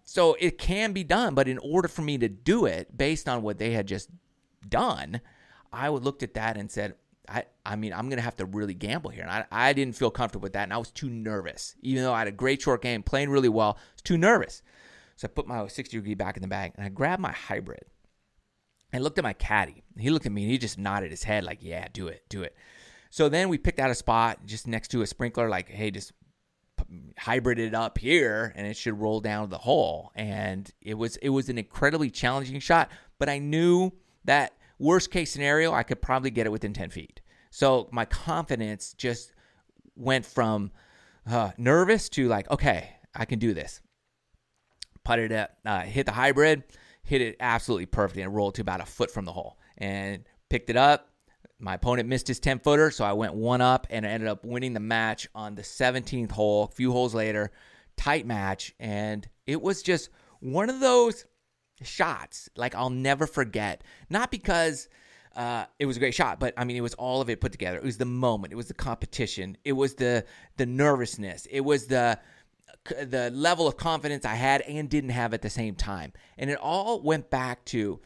So 0.05 0.37
it 0.41 0.59
can 0.59 0.93
be 0.93 1.05
done, 1.05 1.35
but 1.35 1.49
in 1.49 1.59
order 1.59 1.89
for 1.89 2.03
me 2.03 2.19
to 2.19 2.29
do 2.29 2.67
it 2.67 2.97
based 2.97 3.29
on 3.29 3.43
what 3.43 3.59
they 3.59 3.73
had 3.73 3.87
just 3.87 4.09
done, 4.69 5.21
I 5.73 5.89
looked 5.89 6.23
at 6.23 6.35
that 6.35 6.57
and 6.57 6.71
said, 6.71 6.95
I, 7.29 7.45
I 7.65 7.77
mean, 7.77 7.93
I'm 7.93 8.09
going 8.09 8.19
to 8.19 8.25
have 8.25 8.37
to 8.37 8.45
really 8.45 8.75
gamble 8.75 9.11
here. 9.11 9.23
And 9.23 9.31
I, 9.31 9.45
I 9.53 9.73
didn't 9.73 9.97
feel 9.97 10.11
comfortable 10.11 10.43
with 10.43 10.55
that. 10.55 10.65
And 10.65 10.73
I 10.73 10.79
was 10.79 10.91
too 10.91 11.09
nervous. 11.09 11.77
Even 11.83 12.03
though 12.03 12.13
I 12.13 12.19
had 12.21 12.29
a 12.29 12.33
great 12.33 12.63
short 12.63 12.83
game, 12.83 13.03
playing 13.03 13.31
really 13.31 13.49
well, 13.49 13.79
I 13.79 13.95
was 13.95 14.03
too 14.03 14.19
nervous. 14.19 14.63
So 15.15 15.27
I 15.27 15.29
put 15.29 15.47
my 15.47 15.67
60 15.67 15.97
degree 15.97 16.15
back 16.15 16.37
in 16.37 16.43
the 16.43 16.49
bag 16.49 16.73
and 16.77 16.85
I 16.85 16.89
grabbed 16.89 17.23
my 17.23 17.31
hybrid. 17.31 17.85
I 18.93 18.99
looked 18.99 19.19
at 19.19 19.25
my 19.25 19.35
caddy. 19.35 19.85
He 19.97 20.11
looked 20.11 20.27
at 20.27 20.33
me 20.33 20.43
and 20.43 20.51
he 20.51 20.59
just 20.59 20.79
nodded 20.79 21.13
his 21.13 21.23
head, 21.23 21.45
like, 21.45 21.59
yeah, 21.61 21.87
do 21.93 22.09
it, 22.09 22.25
do 22.29 22.43
it. 22.43 22.57
So 23.11 23.29
then 23.29 23.49
we 23.49 23.59
picked 23.59 23.81
out 23.81 23.91
a 23.91 23.95
spot 23.95 24.47
just 24.47 24.67
next 24.67 24.89
to 24.89 25.03
a 25.03 25.07
sprinkler, 25.07 25.49
like, 25.49 25.69
hey, 25.69 25.91
just 25.91 26.13
hybrid 27.19 27.59
it 27.59 27.75
up 27.75 27.99
here 27.99 28.53
and 28.57 28.67
it 28.67 28.77
should 28.77 28.99
roll 28.99 29.21
down 29.21 29.51
the 29.51 29.59
hole. 29.59 30.13
And 30.15 30.71
it 30.81 30.95
was 30.95 31.17
it 31.17 31.29
was 31.29 31.49
an 31.49 31.59
incredibly 31.59 32.11
challenging 32.11 32.59
shot, 32.61 32.91
but 33.19 33.29
I 33.29 33.39
knew 33.39 33.93
that 34.25 34.55
worst 34.79 35.11
case 35.11 35.31
scenario, 35.31 35.73
I 35.73 35.83
could 35.83 36.01
probably 36.01 36.31
get 36.31 36.47
it 36.47 36.51
within 36.51 36.73
10 36.73 36.91
feet. 36.91 37.21
So 37.51 37.89
my 37.93 38.05
confidence 38.05 38.95
just 38.95 39.33
went 39.97 40.25
from 40.25 40.71
uh, 41.29 41.51
nervous 41.59 42.09
to 42.11 42.29
like, 42.29 42.51
okay, 42.51 42.91
I 43.15 43.25
can 43.25 43.39
do 43.39 43.53
this. 43.53 43.81
Putted 45.05 45.33
it, 45.33 45.51
uh, 45.65 45.81
hit 45.81 46.07
the 46.07 46.13
hybrid, 46.13 46.63
hit 47.03 47.21
it 47.21 47.37
absolutely 47.41 47.87
perfectly, 47.87 48.23
and 48.23 48.35
rolled 48.35 48.55
to 48.57 48.63
about 48.63 48.81
a 48.81 48.87
foot 48.87 49.11
from 49.11 49.25
the 49.25 49.33
hole, 49.33 49.59
and 49.79 50.25
picked 50.49 50.71
it 50.71 50.77
up. 50.77 51.10
My 51.61 51.75
opponent 51.75 52.09
missed 52.09 52.27
his 52.27 52.41
10 52.41 52.61
footer, 52.61 52.91
so 52.91 53.05
I 53.05 53.13
went 53.13 53.35
one 53.35 53.61
up 53.61 53.87
and 53.91 54.07
I 54.07 54.11
ended 54.11 54.29
up 54.29 54.45
winning 54.45 54.73
the 54.73 54.81
match 54.81 55.29
on 55.35 55.55
the 55.55 55.63
17th 55.63 56.33
hole. 56.33 56.65
A 56.65 56.69
few 56.69 56.91
holes 56.91 57.15
later, 57.15 57.53
tight 57.97 58.27
match, 58.27 58.75
and 58.81 59.29
it 59.47 59.61
was 59.61 59.83
just 59.83 60.09
one 60.41 60.71
of 60.71 60.81
those 60.81 61.27
shots 61.83 62.49
like 62.57 62.75
I'll 62.75 62.91
never 62.91 63.27
forget. 63.27 63.85
Not 64.09 64.31
because 64.31 64.89
uh, 65.37 65.67
it 65.79 65.87
was 65.87 65.97
a 65.97 66.01
great 66.01 66.15
shot, 66.15 66.41
but 66.41 66.55
I 66.57 66.65
mean, 66.65 66.77
it 66.77 66.83
was 66.83 66.95
all 66.95 67.21
of 67.21 67.31
it 67.31 67.41
put 67.41 67.53
together. 67.53 67.77
It 67.77 67.85
was 67.85 67.99
the 67.99 68.05
moment. 68.05 68.53
It 68.53 68.57
was 68.57 68.69
the 68.69 68.75
competition. 68.75 69.57
It 69.65 69.73
was 69.73 69.95
the 69.95 70.25
the 70.57 70.67
nervousness. 70.67 71.47
It 71.51 71.61
was 71.61 71.87
the 71.87 72.19
the 73.03 73.31
level 73.31 73.69
of 73.69 73.77
confidence 73.77 74.25
I 74.25 74.35
had 74.35 74.63
and 74.63 74.89
didn't 74.89 75.11
have 75.11 75.35
at 75.35 75.43
the 75.43 75.51
same 75.51 75.75
time. 75.75 76.13
And 76.39 76.51
it 76.51 76.59
all 76.59 77.01
went 77.03 77.31
back 77.31 77.65
to 77.67 78.01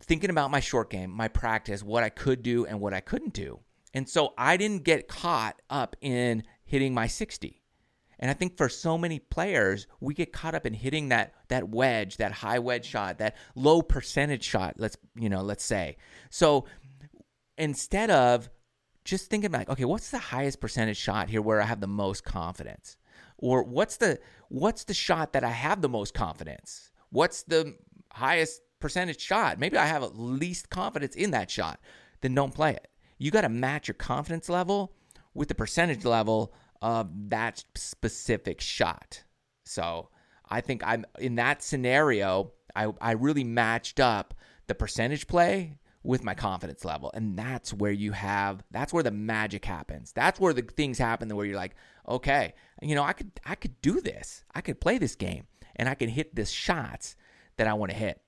thinking 0.00 0.30
about 0.30 0.50
my 0.50 0.60
short 0.60 0.90
game, 0.90 1.10
my 1.10 1.28
practice, 1.28 1.82
what 1.82 2.04
I 2.04 2.08
could 2.08 2.42
do 2.42 2.66
and 2.66 2.80
what 2.80 2.94
I 2.94 3.00
couldn't 3.00 3.34
do. 3.34 3.60
And 3.94 4.08
so 4.08 4.34
I 4.36 4.56
didn't 4.56 4.84
get 4.84 5.08
caught 5.08 5.60
up 5.70 5.96
in 6.00 6.44
hitting 6.64 6.94
my 6.94 7.06
60. 7.06 7.62
And 8.20 8.30
I 8.30 8.34
think 8.34 8.56
for 8.56 8.68
so 8.68 8.98
many 8.98 9.18
players, 9.18 9.86
we 10.00 10.12
get 10.12 10.32
caught 10.32 10.54
up 10.54 10.66
in 10.66 10.74
hitting 10.74 11.10
that 11.10 11.34
that 11.48 11.68
wedge, 11.68 12.16
that 12.16 12.32
high 12.32 12.58
wedge 12.58 12.84
shot, 12.84 13.18
that 13.18 13.36
low 13.54 13.80
percentage 13.80 14.42
shot. 14.42 14.74
Let's 14.76 14.96
you 15.14 15.28
know, 15.28 15.42
let's 15.42 15.64
say. 15.64 15.96
So 16.30 16.66
instead 17.56 18.10
of 18.10 18.50
just 19.04 19.30
thinking 19.30 19.52
like, 19.52 19.68
okay, 19.68 19.84
what's 19.84 20.10
the 20.10 20.18
highest 20.18 20.60
percentage 20.60 20.96
shot 20.96 21.28
here 21.28 21.40
where 21.40 21.60
I 21.60 21.66
have 21.66 21.80
the 21.80 21.86
most 21.86 22.24
confidence, 22.24 22.96
or 23.36 23.62
what's 23.62 23.96
the 23.96 24.18
what's 24.48 24.84
the 24.84 24.94
shot 24.94 25.32
that 25.34 25.44
I 25.44 25.50
have 25.50 25.80
the 25.80 25.88
most 25.88 26.12
confidence? 26.12 26.90
What's 27.10 27.44
the 27.44 27.76
highest 28.12 28.62
percentage 28.80 29.20
shot? 29.20 29.58
Maybe 29.58 29.76
I 29.76 29.86
have 29.86 30.02
at 30.02 30.18
least 30.18 30.70
confidence 30.70 31.14
in 31.14 31.30
that 31.32 31.50
shot. 31.50 31.80
Then 32.20 32.34
don't 32.34 32.54
play 32.54 32.72
it. 32.72 32.88
You 33.18 33.30
got 33.30 33.42
to 33.42 33.48
match 33.48 33.88
your 33.88 33.94
confidence 33.94 34.48
level 34.48 34.92
with 35.34 35.48
the 35.48 35.54
percentage 35.54 36.04
level 36.04 36.52
of 36.80 37.10
that 37.30 37.64
specific 37.74 38.60
shot. 38.60 39.22
So 39.64 40.08
I 40.48 40.60
think 40.60 40.82
I'm 40.86 41.04
in 41.18 41.34
that 41.36 41.62
scenario, 41.62 42.52
I, 42.74 42.92
I 43.00 43.12
really 43.12 43.44
matched 43.44 44.00
up 44.00 44.34
the 44.66 44.74
percentage 44.74 45.26
play 45.26 45.78
with 46.02 46.24
my 46.24 46.34
confidence 46.34 46.84
level. 46.84 47.10
And 47.14 47.38
that's 47.38 47.72
where 47.72 47.92
you 47.92 48.12
have 48.12 48.62
that's 48.70 48.92
where 48.92 49.02
the 49.02 49.10
magic 49.10 49.64
happens. 49.64 50.12
That's 50.12 50.38
where 50.38 50.52
the 50.52 50.62
things 50.62 50.98
happen 50.98 51.28
where 51.34 51.46
you're 51.46 51.56
like, 51.56 51.74
okay, 52.08 52.54
you 52.80 52.94
know, 52.94 53.02
I 53.02 53.12
could 53.12 53.32
I 53.44 53.54
could 53.54 53.80
do 53.82 54.00
this. 54.00 54.44
I 54.54 54.60
could 54.60 54.80
play 54.80 54.98
this 54.98 55.14
game 55.14 55.46
and 55.76 55.88
I 55.88 55.94
can 55.94 56.08
hit 56.08 56.34
the 56.34 56.44
shots 56.44 57.16
that 57.56 57.66
I 57.66 57.74
want 57.74 57.90
to 57.90 57.98
hit. 57.98 58.20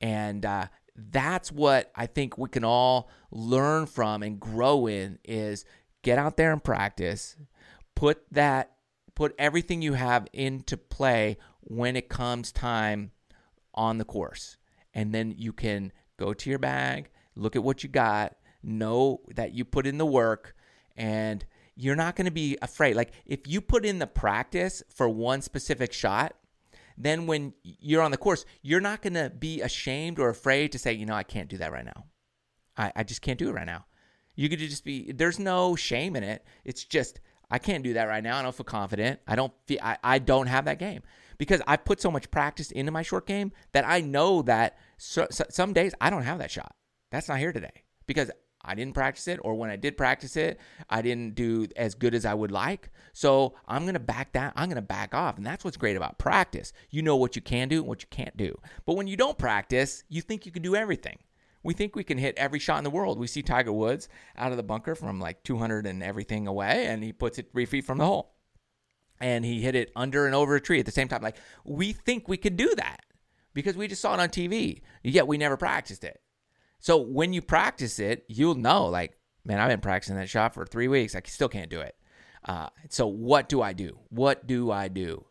And 0.00 0.44
uh, 0.44 0.66
that's 0.94 1.50
what 1.50 1.90
I 1.94 2.06
think 2.06 2.38
we 2.38 2.48
can 2.48 2.64
all 2.64 3.10
learn 3.30 3.86
from 3.86 4.22
and 4.22 4.38
grow 4.38 4.86
in 4.86 5.18
is 5.24 5.64
get 6.02 6.18
out 6.18 6.36
there 6.36 6.52
and 6.52 6.62
practice, 6.62 7.36
put 7.94 8.22
that 8.32 8.72
put 9.14 9.34
everything 9.38 9.80
you 9.80 9.94
have 9.94 10.26
into 10.34 10.76
play 10.76 11.38
when 11.62 11.96
it 11.96 12.08
comes 12.10 12.52
time 12.52 13.12
on 13.74 13.96
the 13.96 14.04
course. 14.04 14.58
And 14.92 15.14
then 15.14 15.34
you 15.38 15.54
can 15.54 15.90
go 16.18 16.34
to 16.34 16.50
your 16.50 16.58
bag 16.58 17.10
look 17.36 17.54
at 17.54 17.62
what 17.62 17.82
you 17.82 17.88
got 17.88 18.34
know 18.62 19.20
that 19.34 19.52
you 19.52 19.64
put 19.64 19.86
in 19.86 19.98
the 19.98 20.06
work 20.06 20.56
and 20.96 21.44
you're 21.76 21.94
not 21.94 22.16
going 22.16 22.24
to 22.24 22.32
be 22.32 22.56
afraid. 22.62 22.96
Like 22.96 23.12
if 23.26 23.46
you 23.46 23.60
put 23.60 23.84
in 23.84 23.98
the 23.98 24.06
practice 24.06 24.82
for 24.88 25.08
one 25.08 25.42
specific 25.42 25.92
shot 25.92 26.34
then 26.96 27.26
when 27.26 27.52
you're 27.62 28.02
on 28.02 28.10
the 28.10 28.16
course 28.16 28.44
you're 28.62 28.80
not 28.80 29.02
going 29.02 29.14
to 29.14 29.30
be 29.30 29.60
ashamed 29.60 30.18
or 30.18 30.28
afraid 30.28 30.72
to 30.72 30.78
say 30.78 30.92
you 30.92 31.06
know 31.06 31.14
i 31.14 31.22
can't 31.22 31.48
do 31.48 31.58
that 31.58 31.72
right 31.72 31.84
now 31.84 32.04
I, 32.76 32.92
I 32.96 33.02
just 33.04 33.22
can't 33.22 33.38
do 33.38 33.48
it 33.48 33.52
right 33.52 33.66
now 33.66 33.86
you 34.34 34.48
could 34.48 34.58
just 34.58 34.84
be 34.84 35.12
there's 35.12 35.38
no 35.38 35.76
shame 35.76 36.16
in 36.16 36.22
it 36.22 36.44
it's 36.64 36.84
just 36.84 37.20
I 37.50 37.58
can't 37.58 37.84
do 37.84 37.94
that 37.94 38.04
right 38.04 38.22
now. 38.22 38.38
I 38.38 38.42
don't 38.42 38.54
feel 38.54 38.64
confident. 38.64 39.20
I 39.26 39.36
don't 39.36 39.52
feel 39.66 39.78
I, 39.82 39.98
I 40.02 40.18
don't 40.18 40.46
have 40.46 40.64
that 40.64 40.78
game 40.78 41.02
because 41.38 41.62
I 41.66 41.76
put 41.76 42.00
so 42.00 42.10
much 42.10 42.30
practice 42.30 42.70
into 42.70 42.92
my 42.92 43.02
short 43.02 43.26
game 43.26 43.52
that 43.72 43.86
I 43.86 44.00
know 44.00 44.42
that 44.42 44.78
so, 44.98 45.26
so, 45.30 45.44
some 45.50 45.72
days 45.72 45.94
I 46.00 46.10
don't 46.10 46.22
have 46.22 46.38
that 46.38 46.50
shot. 46.50 46.74
That's 47.10 47.28
not 47.28 47.38
here 47.38 47.52
today 47.52 47.84
because 48.06 48.30
I 48.66 48.74
didn't 48.74 48.94
practice 48.94 49.28
it, 49.28 49.38
or 49.42 49.54
when 49.54 49.70
I 49.70 49.76
did 49.76 49.96
practice 49.96 50.36
it, 50.36 50.58
I 50.90 51.00
didn't 51.02 51.34
do 51.34 51.66
as 51.76 51.94
good 51.94 52.14
as 52.14 52.24
I 52.24 52.34
would 52.34 52.50
like. 52.50 52.90
So 53.12 53.54
I'm 53.66 53.82
going 53.82 53.94
to 53.94 54.00
back 54.00 54.32
down. 54.32 54.52
I'm 54.56 54.68
going 54.68 54.76
to 54.76 54.82
back 54.82 55.14
off. 55.14 55.36
And 55.36 55.46
that's 55.46 55.64
what's 55.64 55.76
great 55.76 55.96
about 55.96 56.18
practice. 56.18 56.72
You 56.90 57.02
know 57.02 57.16
what 57.16 57.36
you 57.36 57.42
can 57.42 57.68
do 57.68 57.78
and 57.78 57.86
what 57.86 58.02
you 58.02 58.08
can't 58.10 58.36
do. 58.36 58.58
But 58.84 58.96
when 58.96 59.06
you 59.06 59.16
don't 59.16 59.38
practice, 59.38 60.04
you 60.08 60.20
think 60.20 60.44
you 60.44 60.52
can 60.52 60.62
do 60.62 60.74
everything 60.76 61.18
we 61.66 61.74
think 61.74 61.96
we 61.96 62.04
can 62.04 62.16
hit 62.16 62.38
every 62.38 62.60
shot 62.60 62.78
in 62.78 62.84
the 62.84 62.90
world. 62.90 63.18
We 63.18 63.26
see 63.26 63.42
Tiger 63.42 63.72
Woods 63.72 64.08
out 64.36 64.52
of 64.52 64.56
the 64.56 64.62
bunker 64.62 64.94
from 64.94 65.18
like 65.18 65.42
200 65.42 65.84
and 65.84 66.00
everything 66.00 66.46
away, 66.46 66.86
and 66.86 67.02
he 67.02 67.12
puts 67.12 67.40
it 67.40 67.50
three 67.50 67.66
feet 67.66 67.84
from 67.84 67.98
the 67.98 68.06
hole. 68.06 68.36
And 69.20 69.44
he 69.44 69.62
hit 69.62 69.74
it 69.74 69.90
under 69.96 70.26
and 70.26 70.34
over 70.34 70.54
a 70.54 70.60
tree 70.60 70.78
at 70.78 70.86
the 70.86 70.92
same 70.92 71.08
time. 71.08 71.22
Like, 71.22 71.38
we 71.64 71.92
think 71.92 72.28
we 72.28 72.36
could 72.36 72.56
do 72.56 72.72
that 72.76 73.00
because 73.52 73.76
we 73.76 73.88
just 73.88 74.00
saw 74.00 74.14
it 74.14 74.20
on 74.20 74.28
TV, 74.28 74.82
yet 75.02 75.26
we 75.26 75.38
never 75.38 75.56
practiced 75.56 76.04
it. 76.04 76.20
So 76.78 76.98
when 76.98 77.32
you 77.32 77.42
practice 77.42 77.98
it, 77.98 78.24
you'll 78.28 78.54
know, 78.54 78.86
like, 78.86 79.16
man, 79.44 79.60
I've 79.60 79.68
been 79.68 79.80
practicing 79.80 80.16
that 80.16 80.28
shot 80.28 80.54
for 80.54 80.66
three 80.66 80.88
weeks. 80.88 81.14
I 81.14 81.22
still 81.24 81.48
can't 81.48 81.70
do 81.70 81.80
it. 81.80 81.96
Uh, 82.44 82.68
so 82.88 83.06
what 83.06 83.48
do 83.48 83.60
I 83.60 83.72
do? 83.72 83.98
What 84.08 84.46
do 84.46 84.70
I 84.70 84.88
do? 84.88 85.24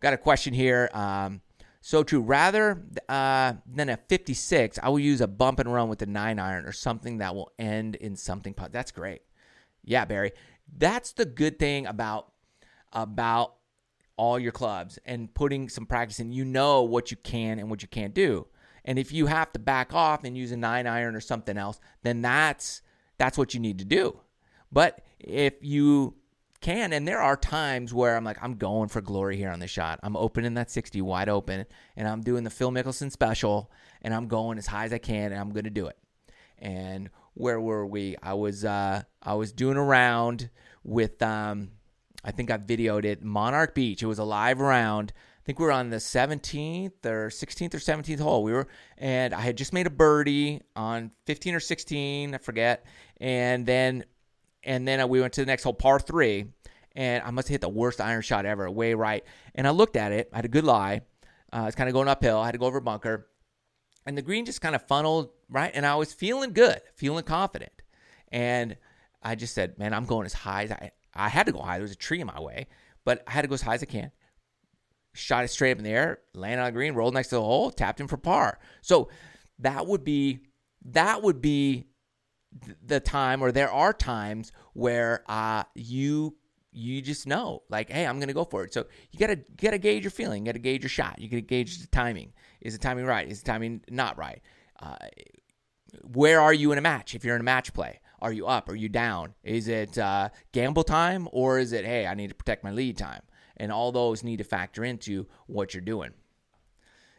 Got 0.00 0.14
a 0.14 0.18
question 0.18 0.54
here. 0.54 0.88
Um, 0.92 1.40
so 1.80 2.04
true. 2.04 2.20
Rather 2.20 2.84
uh, 3.08 3.54
than 3.66 3.88
a 3.88 3.96
56, 3.96 4.78
I 4.82 4.88
will 4.88 5.00
use 5.00 5.20
a 5.20 5.26
bump 5.26 5.58
and 5.58 5.72
run 5.72 5.88
with 5.88 5.98
the 5.98 6.06
nine 6.06 6.38
iron 6.38 6.64
or 6.64 6.72
something 6.72 7.18
that 7.18 7.34
will 7.34 7.50
end 7.58 7.96
in 7.96 8.14
something. 8.14 8.54
That's 8.70 8.92
great. 8.92 9.22
Yeah, 9.84 10.04
Barry. 10.04 10.32
That's 10.76 11.12
the 11.12 11.24
good 11.24 11.58
thing 11.58 11.86
about 11.86 12.32
about 12.92 13.54
all 14.16 14.38
your 14.38 14.52
clubs 14.52 14.98
and 15.04 15.32
putting 15.34 15.68
some 15.68 15.86
practice 15.86 16.20
in. 16.20 16.30
You 16.30 16.44
know 16.44 16.82
what 16.82 17.10
you 17.10 17.16
can 17.16 17.58
and 17.58 17.68
what 17.68 17.82
you 17.82 17.88
can't 17.88 18.14
do. 18.14 18.46
And 18.84 18.98
if 18.98 19.12
you 19.12 19.26
have 19.26 19.52
to 19.52 19.58
back 19.58 19.94
off 19.94 20.24
and 20.24 20.36
use 20.36 20.52
a 20.52 20.56
nine 20.56 20.86
iron 20.86 21.14
or 21.14 21.20
something 21.20 21.56
else, 21.56 21.80
then 22.02 22.22
that's 22.22 22.82
that's 23.18 23.38
what 23.38 23.54
you 23.54 23.60
need 23.60 23.78
to 23.78 23.84
do. 23.84 24.18
But 24.72 25.04
if 25.20 25.54
you 25.60 26.16
can, 26.60 26.92
and 26.92 27.06
there 27.06 27.20
are 27.20 27.36
times 27.36 27.92
where 27.92 28.16
I'm 28.16 28.24
like, 28.24 28.38
I'm 28.40 28.54
going 28.54 28.88
for 28.88 29.00
glory 29.00 29.36
here 29.36 29.50
on 29.50 29.60
the 29.60 29.66
shot. 29.66 30.00
I'm 30.02 30.16
opening 30.16 30.54
that 30.54 30.70
60 30.70 31.02
wide 31.02 31.28
open, 31.28 31.66
and 31.96 32.08
I'm 32.08 32.22
doing 32.22 32.44
the 32.44 32.50
Phil 32.50 32.70
Mickelson 32.70 33.12
special, 33.12 33.70
and 34.00 34.14
I'm 34.14 34.28
going 34.28 34.58
as 34.58 34.66
high 34.66 34.84
as 34.84 34.92
I 34.92 34.98
can, 34.98 35.32
and 35.32 35.40
I'm 35.40 35.52
to 35.52 35.70
do 35.70 35.86
it. 35.86 35.98
And 36.58 37.10
where 37.34 37.60
were 37.60 37.86
we? 37.86 38.16
I 38.22 38.34
was 38.34 38.64
uh, 38.64 39.02
I 39.22 39.34
was 39.34 39.52
doing 39.52 39.76
a 39.76 39.82
round 39.82 40.50
with 40.84 41.20
um, 41.22 41.70
I 42.24 42.30
think 42.30 42.50
I 42.50 42.58
videoed 42.58 43.04
it 43.04 43.22
Monarch 43.22 43.74
Beach. 43.74 44.02
It 44.02 44.06
was 44.06 44.18
a 44.18 44.24
live 44.24 44.60
round. 44.60 45.12
I 45.42 45.44
think 45.44 45.58
we 45.58 45.64
were 45.64 45.72
on 45.72 45.90
the 45.90 45.96
17th 45.96 47.04
or 47.04 47.28
16th 47.28 47.74
or 47.74 47.78
17th 47.78 48.20
hole. 48.20 48.44
We 48.44 48.52
were, 48.52 48.68
and 48.96 49.34
I 49.34 49.40
had 49.40 49.56
just 49.56 49.72
made 49.72 49.88
a 49.88 49.90
birdie 49.90 50.60
on 50.76 51.10
15 51.26 51.56
or 51.56 51.60
16, 51.60 52.32
I 52.32 52.38
forget. 52.38 52.86
And 53.20 53.66
then, 53.66 54.04
and 54.62 54.86
then 54.86 55.08
we 55.08 55.20
went 55.20 55.32
to 55.32 55.40
the 55.40 55.46
next 55.46 55.64
hole, 55.64 55.72
par 55.72 55.98
three, 55.98 56.46
and 56.94 57.24
I 57.24 57.32
must 57.32 57.48
have 57.48 57.54
hit 57.54 57.60
the 57.60 57.68
worst 57.68 58.00
iron 58.00 58.22
shot 58.22 58.46
ever, 58.46 58.70
way 58.70 58.94
right. 58.94 59.24
And 59.56 59.66
I 59.66 59.70
looked 59.70 59.96
at 59.96 60.12
it. 60.12 60.30
I 60.32 60.36
had 60.36 60.44
a 60.44 60.48
good 60.48 60.62
lie. 60.62 61.00
Uh, 61.52 61.64
it's 61.66 61.74
kind 61.74 61.88
of 61.88 61.92
going 61.92 62.06
uphill. 62.06 62.38
I 62.38 62.44
had 62.44 62.52
to 62.52 62.58
go 62.58 62.66
over 62.66 62.78
a 62.78 62.82
bunker, 62.82 63.26
and 64.06 64.16
the 64.16 64.22
green 64.22 64.44
just 64.44 64.60
kind 64.60 64.76
of 64.76 64.86
funneled 64.86 65.30
right. 65.48 65.72
And 65.74 65.84
I 65.84 65.96
was 65.96 66.12
feeling 66.12 66.52
good, 66.52 66.80
feeling 66.94 67.24
confident, 67.24 67.72
and 68.30 68.76
I 69.22 69.34
just 69.34 69.54
said, 69.54 69.76
"Man, 69.76 69.92
I'm 69.92 70.06
going 70.06 70.24
as 70.24 70.32
high 70.32 70.64
as 70.64 70.70
I." 70.70 70.92
I 71.14 71.28
had 71.28 71.44
to 71.44 71.52
go 71.52 71.60
high. 71.60 71.74
There 71.74 71.82
was 71.82 71.92
a 71.92 71.96
tree 71.96 72.22
in 72.22 72.26
my 72.26 72.40
way, 72.40 72.68
but 73.04 73.22
I 73.26 73.32
had 73.32 73.42
to 73.42 73.48
go 73.48 73.52
as 73.52 73.60
high 73.60 73.74
as 73.74 73.82
I 73.82 73.86
can 73.86 74.12
shot 75.14 75.44
it 75.44 75.48
straight 75.48 75.72
up 75.72 75.78
in 75.78 75.84
the 75.84 75.90
air, 75.90 76.18
landed 76.34 76.62
on 76.62 76.66
the 76.66 76.72
green, 76.72 76.94
rolled 76.94 77.14
next 77.14 77.28
to 77.28 77.36
the 77.36 77.42
hole, 77.42 77.70
tapped 77.70 78.00
in 78.00 78.08
for 78.08 78.16
par. 78.16 78.58
So 78.80 79.08
that 79.58 79.86
would 79.86 80.04
be 80.04 80.40
that 80.84 81.22
would 81.22 81.40
be 81.40 81.86
the 82.84 83.00
time, 83.00 83.42
or 83.42 83.52
there 83.52 83.70
are 83.70 83.92
times 83.92 84.52
where 84.74 85.22
uh, 85.28 85.64
you 85.74 86.36
you 86.74 87.02
just 87.02 87.26
know, 87.26 87.62
like, 87.68 87.90
hey, 87.90 88.06
I'm 88.06 88.18
gonna 88.18 88.32
go 88.32 88.44
for 88.44 88.64
it. 88.64 88.72
So 88.72 88.86
you 89.10 89.18
gotta 89.18 89.36
you 89.36 89.56
gotta 89.60 89.78
gauge 89.78 90.04
your 90.04 90.10
feeling, 90.10 90.44
you 90.44 90.52
gotta 90.52 90.58
gauge 90.58 90.82
your 90.82 90.90
shot, 90.90 91.18
you 91.18 91.28
gotta 91.28 91.42
gauge 91.42 91.78
the 91.78 91.86
timing. 91.88 92.32
Is 92.60 92.72
the 92.72 92.78
timing 92.78 93.04
right? 93.04 93.28
Is 93.28 93.42
the 93.42 93.50
timing 93.50 93.82
not 93.90 94.16
right? 94.18 94.40
Uh, 94.80 94.96
where 96.02 96.40
are 96.40 96.54
you 96.54 96.72
in 96.72 96.78
a 96.78 96.82
match? 96.82 97.14
If 97.14 97.24
you're 97.24 97.34
in 97.34 97.40
a 97.40 97.44
match 97.44 97.74
play, 97.74 98.00
are 98.20 98.32
you 98.32 98.46
up? 98.46 98.68
Are 98.68 98.74
you 98.74 98.88
down? 98.88 99.34
Is 99.42 99.68
it 99.68 99.98
uh, 99.98 100.30
gamble 100.52 100.84
time, 100.84 101.28
or 101.32 101.58
is 101.58 101.72
it 101.72 101.84
hey, 101.84 102.06
I 102.06 102.14
need 102.14 102.28
to 102.28 102.34
protect 102.34 102.64
my 102.64 102.70
lead 102.70 102.96
time? 102.96 103.22
And 103.62 103.70
all 103.70 103.92
those 103.92 104.24
need 104.24 104.38
to 104.38 104.44
factor 104.44 104.82
into 104.82 105.28
what 105.46 105.72
you're 105.72 105.82
doing. 105.82 106.10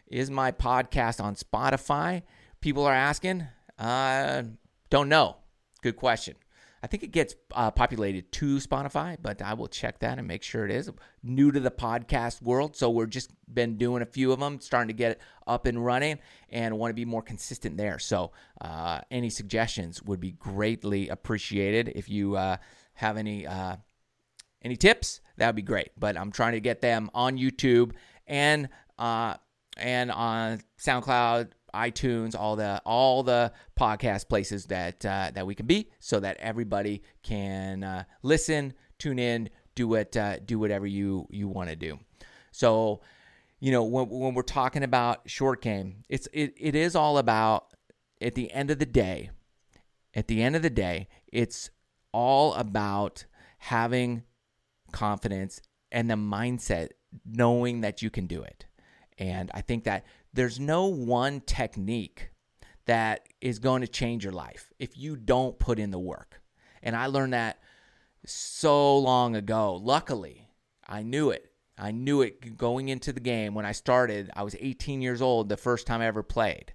Is 0.07 0.29
my 0.29 0.51
podcast 0.51 1.23
on 1.23 1.35
Spotify? 1.35 2.23
People 2.59 2.83
are 2.83 2.93
asking. 2.93 3.47
Uh, 3.79 4.43
don't 4.89 5.07
know. 5.07 5.37
Good 5.81 5.95
question. 5.95 6.35
I 6.83 6.87
think 6.87 7.01
it 7.01 7.13
gets 7.13 7.35
uh, 7.53 7.71
populated 7.71 8.29
to 8.33 8.57
Spotify, 8.57 9.15
but 9.21 9.41
I 9.41 9.53
will 9.53 9.69
check 9.69 9.99
that 9.99 10.19
and 10.19 10.27
make 10.27 10.43
sure 10.43 10.65
it 10.65 10.71
is. 10.71 10.91
New 11.23 11.49
to 11.49 11.61
the 11.61 11.71
podcast 11.71 12.41
world, 12.41 12.75
so 12.75 12.89
we're 12.89 13.05
just 13.05 13.31
been 13.53 13.77
doing 13.77 14.01
a 14.01 14.05
few 14.05 14.33
of 14.33 14.41
them, 14.41 14.59
starting 14.59 14.89
to 14.89 14.93
get 14.93 15.13
it 15.13 15.21
up 15.47 15.65
and 15.65 15.85
running, 15.85 16.19
and 16.49 16.77
want 16.77 16.89
to 16.89 16.93
be 16.93 17.05
more 17.05 17.21
consistent 17.21 17.77
there. 17.77 17.99
So, 17.99 18.33
uh, 18.59 18.99
any 19.09 19.29
suggestions 19.29 20.03
would 20.03 20.19
be 20.19 20.33
greatly 20.33 21.07
appreciated. 21.07 21.93
If 21.95 22.09
you 22.09 22.35
uh, 22.35 22.57
have 22.95 23.15
any 23.15 23.47
uh, 23.47 23.77
any 24.63 24.75
tips, 24.75 25.21
that 25.37 25.47
would 25.47 25.55
be 25.55 25.61
great. 25.61 25.91
But 25.97 26.17
I'm 26.17 26.31
trying 26.31 26.53
to 26.53 26.59
get 26.59 26.81
them 26.81 27.09
on 27.13 27.37
YouTube 27.37 27.91
and 28.27 28.69
uh, 28.97 29.35
and 29.77 30.11
on 30.11 30.61
SoundCloud, 30.79 31.49
iTunes, 31.73 32.35
all 32.39 32.55
the 32.55 32.81
all 32.85 33.23
the 33.23 33.51
podcast 33.79 34.29
places 34.29 34.65
that 34.67 35.05
uh, 35.05 35.31
that 35.33 35.45
we 35.45 35.55
can 35.55 35.65
be, 35.65 35.89
so 35.99 36.19
that 36.19 36.37
everybody 36.37 37.03
can 37.23 37.83
uh, 37.83 38.03
listen, 38.21 38.73
tune 38.99 39.19
in, 39.19 39.49
do 39.75 39.87
what 39.87 40.15
uh, 40.15 40.39
do 40.39 40.59
whatever 40.59 40.85
you 40.85 41.27
you 41.29 41.47
want 41.47 41.69
to 41.69 41.75
do. 41.75 41.99
So, 42.51 43.01
you 43.59 43.71
know, 43.71 43.83
when, 43.83 44.07
when 44.09 44.33
we're 44.35 44.43
talking 44.43 44.83
about 44.83 45.29
short 45.29 45.61
game, 45.61 46.03
it's 46.09 46.27
it, 46.33 46.53
it 46.57 46.75
is 46.75 46.95
all 46.95 47.17
about 47.17 47.73
at 48.21 48.35
the 48.35 48.51
end 48.51 48.71
of 48.71 48.79
the 48.79 48.85
day. 48.85 49.31
At 50.15 50.27
the 50.27 50.43
end 50.43 50.55
of 50.55 50.61
the 50.61 50.69
day, 50.69 51.07
it's 51.27 51.71
all 52.11 52.53
about 52.53 53.25
having 53.57 54.23
confidence 54.93 55.61
and 55.91 56.09
the 56.09 56.15
mindset 56.15 56.89
knowing 57.25 57.81
that 57.81 58.01
you 58.01 58.09
can 58.09 58.27
do 58.27 58.41
it. 58.41 58.65
And 59.17 59.51
I 59.53 59.61
think 59.61 59.83
that 59.83 60.05
there's 60.33 60.59
no 60.59 60.85
one 60.85 61.41
technique 61.41 62.29
that 62.85 63.27
is 63.41 63.59
going 63.59 63.81
to 63.81 63.87
change 63.87 64.23
your 64.23 64.33
life 64.33 64.71
if 64.79 64.97
you 64.97 65.15
don't 65.15 65.59
put 65.59 65.79
in 65.79 65.91
the 65.91 65.99
work. 65.99 66.41
And 66.81 66.95
I 66.95 67.07
learned 67.07 67.33
that 67.33 67.59
so 68.25 68.97
long 68.97 69.35
ago. 69.35 69.79
Luckily, 69.81 70.47
I 70.87 71.03
knew 71.03 71.29
it. 71.29 71.51
I 71.77 71.91
knew 71.91 72.21
it 72.21 72.57
going 72.57 72.89
into 72.89 73.11
the 73.11 73.19
game 73.19 73.53
when 73.53 73.65
I 73.65 73.71
started. 73.71 74.29
I 74.35 74.43
was 74.43 74.55
18 74.59 75.01
years 75.01 75.21
old 75.21 75.49
the 75.49 75.57
first 75.57 75.87
time 75.87 76.01
I 76.01 76.07
ever 76.07 76.23
played 76.23 76.73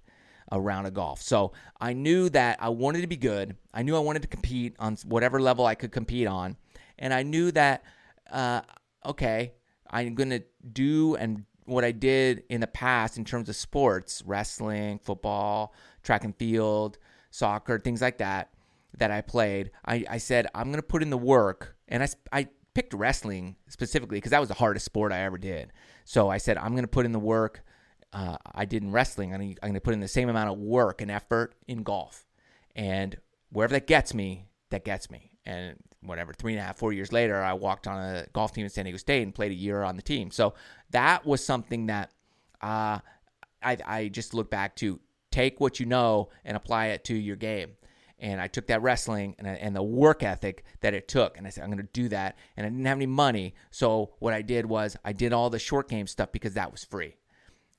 a 0.51 0.59
round 0.59 0.87
of 0.87 0.93
golf. 0.93 1.21
So 1.21 1.53
I 1.79 1.93
knew 1.93 2.29
that 2.29 2.57
I 2.59 2.69
wanted 2.69 3.01
to 3.01 3.07
be 3.07 3.17
good. 3.17 3.55
I 3.73 3.83
knew 3.83 3.95
I 3.95 3.99
wanted 3.99 4.23
to 4.23 4.27
compete 4.27 4.75
on 4.79 4.97
whatever 5.05 5.39
level 5.39 5.65
I 5.65 5.75
could 5.75 5.91
compete 5.91 6.27
on. 6.27 6.57
And 6.97 7.13
I 7.13 7.23
knew 7.23 7.51
that 7.51 7.83
uh, 8.31 8.61
okay, 9.05 9.53
I'm 9.89 10.15
going 10.15 10.29
to 10.29 10.43
do 10.71 11.15
and 11.15 11.45
what 11.65 11.85
I 11.85 11.91
did 11.91 12.43
in 12.49 12.61
the 12.61 12.67
past 12.67 13.17
in 13.17 13.25
terms 13.25 13.47
of 13.47 13.55
sports, 13.55 14.23
wrestling, 14.25 14.99
football, 15.03 15.73
track 16.03 16.23
and 16.23 16.35
field, 16.35 16.97
soccer, 17.29 17.79
things 17.79 18.01
like 18.01 18.17
that, 18.17 18.49
that 18.97 19.11
I 19.11 19.21
played. 19.21 19.71
I, 19.85 20.03
I 20.09 20.17
said, 20.17 20.47
I'm 20.55 20.65
going 20.65 20.77
to 20.77 20.83
put 20.83 21.03
in 21.03 21.11
the 21.11 21.17
work. 21.17 21.75
And 21.87 22.01
I, 22.01 22.07
I 22.31 22.47
picked 22.73 22.93
wrestling 22.93 23.55
specifically 23.67 24.17
because 24.17 24.31
that 24.31 24.39
was 24.39 24.49
the 24.49 24.55
hardest 24.55 24.85
sport 24.85 25.11
I 25.11 25.19
ever 25.19 25.37
did. 25.37 25.71
So 26.05 26.29
I 26.29 26.37
said, 26.37 26.57
I'm 26.57 26.71
going 26.71 26.83
to 26.83 26.87
put 26.87 27.05
in 27.05 27.11
the 27.11 27.19
work 27.19 27.63
uh, 28.13 28.37
I 28.53 28.65
did 28.65 28.83
in 28.83 28.91
wrestling. 28.91 29.33
I'm 29.33 29.55
going 29.61 29.73
to 29.73 29.81
put 29.81 29.93
in 29.93 29.99
the 29.99 30.07
same 30.07 30.29
amount 30.29 30.49
of 30.49 30.57
work 30.57 31.01
and 31.01 31.11
effort 31.11 31.53
in 31.67 31.83
golf. 31.83 32.25
And 32.75 33.17
wherever 33.51 33.73
that 33.73 33.87
gets 33.87 34.13
me, 34.13 34.47
that 34.71 34.83
gets 34.83 35.11
me. 35.11 35.28
And 35.45 35.75
whatever, 36.01 36.33
three 36.33 36.53
and 36.53 36.61
a 36.61 36.63
half, 36.63 36.77
four 36.77 36.93
years 36.93 37.11
later, 37.11 37.41
I 37.41 37.53
walked 37.53 37.87
on 37.87 37.97
a 37.97 38.25
golf 38.33 38.53
team 38.53 38.63
in 38.63 38.69
San 38.69 38.85
Diego 38.85 38.97
State 38.97 39.23
and 39.23 39.33
played 39.33 39.51
a 39.51 39.55
year 39.55 39.83
on 39.83 39.95
the 39.95 40.01
team. 40.01 40.31
So 40.31 40.53
that 40.91 41.25
was 41.25 41.43
something 41.43 41.87
that 41.87 42.11
uh, 42.61 42.99
I, 43.63 43.77
I 43.85 44.07
just 44.09 44.33
look 44.33 44.49
back 44.49 44.75
to 44.77 44.99
take 45.31 45.59
what 45.59 45.79
you 45.79 45.85
know 45.85 46.29
and 46.43 46.55
apply 46.55 46.87
it 46.87 47.03
to 47.05 47.15
your 47.15 47.35
game. 47.35 47.71
And 48.21 48.41
I 48.41 48.47
took 48.47 48.67
that 48.67 48.81
wrestling 48.81 49.35
and, 49.39 49.47
and 49.47 49.75
the 49.75 49.83
work 49.83 50.23
ethic 50.23 50.65
that 50.81 50.93
it 50.93 51.07
took, 51.07 51.37
and 51.37 51.47
I 51.47 51.51
said, 51.51 51.63
I'm 51.63 51.69
going 51.69 51.85
to 51.85 51.89
do 51.93 52.09
that. 52.09 52.37
And 52.57 52.65
I 52.65 52.69
didn't 52.69 52.85
have 52.85 52.97
any 52.97 53.05
money. 53.05 53.55
So 53.71 54.11
what 54.19 54.33
I 54.33 54.41
did 54.41 54.65
was 54.65 54.97
I 55.05 55.13
did 55.13 55.31
all 55.31 55.49
the 55.49 55.59
short 55.59 55.87
game 55.87 56.05
stuff 56.05 56.31
because 56.31 56.53
that 56.55 56.71
was 56.71 56.83
free. 56.83 57.15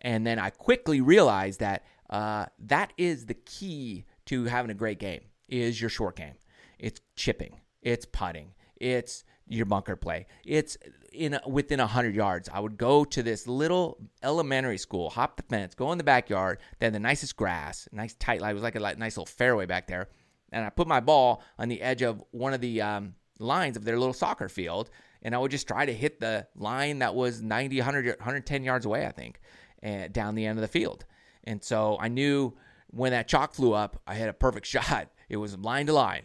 And 0.00 0.26
then 0.26 0.38
I 0.38 0.48
quickly 0.48 1.02
realized 1.02 1.60
that 1.60 1.84
uh, 2.08 2.46
that 2.60 2.92
is 2.96 3.26
the 3.26 3.34
key 3.34 4.06
to 4.26 4.44
having 4.44 4.70
a 4.70 4.74
great 4.74 4.98
game 4.98 5.20
is 5.48 5.78
your 5.78 5.90
short 5.90 6.16
game. 6.16 6.34
It's 6.80 7.00
chipping 7.14 7.60
it's 7.82 8.06
putting, 8.06 8.52
it's 8.76 9.24
your 9.48 9.66
bunker 9.66 9.96
play. 9.96 10.26
It's 10.44 10.76
in 11.12 11.38
within 11.46 11.80
100 11.80 12.14
yards. 12.14 12.48
I 12.52 12.60
would 12.60 12.76
go 12.78 13.04
to 13.04 13.22
this 13.22 13.46
little 13.46 13.98
elementary 14.22 14.78
school, 14.78 15.10
hop 15.10 15.36
the 15.36 15.42
fence, 15.42 15.74
go 15.74 15.90
in 15.92 15.98
the 15.98 16.04
backyard. 16.04 16.58
They 16.78 16.86
had 16.86 16.94
the 16.94 17.00
nicest 17.00 17.36
grass, 17.36 17.88
nice 17.92 18.14
tight 18.14 18.40
line. 18.40 18.52
It 18.52 18.54
was 18.54 18.62
like 18.62 18.76
a 18.76 18.80
nice 18.80 19.16
little 19.16 19.26
fairway 19.26 19.66
back 19.66 19.86
there. 19.86 20.08
And 20.52 20.64
I 20.64 20.70
put 20.70 20.86
my 20.86 21.00
ball 21.00 21.42
on 21.58 21.68
the 21.68 21.80
edge 21.80 22.02
of 22.02 22.22
one 22.32 22.52
of 22.54 22.60
the 22.60 22.82
um, 22.82 23.14
lines 23.38 23.76
of 23.76 23.84
their 23.84 23.98
little 23.98 24.12
soccer 24.12 24.48
field, 24.48 24.90
and 25.22 25.34
I 25.34 25.38
would 25.38 25.50
just 25.50 25.68
try 25.68 25.86
to 25.86 25.92
hit 25.92 26.20
the 26.20 26.46
line 26.56 27.00
that 27.00 27.14
was 27.14 27.40
90, 27.40 27.78
100, 27.78 28.18
110 28.18 28.64
yards 28.64 28.86
away, 28.86 29.06
I 29.06 29.12
think, 29.12 29.40
and 29.82 30.12
down 30.12 30.34
the 30.34 30.46
end 30.46 30.58
of 30.58 30.62
the 30.62 30.68
field. 30.68 31.04
And 31.44 31.62
so 31.62 31.96
I 32.00 32.08
knew 32.08 32.56
when 32.88 33.12
that 33.12 33.28
chalk 33.28 33.54
flew 33.54 33.72
up, 33.72 34.00
I 34.06 34.14
had 34.14 34.28
a 34.28 34.32
perfect 34.32 34.66
shot. 34.66 35.08
It 35.28 35.36
was 35.36 35.56
line 35.56 35.86
to 35.86 35.92
line. 35.92 36.22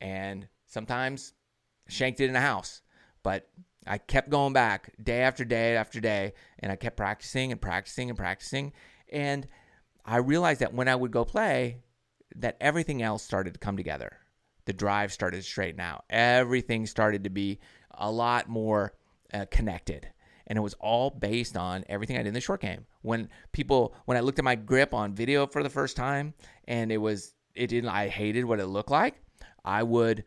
And 0.00 0.48
Sometimes 0.70 1.32
shanked 1.88 2.20
it 2.20 2.26
in 2.26 2.32
the 2.32 2.40
house, 2.40 2.80
but 3.24 3.48
I 3.88 3.98
kept 3.98 4.30
going 4.30 4.52
back 4.52 4.92
day 5.02 5.22
after 5.22 5.44
day 5.44 5.76
after 5.76 6.00
day, 6.00 6.32
and 6.60 6.70
I 6.70 6.76
kept 6.76 6.96
practicing 6.96 7.50
and 7.50 7.60
practicing 7.60 8.08
and 8.08 8.16
practicing. 8.16 8.72
And 9.12 9.48
I 10.04 10.18
realized 10.18 10.60
that 10.60 10.72
when 10.72 10.86
I 10.86 10.94
would 10.94 11.10
go 11.10 11.24
play, 11.24 11.78
that 12.36 12.56
everything 12.60 13.02
else 13.02 13.24
started 13.24 13.54
to 13.54 13.58
come 13.58 13.76
together. 13.76 14.16
The 14.66 14.72
drive 14.72 15.12
started 15.12 15.38
to 15.38 15.42
straighten 15.42 15.80
out. 15.80 16.04
Everything 16.08 16.86
started 16.86 17.24
to 17.24 17.30
be 17.30 17.58
a 17.90 18.08
lot 18.08 18.48
more 18.48 18.94
uh, 19.34 19.46
connected. 19.50 20.06
And 20.46 20.56
it 20.56 20.62
was 20.62 20.74
all 20.74 21.10
based 21.10 21.56
on 21.56 21.84
everything 21.88 22.16
I 22.16 22.20
did 22.20 22.28
in 22.28 22.34
the 22.34 22.40
short 22.40 22.60
game. 22.60 22.86
When 23.02 23.28
people, 23.50 23.92
when 24.04 24.16
I 24.16 24.20
looked 24.20 24.38
at 24.38 24.44
my 24.44 24.54
grip 24.54 24.94
on 24.94 25.14
video 25.14 25.48
for 25.48 25.64
the 25.64 25.68
first 25.68 25.96
time, 25.96 26.34
and 26.68 26.92
it 26.92 26.98
was, 26.98 27.34
it 27.56 27.66
didn't, 27.66 27.90
I 27.90 28.06
hated 28.06 28.44
what 28.44 28.60
it 28.60 28.66
looked 28.66 28.92
like. 28.92 29.16
I 29.64 29.82
would 29.82 30.24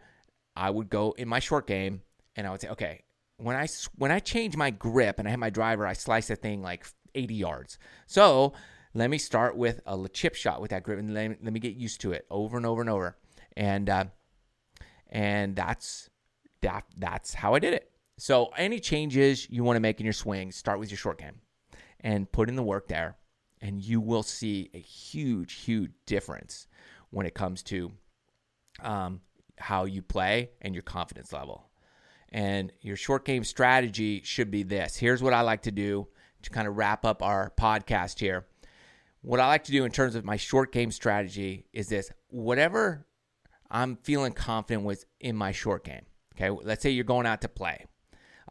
I 0.55 0.69
would 0.69 0.89
go 0.89 1.11
in 1.17 1.27
my 1.27 1.39
short 1.39 1.67
game 1.67 2.01
and 2.35 2.45
I 2.47 2.51
would 2.51 2.61
say, 2.61 2.69
okay, 2.69 3.01
when 3.37 3.55
I 3.55 3.67
when 3.95 4.11
I 4.11 4.19
change 4.19 4.55
my 4.55 4.69
grip 4.69 5.19
and 5.19 5.27
I 5.27 5.31
have 5.31 5.39
my 5.39 5.49
driver, 5.49 5.85
I 5.85 5.93
slice 5.93 6.27
the 6.27 6.35
thing 6.35 6.61
like 6.61 6.85
80 7.15 7.33
yards. 7.33 7.77
So 8.07 8.53
let 8.93 9.09
me 9.09 9.17
start 9.17 9.57
with 9.57 9.81
a 9.85 10.07
chip 10.09 10.35
shot 10.35 10.61
with 10.61 10.71
that 10.71 10.83
grip 10.83 10.99
and 10.99 11.13
let 11.13 11.29
me, 11.29 11.35
let 11.43 11.53
me 11.53 11.59
get 11.59 11.75
used 11.75 12.01
to 12.01 12.11
it 12.11 12.25
over 12.29 12.57
and 12.57 12.65
over 12.65 12.81
and 12.81 12.89
over. 12.89 13.17
And 13.57 13.89
uh, 13.89 14.05
and 15.09 15.55
that's 15.55 16.09
that 16.61 16.85
that's 16.97 17.33
how 17.33 17.55
I 17.55 17.59
did 17.59 17.73
it. 17.73 17.89
So 18.17 18.51
any 18.57 18.79
changes 18.79 19.49
you 19.49 19.63
want 19.63 19.75
to 19.75 19.81
make 19.81 19.99
in 19.99 20.05
your 20.05 20.13
swing, 20.13 20.51
start 20.51 20.79
with 20.79 20.91
your 20.91 20.97
short 20.97 21.17
game 21.17 21.41
and 21.99 22.31
put 22.31 22.49
in 22.49 22.55
the 22.55 22.63
work 22.63 22.87
there 22.87 23.17
and 23.63 23.81
you 23.81 24.01
will 24.01 24.23
see 24.23 24.69
a 24.73 24.79
huge 24.79 25.53
huge 25.53 25.91
difference 26.05 26.67
when 27.09 27.25
it 27.25 27.33
comes 27.33 27.63
to 27.63 27.91
um, 28.83 29.21
how 29.57 29.85
you 29.85 30.01
play 30.01 30.51
and 30.61 30.73
your 30.73 30.83
confidence 30.83 31.33
level. 31.33 31.69
And 32.29 32.71
your 32.81 32.95
short 32.95 33.25
game 33.25 33.43
strategy 33.43 34.21
should 34.23 34.49
be 34.49 34.63
this. 34.63 34.97
Here's 34.97 35.21
what 35.21 35.33
I 35.33 35.41
like 35.41 35.63
to 35.63 35.71
do 35.71 36.07
to 36.41 36.49
kind 36.49 36.67
of 36.67 36.75
wrap 36.77 37.05
up 37.05 37.21
our 37.21 37.53
podcast 37.57 38.19
here. 38.19 38.47
What 39.21 39.39
I 39.39 39.47
like 39.47 39.63
to 39.65 39.71
do 39.71 39.85
in 39.85 39.91
terms 39.91 40.15
of 40.15 40.25
my 40.25 40.35
short 40.35 40.71
game 40.71 40.91
strategy 40.91 41.67
is 41.73 41.87
this 41.87 42.11
whatever 42.29 43.05
I'm 43.71 43.97
feeling 43.97 44.33
confident 44.33 44.85
with 44.85 45.05
in 45.19 45.35
my 45.35 45.51
short 45.51 45.85
game. 45.85 46.05
Okay, 46.35 46.49
let's 46.49 46.81
say 46.81 46.89
you're 46.89 47.03
going 47.03 47.27
out 47.27 47.41
to 47.41 47.47
play, 47.47 47.85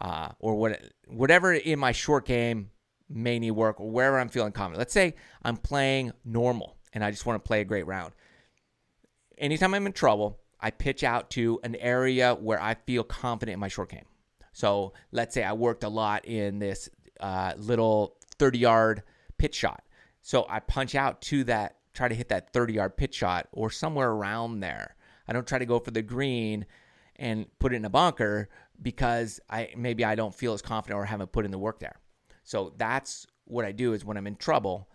uh, 0.01 0.29
or 0.39 0.55
what, 0.55 0.81
whatever 1.09 1.53
in 1.53 1.79
my 1.81 1.91
short 1.93 2.25
game 2.27 2.71
may 3.09 3.41
need 3.41 3.51
work, 3.51 3.81
or 3.81 3.91
wherever 3.91 4.19
I'm 4.19 4.29
feeling 4.29 4.53
confident. 4.53 4.79
Let's 4.79 4.95
say 4.95 5.17
I'm 5.43 5.57
playing 5.57 6.13
normal 6.25 6.77
and 6.93 7.05
I 7.05 7.11
just 7.11 7.27
want 7.27 7.43
to 7.43 7.47
play 7.47 7.61
a 7.61 7.65
great 7.65 7.87
round. 7.87 8.13
Anytime 9.39 9.75
I'm 9.75 9.87
in 9.87 9.93
trouble, 9.93 10.41
I 10.61 10.71
pitch 10.71 11.03
out 11.03 11.31
to 11.31 11.61
an 11.65 11.75
area 11.77 12.35
where 12.35 12.63
I 12.63 12.75
feel 12.75 13.03
confident 13.05 13.55
in 13.55 13.61
my 13.61 13.69
short 13.69 13.91
game. 13.91 14.05
So 14.53 14.93
let's 15.11 15.35
say 15.35 15.43
I 15.43 15.53
worked 15.53 15.83
a 15.83 15.89
lot 15.89 16.25
in 16.25 16.59
this 16.59 16.89
uh, 17.21 17.55
little 17.57 18.17
30 18.39 18.59
yard 18.59 19.03
pitch 19.39 19.55
shot. 19.55 19.83
So 20.23 20.47
I 20.49 20.61
punch 20.61 20.95
out 20.95 21.21
to 21.23 21.45
that, 21.45 21.79
try 21.95 22.09
to 22.09 22.15
hit 22.15 22.29
that 22.29 22.53
30 22.53 22.75
yard 22.75 22.97
pitch 22.97 23.15
shot 23.15 23.49
or 23.53 23.71
somewhere 23.71 24.11
around 24.11 24.61
there. 24.61 24.95
I 25.27 25.33
don't 25.33 25.47
try 25.47 25.59
to 25.59 25.67
go 25.67 25.79
for 25.79 25.91
the 25.91 26.03
green 26.03 26.67
and 27.17 27.47
put 27.59 27.73
it 27.73 27.77
in 27.77 27.85
a 27.85 27.91
bunker 27.91 28.49
because 28.81 29.41
I 29.49 29.71
maybe 29.77 30.05
I 30.05 30.15
don't 30.15 30.35
feel 30.35 30.53
as 30.53 30.63
confident 30.63 30.99
or 30.99 31.05
haven't 31.05 31.33
put 31.33 31.45
in 31.45 31.51
the 31.51 31.59
work 31.59 31.79
there. 31.79 32.01
So 32.45 32.73
that's 32.77 33.27
what 33.45 33.65
I 33.65 33.73
do 33.73 33.93
is 33.93 34.05
when 34.05 34.17
I'm 34.17 34.27
in 34.27 34.37
trouble 34.37 34.89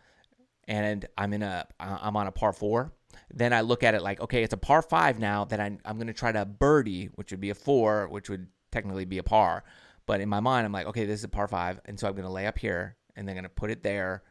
and 0.68 1.06
I'm 1.18 1.34
in 1.34 1.44
a 1.44 1.66
I'm 1.80 2.16
on 2.16 2.28
a 2.28 2.32
par 2.32 2.54
4, 2.54 2.92
then 3.34 3.54
I 3.54 3.62
look 3.62 3.84
at 3.84 3.94
it 3.94 4.02
like 4.02 4.20
okay, 4.22 4.44
it's 4.44 4.54
a 4.54 4.58
par 4.58 4.82
5 4.82 5.20
now 5.20 5.46
that 5.46 5.60
I 5.60 5.78
I'm 5.86 5.98
going 5.98 6.08
to 6.08 6.14
try 6.14 6.32
to 6.32 6.46
birdie, 6.46 7.10
which 7.16 7.32
would 7.32 7.42
be 7.42 7.50
a 7.50 7.56
4, 7.56 8.08
which 8.10 8.30
would 8.30 8.48
technically 8.72 9.06
be 9.06 9.18
a 9.18 9.24
par. 9.24 9.64
But 10.06 10.22
in 10.22 10.30
my 10.30 10.40
mind, 10.40 10.66
I'm 10.66 10.72
like, 10.72 10.88
okay, 10.88 11.06
this 11.06 11.20
is 11.20 11.26
a 11.26 11.30
par 11.30 11.48
5, 11.48 11.82
and 11.86 12.00
so 12.00 12.08
I'm 12.08 12.14
going 12.14 12.24
to 12.24 12.32
lay 12.32 12.48
up 12.48 12.58
here 12.58 12.96
and 13.16 13.28
then 13.28 13.36
going 13.36 13.44
to 13.44 13.50
put 13.50 13.72
it 13.72 13.84
there 13.84 14.24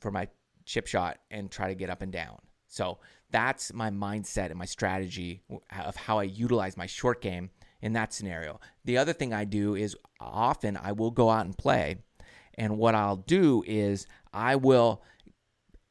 for 0.00 0.10
my 0.10 0.28
chip 0.64 0.86
shot 0.86 1.18
and 1.30 1.50
try 1.50 1.68
to 1.68 1.74
get 1.74 1.90
up 1.90 2.02
and 2.02 2.12
down. 2.12 2.38
So 2.68 2.98
that's 3.30 3.72
my 3.72 3.90
mindset 3.90 4.50
and 4.50 4.58
my 4.58 4.64
strategy 4.64 5.42
of 5.84 5.96
how 5.96 6.18
I 6.18 6.24
utilize 6.24 6.76
my 6.76 6.86
short 6.86 7.20
game 7.20 7.50
in 7.80 7.92
that 7.94 8.12
scenario. 8.12 8.60
The 8.84 8.98
other 8.98 9.12
thing 9.12 9.32
I 9.32 9.44
do 9.44 9.74
is 9.74 9.96
often 10.20 10.76
I 10.76 10.92
will 10.92 11.10
go 11.10 11.30
out 11.30 11.46
and 11.46 11.56
play. 11.56 11.96
And 12.54 12.78
what 12.78 12.94
I'll 12.94 13.16
do 13.16 13.62
is 13.66 14.06
I 14.32 14.56
will 14.56 15.02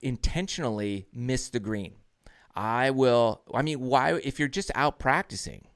intentionally 0.01 1.07
miss 1.13 1.49
the 1.49 1.59
green. 1.59 1.95
I 2.57 2.89
will, 2.89 3.43
I 3.53 3.61
mean, 3.61 3.81
why, 3.81 4.13
if 4.15 4.39
you're 4.39 4.47
just 4.47 4.71
out 4.73 4.97
practicing 4.97 5.67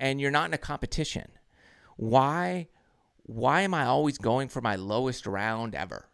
and 0.00 0.20
you're 0.20 0.32
not 0.32 0.48
in 0.48 0.54
a 0.54 0.58
competition, 0.58 1.30
why, 1.96 2.66
why 3.22 3.60
am 3.60 3.72
I 3.72 3.84
always 3.84 4.18
going 4.18 4.48
for 4.48 4.60
my 4.60 4.74
lowest 4.74 5.28
round 5.28 5.76
ever? 5.76 6.06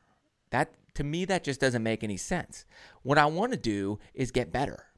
That 0.50 0.74
to 0.96 1.04
me, 1.04 1.24
that 1.24 1.42
just 1.42 1.58
doesn't 1.58 1.82
make 1.82 2.04
any 2.04 2.18
sense. 2.18 2.66
What 3.02 3.16
I 3.16 3.24
want 3.24 3.52
to 3.52 3.58
do 3.58 3.98
is 4.12 4.30
get 4.30 4.52
better 4.52 4.88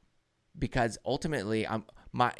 because 0.59 0.97
ultimately, 1.05 1.65
I'm 1.65 1.85
my 2.11 2.33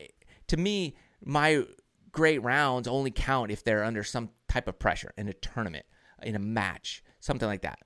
to 0.48 0.58
me 0.58 0.98
my 1.24 1.64
great 2.12 2.44
rounds 2.44 2.86
only 2.86 3.12
count 3.12 3.50
if 3.50 3.64
they're 3.64 3.86
under 3.86 4.04
some 4.04 4.30
type 4.50 4.68
of 4.68 4.78
pressure 4.78 5.14
in 5.18 5.30
a 5.30 5.34
tournament, 5.34 5.86
in 6.22 6.36
a 6.36 6.40
match, 6.40 7.02
something 7.22 7.48
like 7.48 7.62
that. 7.62 7.80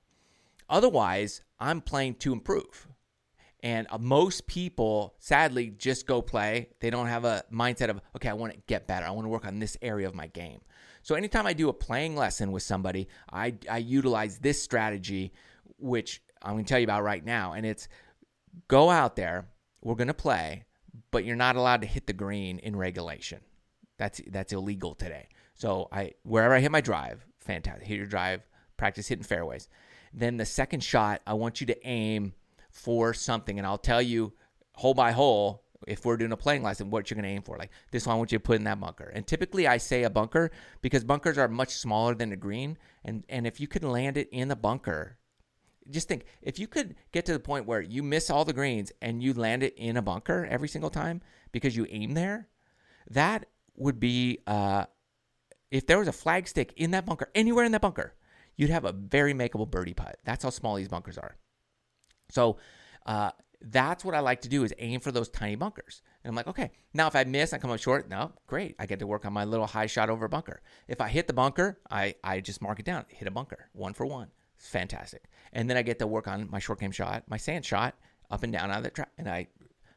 Otherwise, 0.68 1.42
I'm 1.60 1.80
playing 1.80 2.16
to 2.16 2.32
improve. 2.32 2.88
And 3.62 3.86
uh, 3.90 3.98
most 3.98 4.46
people, 4.46 5.14
sadly, 5.18 5.74
just 5.76 6.06
go 6.06 6.22
play. 6.22 6.70
They 6.80 6.90
don't 6.90 7.06
have 7.06 7.24
a 7.24 7.44
mindset 7.52 7.88
of, 7.88 8.00
okay, 8.16 8.28
I 8.28 8.32
want 8.32 8.52
to 8.52 8.58
get 8.66 8.86
better. 8.86 9.06
I 9.06 9.10
want 9.10 9.24
to 9.26 9.28
work 9.28 9.46
on 9.46 9.58
this 9.58 9.76
area 9.82 10.06
of 10.06 10.14
my 10.14 10.28
game. 10.28 10.60
So 11.02 11.14
anytime 11.14 11.46
I 11.46 11.52
do 11.52 11.68
a 11.68 11.72
playing 11.72 12.16
lesson 12.16 12.52
with 12.52 12.62
somebody, 12.62 13.08
I, 13.32 13.54
I 13.70 13.78
utilize 13.78 14.38
this 14.38 14.62
strategy 14.62 15.32
which 15.78 16.22
I'm 16.42 16.52
going 16.52 16.64
to 16.64 16.68
tell 16.68 16.78
you 16.78 16.84
about 16.84 17.02
right 17.02 17.24
now. 17.24 17.52
And 17.52 17.64
it's 17.66 17.88
go 18.68 18.90
out 18.90 19.16
there, 19.16 19.48
we're 19.82 19.94
going 19.94 20.08
to 20.08 20.14
play, 20.14 20.64
but 21.10 21.24
you're 21.24 21.36
not 21.36 21.56
allowed 21.56 21.80
to 21.82 21.86
hit 21.86 22.06
the 22.06 22.12
green 22.12 22.58
in 22.58 22.76
regulation. 22.76 23.40
That's 23.98 24.20
that's 24.28 24.52
illegal 24.52 24.94
today. 24.94 25.28
So 25.54 25.88
I 25.92 26.12
wherever 26.22 26.54
I 26.54 26.60
hit 26.60 26.70
my 26.70 26.80
drive, 26.80 27.24
fantastic. 27.38 27.86
Hit 27.86 27.98
your 27.98 28.06
drive, 28.06 28.42
practice 28.76 29.08
hitting 29.08 29.24
fairways. 29.24 29.68
Then 30.12 30.36
the 30.36 30.46
second 30.46 30.82
shot, 30.82 31.20
I 31.26 31.34
want 31.34 31.60
you 31.60 31.66
to 31.68 31.86
aim 31.86 32.32
for 32.70 33.12
something, 33.14 33.58
and 33.58 33.66
I'll 33.66 33.78
tell 33.78 34.02
you 34.02 34.32
hole 34.74 34.94
by 34.94 35.12
hole 35.12 35.64
if 35.86 36.04
we're 36.04 36.16
doing 36.16 36.32
a 36.32 36.36
playing 36.36 36.62
lesson, 36.62 36.90
what 36.90 37.10
you're 37.10 37.16
going 37.16 37.24
to 37.24 37.30
aim 37.30 37.42
for. 37.42 37.56
Like 37.56 37.70
this 37.90 38.06
one, 38.06 38.14
I 38.14 38.18
want 38.18 38.32
you 38.32 38.38
to 38.38 38.42
put 38.42 38.56
in 38.56 38.64
that 38.64 38.80
bunker. 38.80 39.10
And 39.14 39.26
typically, 39.26 39.66
I 39.66 39.78
say 39.78 40.02
a 40.02 40.10
bunker 40.10 40.50
because 40.82 41.04
bunkers 41.04 41.38
are 41.38 41.48
much 41.48 41.70
smaller 41.70 42.14
than 42.14 42.32
a 42.32 42.36
green, 42.36 42.78
and 43.04 43.24
and 43.28 43.46
if 43.46 43.60
you 43.60 43.68
could 43.68 43.84
land 43.84 44.16
it 44.16 44.28
in 44.30 44.48
the 44.48 44.56
bunker, 44.56 45.18
just 45.88 46.08
think 46.08 46.24
if 46.42 46.58
you 46.58 46.66
could 46.66 46.94
get 47.12 47.26
to 47.26 47.32
the 47.32 47.40
point 47.40 47.66
where 47.66 47.80
you 47.80 48.02
miss 48.02 48.30
all 48.30 48.44
the 48.44 48.52
greens 48.52 48.92
and 49.00 49.22
you 49.22 49.32
land 49.32 49.62
it 49.62 49.74
in 49.76 49.96
a 49.96 50.02
bunker 50.02 50.46
every 50.50 50.68
single 50.68 50.90
time 50.90 51.20
because 51.52 51.76
you 51.76 51.86
aim 51.90 52.14
there, 52.14 52.48
that 53.10 53.46
would 53.76 53.98
be 53.98 54.38
uh, 54.46 54.84
if 55.70 55.86
there 55.86 55.98
was 55.98 56.08
a 56.08 56.12
flag 56.12 56.48
stick 56.48 56.72
in 56.76 56.90
that 56.92 57.06
bunker, 57.06 57.28
anywhere 57.34 57.64
in 57.64 57.72
that 57.72 57.80
bunker, 57.80 58.14
you'd 58.56 58.70
have 58.70 58.84
a 58.84 58.92
very 58.92 59.32
makeable 59.32 59.70
birdie 59.70 59.94
putt. 59.94 60.18
That's 60.24 60.44
how 60.44 60.50
small 60.50 60.76
these 60.76 60.88
bunkers 60.88 61.16
are. 61.16 61.36
So 62.30 62.58
uh, 63.06 63.30
that's 63.60 64.04
what 64.04 64.14
I 64.14 64.20
like 64.20 64.40
to 64.42 64.48
do 64.48 64.64
is 64.64 64.72
aim 64.78 65.00
for 65.00 65.12
those 65.12 65.28
tiny 65.28 65.56
bunkers. 65.56 66.02
And 66.24 66.30
I'm 66.30 66.36
like, 66.36 66.46
okay, 66.48 66.70
now 66.94 67.06
if 67.06 67.16
I 67.16 67.24
miss, 67.24 67.52
I 67.52 67.58
come 67.58 67.70
up 67.70 67.80
short. 67.80 68.08
No, 68.08 68.32
great. 68.46 68.74
I 68.78 68.86
get 68.86 68.98
to 69.00 69.06
work 69.06 69.24
on 69.24 69.32
my 69.32 69.44
little 69.44 69.66
high 69.66 69.86
shot 69.86 70.10
over 70.10 70.28
bunker. 70.28 70.62
If 70.88 71.00
I 71.00 71.08
hit 71.08 71.26
the 71.26 71.32
bunker, 71.32 71.78
I, 71.90 72.14
I 72.24 72.40
just 72.40 72.62
mark 72.62 72.78
it 72.78 72.84
down, 72.84 73.04
hit 73.08 73.28
a 73.28 73.30
bunker, 73.30 73.68
one 73.72 73.94
for 73.94 74.06
one. 74.06 74.28
It's 74.56 74.68
fantastic. 74.68 75.24
And 75.52 75.68
then 75.68 75.76
I 75.76 75.82
get 75.82 75.98
to 75.98 76.06
work 76.06 76.28
on 76.28 76.48
my 76.50 76.58
short 76.58 76.80
game 76.80 76.90
shot, 76.90 77.24
my 77.28 77.36
sand 77.36 77.64
shot, 77.64 77.94
up 78.30 78.42
and 78.42 78.52
down 78.52 78.70
out 78.70 78.78
of 78.78 78.84
the 78.84 78.90
track. 78.90 79.10
And 79.18 79.28
I 79.28 79.48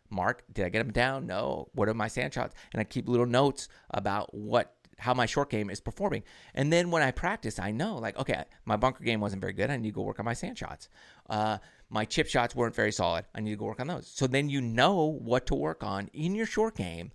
mark, 0.09 0.43
did 0.53 0.65
I 0.65 0.69
get 0.69 0.79
them 0.79 0.91
down? 0.91 1.27
No. 1.27 1.67
What 1.73 1.89
are 1.89 1.93
my 1.93 2.07
sand 2.07 2.33
shots? 2.33 2.55
And 2.71 2.79
I 2.79 2.83
keep 2.83 3.09
little 3.09 3.25
notes 3.25 3.67
about 3.91 4.33
what 4.33 4.75
how 4.99 5.13
my 5.13 5.25
short 5.25 5.49
game 5.49 5.69
is 5.69 5.81
performing. 5.81 6.23
And 6.53 6.71
then 6.71 6.91
when 6.91 7.01
I 7.01 7.11
practice, 7.11 7.59
I 7.59 7.71
know 7.71 7.97
like, 7.97 8.17
okay, 8.17 8.43
my 8.63 8.77
bunker 8.77 9.03
game 9.03 9.19
wasn't 9.19 9.41
very 9.41 9.51
good. 9.51 9.69
I 9.69 9.75
need 9.75 9.89
to 9.89 9.93
go 9.93 10.01
work 10.01 10.19
on 10.19 10.25
my 10.25 10.33
sand 10.33 10.57
shots. 10.57 10.87
Uh, 11.29 11.57
my 11.93 12.05
chip 12.05 12.27
shots 12.27 12.55
weren't 12.55 12.73
very 12.73 12.91
solid. 12.91 13.25
I 13.35 13.39
need 13.39 13.51
to 13.51 13.55
go 13.55 13.65
work 13.65 13.79
on 13.79 13.85
those. 13.85 14.07
So 14.07 14.25
then 14.25 14.49
you 14.49 14.61
know 14.61 15.19
what 15.21 15.45
to 15.45 15.55
work 15.55 15.83
on 15.83 16.09
in 16.11 16.33
your 16.33 16.47
short 16.47 16.75
game 16.75 17.11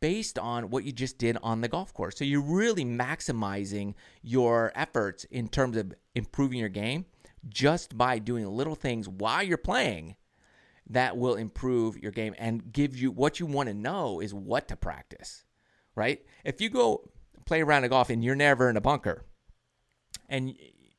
based 0.00 0.38
on 0.38 0.68
what 0.68 0.84
you 0.84 0.92
just 0.92 1.16
did 1.16 1.38
on 1.42 1.62
the 1.62 1.68
golf 1.68 1.94
course. 1.94 2.18
So 2.18 2.24
you're 2.24 2.42
really 2.42 2.84
maximizing 2.84 3.94
your 4.22 4.70
efforts 4.74 5.24
in 5.24 5.48
terms 5.48 5.78
of 5.78 5.94
improving 6.14 6.58
your 6.58 6.68
game 6.68 7.06
just 7.48 7.96
by 7.96 8.18
doing 8.18 8.46
little 8.46 8.74
things 8.74 9.08
while 9.08 9.42
you're 9.42 9.56
playing 9.56 10.16
that 10.90 11.16
will 11.16 11.36
improve 11.36 11.96
your 11.96 12.12
game 12.12 12.34
and 12.36 12.70
give 12.70 12.94
you 12.94 13.10
what 13.10 13.40
you 13.40 13.46
want 13.46 13.70
to 13.70 13.74
know 13.74 14.20
is 14.20 14.34
what 14.34 14.68
to 14.68 14.76
practice, 14.76 15.44
right? 15.94 16.20
If 16.44 16.60
you 16.60 16.68
go 16.68 17.08
play 17.46 17.62
around 17.62 17.84
a 17.84 17.88
golf 17.88 18.10
and 18.10 18.22
you're 18.22 18.34
never 18.34 18.68
in 18.68 18.76
a 18.76 18.82
bunker 18.82 19.24
and 20.28 20.54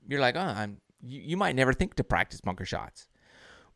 you're 0.07 0.20
like, 0.20 0.36
oh, 0.36 0.39
I'm, 0.39 0.78
you, 1.04 1.22
you 1.22 1.38
might 1.38 1.56
never 1.56 1.74
think 1.74 1.95
to 1.95 2.04
practice 2.04 2.41
bunker 2.41 2.66
shots. 2.66 3.08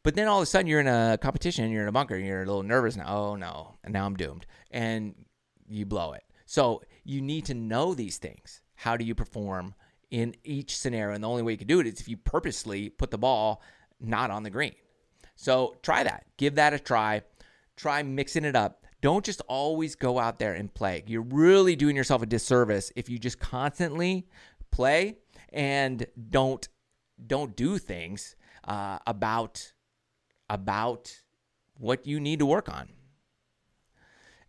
But 0.03 0.15
then 0.15 0.27
all 0.27 0.39
of 0.39 0.43
a 0.43 0.45
sudden 0.45 0.67
you're 0.67 0.79
in 0.79 0.87
a 0.87 1.17
competition 1.21 1.69
you're 1.71 1.83
in 1.83 1.89
a 1.89 1.91
bunker 1.91 2.17
you're 2.17 2.43
a 2.43 2.45
little 2.45 2.63
nervous 2.63 2.95
now. 2.95 3.05
Oh 3.07 3.35
no, 3.35 3.75
and 3.83 3.93
now 3.93 4.05
I'm 4.05 4.15
doomed. 4.15 4.45
And 4.71 5.15
you 5.67 5.85
blow 5.85 6.13
it. 6.13 6.23
So 6.45 6.81
you 7.03 7.21
need 7.21 7.45
to 7.45 7.53
know 7.53 7.93
these 7.93 8.17
things. 8.17 8.61
How 8.75 8.95
do 8.95 9.03
you 9.03 9.15
perform 9.15 9.75
in 10.11 10.35
each 10.43 10.77
scenario? 10.77 11.13
And 11.13 11.23
the 11.23 11.27
only 11.27 11.43
way 11.43 11.51
you 11.53 11.57
can 11.57 11.67
do 11.67 11.79
it 11.79 11.87
is 11.87 11.99
if 11.99 12.07
you 12.07 12.17
purposely 12.17 12.89
put 12.89 13.11
the 13.11 13.17
ball 13.17 13.61
not 13.99 14.31
on 14.31 14.43
the 14.43 14.49
green. 14.49 14.73
So 15.35 15.75
try 15.83 16.03
that. 16.03 16.25
Give 16.37 16.55
that 16.55 16.73
a 16.73 16.79
try. 16.79 17.21
Try 17.75 18.01
mixing 18.03 18.45
it 18.45 18.55
up. 18.55 18.85
Don't 19.01 19.25
just 19.25 19.41
always 19.47 19.95
go 19.95 20.17
out 20.17 20.39
there 20.39 20.53
and 20.53 20.73
play. 20.73 21.03
You're 21.05 21.21
really 21.21 21.75
doing 21.75 21.95
yourself 21.95 22.21
a 22.21 22.25
disservice 22.25 22.91
if 22.95 23.09
you 23.09 23.19
just 23.19 23.39
constantly 23.39 24.27
play 24.71 25.17
and 25.53 26.05
don't 26.29 26.67
don't 27.25 27.55
do 27.55 27.77
things 27.77 28.35
uh, 28.63 28.99
about 29.07 29.73
about 30.49 31.21
what 31.77 32.05
you 32.07 32.19
need 32.19 32.39
to 32.39 32.45
work 32.45 32.69
on. 32.69 32.89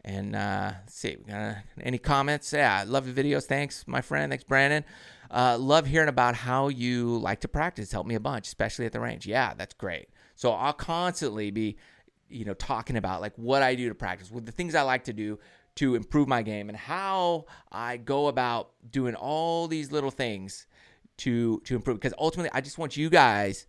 And 0.05 0.37
uh, 0.37 0.73
see, 0.87 1.19
uh, 1.31 1.55
any 1.83 1.99
comments? 1.99 2.53
Yeah, 2.53 2.85
love 2.87 3.12
the 3.12 3.23
videos. 3.23 3.45
Thanks, 3.45 3.85
my 3.87 4.01
friend. 4.01 4.31
Thanks, 4.31 4.45
Brandon. 4.45 4.85
uh, 5.31 5.59
love 5.59 5.87
hearing 5.87 6.09
about 6.09 6.35
how 6.35 6.69
you 6.69 7.19
like 7.19 7.41
to 7.41 7.49
practice. 7.49 7.93
Help 7.93 8.07
me 8.07 8.14
a 8.14 8.21
bunch, 8.21 8.47
especially 8.47 8.87
at 8.87 8.93
the 8.93 9.01
range. 9.01 9.27
Yeah, 9.27 9.55
that's 9.55 9.75
great. 9.75 10.09
So 10.35 10.53
I'll 10.53 10.73
constantly 10.73 11.51
be, 11.51 11.77
you 12.29 12.45
know, 12.45 12.55
talking 12.55 12.97
about 12.97 13.21
like 13.21 13.35
what 13.37 13.62
I 13.62 13.75
do 13.75 13.89
to 13.89 13.95
practice, 13.95 14.31
with 14.31 14.47
the 14.47 14.53
things 14.53 14.75
I 14.75 14.83
like 14.83 15.05
to 15.05 15.12
do 15.12 15.39
to 15.77 15.95
improve 15.95 16.29
my 16.29 16.43
game, 16.43 16.69
and 16.69 16.79
how 16.79 17.47
I 17.71 17.99
go 17.99 18.29
about 18.29 18.71
doing 18.91 19.14
all 19.14 19.69
these 19.69 19.93
little 19.93 20.11
things 20.11 20.66
to 21.19 21.61
to 21.61 21.77
improve. 21.77 21.99
Because 21.99 22.14
ultimately, 22.19 22.51
I 22.53 22.61
just 22.61 22.79
want 22.79 22.97
you 22.97 23.11
guys 23.11 23.66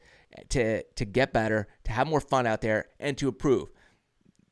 to 0.49 0.83
to 0.83 1.05
get 1.05 1.33
better, 1.33 1.67
to 1.83 1.91
have 1.91 2.07
more 2.07 2.21
fun 2.21 2.47
out 2.47 2.61
there, 2.61 2.87
and 2.99 3.17
to 3.17 3.27
improve. 3.27 3.69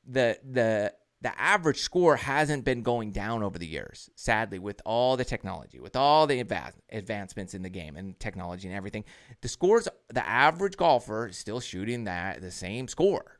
The 0.05 0.39
the 0.43 0.93
the 1.21 1.39
average 1.41 1.79
score 1.79 2.15
hasn't 2.15 2.63
been 2.63 2.83
going 2.83 3.11
down 3.11 3.41
over 3.41 3.57
the 3.57 3.65
years, 3.65 4.09
sadly, 4.15 4.59
with 4.59 4.81
all 4.85 5.17
the 5.17 5.25
technology, 5.25 5.79
with 5.79 5.95
all 5.95 6.27
the 6.27 6.39
advancements 6.39 7.55
in 7.55 7.63
the 7.63 7.69
game 7.69 7.95
and 7.95 8.19
technology 8.19 8.67
and 8.67 8.77
everything. 8.77 9.03
The 9.41 9.47
scores, 9.47 9.87
the 10.09 10.25
average 10.25 10.77
golfer 10.77 11.27
is 11.27 11.37
still 11.37 11.59
shooting 11.59 12.03
that 12.03 12.41
the 12.41 12.51
same 12.51 12.87
score. 12.87 13.39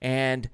And, 0.00 0.48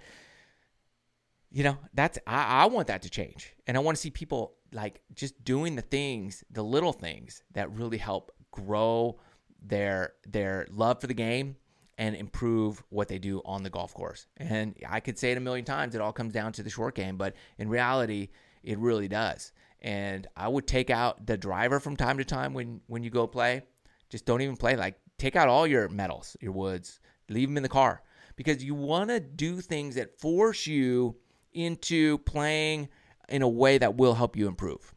you 1.51 1.63
know, 1.63 1.79
that's, 1.95 2.19
I, 2.27 2.65
I 2.65 2.67
want 2.67 2.89
that 2.89 3.03
to 3.03 3.11
change. 3.11 3.55
And 3.69 3.77
I 3.77 3.81
want 3.81 3.97
to 3.97 4.01
see 4.01 4.11
people 4.11 4.55
like 4.73 5.01
just 5.15 5.45
doing 5.45 5.77
the 5.77 5.83
things, 5.83 6.45
the 6.51 6.63
little 6.63 6.93
things 6.93 7.43
that 7.53 7.71
really 7.73 7.99
help 7.99 8.33
grow 8.51 9.19
their 9.63 10.15
their 10.27 10.67
love 10.71 11.01
for 11.01 11.07
the 11.07 11.15
game 11.15 11.57
and 11.99 12.15
improve 12.15 12.83
what 12.91 13.09
they 13.09 13.19
do 13.19 13.43
on 13.45 13.63
the 13.63 13.71
golf 13.71 13.93
course. 13.93 14.27
And 14.37 14.77
I 14.89 15.01
could 15.01 15.19
say 15.19 15.33
it 15.33 15.39
a 15.39 15.41
million 15.41 15.65
times, 15.65 15.95
it 15.95 16.01
all 16.01 16.13
comes 16.13 16.33
down 16.33 16.53
to 16.53 16.63
the 16.63 16.71
short 16.71 16.95
game, 16.95 17.17
but 17.17 17.35
in 17.59 17.69
reality, 17.69 18.29
it 18.63 18.79
really 18.79 19.09
does. 19.09 19.53
And 19.81 20.27
I 20.37 20.49
would 20.49 20.67
take 20.67 20.91
out 20.91 21.27
the 21.27 21.37
driver 21.37 21.81
from 21.81 21.97
time 21.97 22.19
to 22.19 22.25
time 22.25 22.55
when 22.55 22.81
when 22.87 23.03
you 23.03 23.11
go 23.11 23.27
play. 23.27 23.63
Just 24.11 24.27
don't 24.27 24.41
even 24.41 24.57
play. 24.57 24.77
Like 24.77 24.99
take 25.19 25.37
out 25.37 25.49
all 25.49 25.67
your 25.67 25.89
metals, 25.89 26.37
your 26.41 26.53
woods, 26.53 27.01
leave 27.29 27.49
them 27.49 27.57
in 27.57 27.63
the 27.63 27.69
car 27.69 28.03
because 28.37 28.63
you 28.63 28.75
want 28.75 29.11
to 29.11 29.21
do 29.21 29.61
things 29.61 29.97
that 29.97 30.19
force 30.21 30.67
you 30.67 31.17
into 31.53 32.19
playing 32.19 32.89
in 33.29 33.43
a 33.43 33.49
way 33.49 33.79
that 33.79 33.97
will 33.97 34.15
help 34.15 34.37
you 34.37 34.49
improve. 34.49 34.95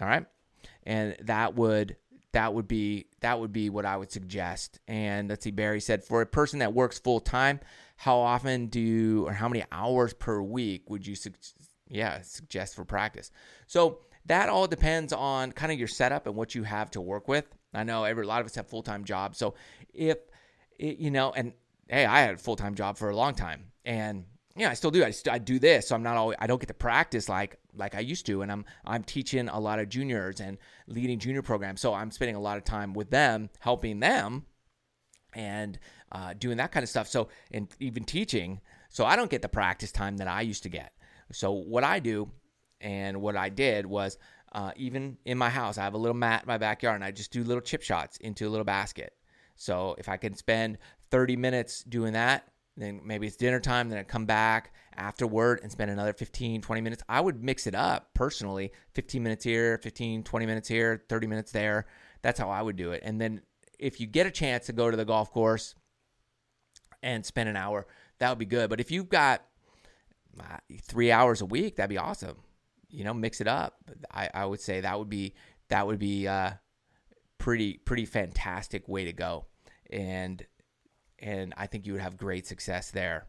All 0.00 0.08
right? 0.08 0.26
And 0.84 1.16
that 1.22 1.54
would 1.54 1.96
that 2.32 2.52
would 2.52 2.68
be 2.68 3.06
that 3.20 3.40
would 3.40 3.52
be 3.52 3.70
what 3.70 3.84
I 3.84 3.96
would 3.96 4.10
suggest. 4.10 4.80
And 4.86 5.28
let's 5.28 5.44
see, 5.44 5.50
Barry 5.50 5.80
said 5.80 6.04
for 6.04 6.20
a 6.20 6.26
person 6.26 6.58
that 6.60 6.74
works 6.74 6.98
full 6.98 7.20
time, 7.20 7.60
how 7.96 8.18
often 8.18 8.66
do 8.66 8.80
you, 8.80 9.26
or 9.26 9.32
how 9.32 9.48
many 9.48 9.64
hours 9.72 10.12
per 10.12 10.40
week 10.40 10.88
would 10.88 11.06
you 11.06 11.14
su- 11.14 11.32
yeah 11.88 12.20
suggest 12.22 12.76
for 12.76 12.84
practice? 12.84 13.30
So 13.66 14.00
that 14.26 14.48
all 14.48 14.66
depends 14.66 15.12
on 15.12 15.52
kind 15.52 15.72
of 15.72 15.78
your 15.78 15.88
setup 15.88 16.26
and 16.26 16.36
what 16.36 16.54
you 16.54 16.62
have 16.62 16.90
to 16.92 17.00
work 17.00 17.28
with. 17.28 17.46
I 17.74 17.84
know 17.84 18.04
every 18.04 18.24
a 18.24 18.28
lot 18.28 18.40
of 18.40 18.46
us 18.46 18.54
have 18.56 18.68
full 18.68 18.82
time 18.82 19.04
jobs, 19.04 19.38
so 19.38 19.54
if 19.92 20.18
it, 20.78 20.98
you 20.98 21.10
know, 21.10 21.32
and 21.32 21.52
hey, 21.88 22.04
I 22.06 22.20
had 22.20 22.34
a 22.34 22.38
full 22.38 22.56
time 22.56 22.74
job 22.74 22.98
for 22.98 23.10
a 23.10 23.16
long 23.16 23.34
time, 23.34 23.72
and 23.84 24.24
yeah, 24.58 24.70
I 24.70 24.74
still 24.74 24.90
do. 24.90 25.04
I, 25.04 25.10
st- 25.10 25.32
I 25.32 25.38
do 25.38 25.58
this, 25.58 25.88
so 25.88 25.94
I'm 25.94 26.02
not 26.02 26.16
always. 26.16 26.36
I 26.40 26.46
don't 26.46 26.60
get 26.60 26.68
to 26.68 26.74
practice 26.74 27.28
like 27.28 27.58
like 27.76 27.94
I 27.94 28.00
used 28.00 28.26
to, 28.26 28.42
and 28.42 28.50
I'm 28.50 28.64
I'm 28.84 29.04
teaching 29.04 29.48
a 29.48 29.58
lot 29.58 29.78
of 29.78 29.88
juniors 29.88 30.40
and 30.40 30.58
leading 30.86 31.18
junior 31.18 31.42
programs. 31.42 31.80
So 31.80 31.94
I'm 31.94 32.10
spending 32.10 32.36
a 32.36 32.40
lot 32.40 32.56
of 32.56 32.64
time 32.64 32.92
with 32.92 33.10
them, 33.10 33.50
helping 33.60 34.00
them, 34.00 34.46
and 35.34 35.78
uh, 36.12 36.34
doing 36.38 36.56
that 36.58 36.72
kind 36.72 36.82
of 36.82 36.90
stuff. 36.90 37.08
So 37.08 37.28
and 37.50 37.68
even 37.80 38.04
teaching. 38.04 38.60
So 38.90 39.04
I 39.04 39.16
don't 39.16 39.30
get 39.30 39.42
the 39.42 39.48
practice 39.48 39.92
time 39.92 40.16
that 40.16 40.28
I 40.28 40.40
used 40.40 40.62
to 40.62 40.68
get. 40.68 40.92
So 41.30 41.52
what 41.52 41.84
I 41.84 41.98
do, 42.00 42.30
and 42.80 43.20
what 43.20 43.36
I 43.36 43.48
did 43.48 43.86
was. 43.86 44.18
Uh, 44.50 44.72
even 44.76 45.18
in 45.26 45.36
my 45.36 45.50
house, 45.50 45.76
I 45.76 45.82
have 45.82 45.92
a 45.92 45.98
little 45.98 46.16
mat 46.16 46.44
in 46.44 46.48
my 46.48 46.56
backyard, 46.56 46.94
and 46.94 47.04
I 47.04 47.10
just 47.10 47.30
do 47.30 47.44
little 47.44 47.60
chip 47.60 47.82
shots 47.82 48.16
into 48.16 48.48
a 48.48 48.50
little 48.50 48.64
basket. 48.64 49.12
So 49.56 49.94
if 49.98 50.08
I 50.08 50.16
can 50.16 50.34
spend 50.36 50.78
30 51.10 51.36
minutes 51.36 51.84
doing 51.84 52.14
that, 52.14 52.48
then 52.78 53.00
maybe 53.04 53.26
it's 53.26 53.36
dinner 53.36 53.60
time, 53.60 53.88
then 53.88 53.98
I 53.98 54.04
come 54.04 54.24
back 54.26 54.72
afterward 54.96 55.60
and 55.62 55.70
spend 55.70 55.90
another 55.90 56.12
15, 56.12 56.62
20 56.62 56.80
minutes. 56.80 57.02
I 57.08 57.20
would 57.20 57.42
mix 57.42 57.66
it 57.66 57.74
up 57.74 58.14
personally 58.14 58.72
15 58.94 59.22
minutes 59.22 59.44
here, 59.44 59.78
15, 59.78 60.22
20 60.22 60.46
minutes 60.46 60.68
here, 60.68 61.04
30 61.08 61.26
minutes 61.26 61.52
there. 61.52 61.86
That's 62.22 62.38
how 62.38 62.50
I 62.50 62.62
would 62.62 62.76
do 62.76 62.92
it. 62.92 63.02
And 63.04 63.20
then 63.20 63.42
if 63.78 64.00
you 64.00 64.06
get 64.06 64.26
a 64.26 64.30
chance 64.30 64.66
to 64.66 64.72
go 64.72 64.90
to 64.90 64.96
the 64.96 65.04
golf 65.04 65.30
course 65.30 65.74
and 67.02 67.24
spend 67.24 67.48
an 67.48 67.56
hour, 67.56 67.86
that 68.18 68.28
would 68.28 68.38
be 68.38 68.46
good. 68.46 68.70
But 68.70 68.80
if 68.80 68.90
you've 68.90 69.08
got 69.08 69.42
uh, 70.38 70.58
three 70.82 71.12
hours 71.12 71.40
a 71.40 71.46
week, 71.46 71.76
that'd 71.76 71.90
be 71.90 71.98
awesome. 71.98 72.36
You 72.90 73.04
know, 73.04 73.14
mix 73.14 73.40
it 73.40 73.48
up. 73.48 73.76
I, 74.10 74.30
I 74.32 74.46
would 74.46 74.60
say 74.60 74.80
that 74.80 74.98
would 74.98 75.10
be 75.10 75.34
that 75.68 75.86
would 75.86 75.98
be 75.98 76.26
uh, 76.26 76.52
pretty 77.38 77.74
pretty 77.74 78.06
fantastic 78.06 78.88
way 78.88 79.04
to 79.04 79.12
go. 79.12 79.46
And 79.90 80.44
and 81.20 81.54
I 81.56 81.66
think 81.66 81.86
you 81.86 81.92
would 81.94 82.02
have 82.02 82.16
great 82.16 82.46
success 82.46 82.90
there. 82.90 83.26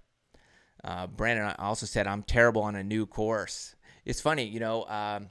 Uh, 0.83 1.07
Brandon 1.07 1.53
also 1.59 1.85
said, 1.85 2.07
I'm 2.07 2.23
terrible 2.23 2.61
on 2.61 2.75
a 2.75 2.83
new 2.83 3.05
course. 3.05 3.75
It's 4.05 4.21
funny, 4.21 4.45
you 4.45 4.59
know, 4.59 4.85
um, 4.85 5.29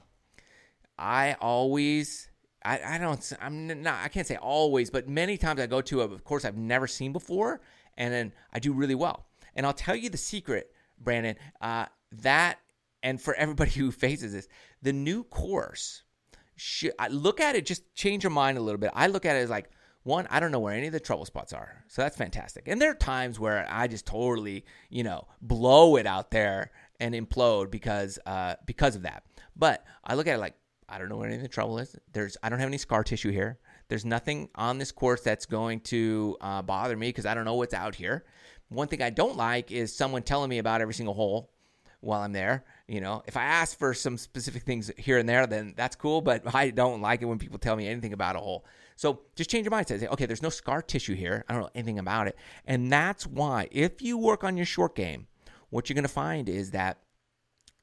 I 0.97 1.35
always, 1.41 2.29
I, 2.63 2.79
I 2.85 2.97
don't, 2.97 3.33
I'm 3.41 3.81
not, 3.81 4.03
I 4.03 4.09
can't 4.09 4.27
say 4.27 4.35
always, 4.35 4.89
but 4.89 5.07
many 5.07 5.37
times 5.37 5.59
I 5.59 5.67
go 5.67 5.81
to 5.81 6.01
a 6.01 6.19
course 6.19 6.45
I've 6.45 6.57
never 6.57 6.87
seen 6.87 7.13
before, 7.13 7.61
and 7.97 8.13
then 8.13 8.33
I 8.53 8.59
do 8.59 8.73
really 8.73 8.95
well. 8.95 9.25
And 9.55 9.65
I'll 9.65 9.73
tell 9.73 9.95
you 9.95 10.09
the 10.09 10.17
secret, 10.17 10.71
Brandon, 10.99 11.35
uh, 11.61 11.85
that, 12.11 12.59
and 13.01 13.19
for 13.19 13.33
everybody 13.33 13.71
who 13.79 13.91
faces 13.91 14.33
this, 14.33 14.47
the 14.81 14.93
new 14.93 15.23
course, 15.23 16.03
should, 16.55 16.93
I 16.99 17.07
look 17.07 17.39
at 17.39 17.55
it, 17.55 17.65
just 17.65 17.93
change 17.95 18.23
your 18.23 18.31
mind 18.31 18.57
a 18.57 18.61
little 18.61 18.79
bit. 18.79 18.91
I 18.93 19.07
look 19.07 19.25
at 19.25 19.35
it 19.35 19.39
as 19.39 19.49
like, 19.49 19.71
one, 20.09 20.27
I 20.29 20.39
don't 20.39 20.51
know 20.51 20.59
where 20.59 20.73
any 20.73 20.87
of 20.87 20.93
the 20.93 20.99
trouble 20.99 21.25
spots 21.25 21.53
are. 21.53 21.83
So 21.87 22.01
that's 22.01 22.17
fantastic. 22.17 22.67
And 22.67 22.81
there 22.81 22.91
are 22.91 22.95
times 22.95 23.39
where 23.39 23.65
I 23.69 23.87
just 23.87 24.05
totally, 24.05 24.65
you 24.89 25.03
know, 25.03 25.27
blow 25.41 25.95
it 25.95 26.05
out 26.05 26.31
there 26.31 26.71
and 26.99 27.15
implode 27.15 27.71
because 27.71 28.19
uh, 28.25 28.55
because 28.65 28.95
of 28.95 29.03
that. 29.03 29.23
But 29.55 29.85
I 30.03 30.15
look 30.15 30.27
at 30.27 30.35
it 30.35 30.39
like 30.39 30.55
I 30.89 30.97
don't 30.97 31.09
know 31.09 31.17
where 31.17 31.27
any 31.27 31.37
of 31.37 31.41
the 31.41 31.47
trouble 31.47 31.79
is. 31.79 31.95
There's 32.11 32.35
I 32.43 32.49
don't 32.49 32.59
have 32.59 32.67
any 32.67 32.77
scar 32.77 33.03
tissue 33.03 33.31
here. 33.31 33.59
There's 33.87 34.05
nothing 34.05 34.49
on 34.55 34.77
this 34.77 34.91
course 34.91 35.21
that's 35.21 35.45
going 35.45 35.79
to 35.81 36.37
uh, 36.41 36.61
bother 36.61 36.97
me 36.97 37.09
because 37.09 37.25
I 37.25 37.33
don't 37.33 37.45
know 37.45 37.55
what's 37.55 37.73
out 37.73 37.95
here. 37.95 38.25
One 38.69 38.87
thing 38.87 39.01
I 39.01 39.09
don't 39.09 39.37
like 39.37 39.71
is 39.71 39.95
someone 39.95 40.21
telling 40.23 40.49
me 40.49 40.59
about 40.59 40.81
every 40.81 40.93
single 40.93 41.13
hole 41.13 41.51
while 42.01 42.21
I'm 42.21 42.33
there. 42.33 42.65
You 42.87 43.01
know, 43.01 43.23
if 43.27 43.35
I 43.37 43.43
ask 43.43 43.77
for 43.77 43.93
some 43.93 44.17
specific 44.17 44.63
things 44.63 44.91
here 44.97 45.17
and 45.17 45.27
there, 45.27 45.47
then 45.47 45.73
that's 45.75 45.95
cool. 45.95 46.21
But 46.21 46.53
I 46.53 46.69
don't 46.69 47.01
like 47.01 47.21
it 47.21 47.25
when 47.25 47.39
people 47.39 47.59
tell 47.59 47.75
me 47.75 47.87
anything 47.87 48.13
about 48.13 48.35
a 48.35 48.39
hole. 48.39 48.65
So 48.99 49.21
just 49.33 49.49
change 49.49 49.63
your 49.63 49.71
mindset. 49.71 50.01
Say, 50.01 50.07
okay, 50.07 50.25
there's 50.25 50.43
no 50.43 50.49
scar 50.49 50.81
tissue 50.81 51.15
here. 51.15 51.45
I 51.47 51.53
don't 51.53 51.61
know 51.61 51.69
anything 51.73 51.99
about 51.99 52.27
it. 52.27 52.35
And 52.65 52.91
that's 52.91 53.25
why, 53.25 53.69
if 53.71 54.01
you 54.01 54.17
work 54.17 54.43
on 54.43 54.57
your 54.57 54.65
short 54.65 54.93
game, 54.93 55.27
what 55.69 55.87
you're 55.87 55.93
going 55.93 56.03
to 56.03 56.09
find 56.09 56.49
is 56.49 56.71
that 56.71 56.97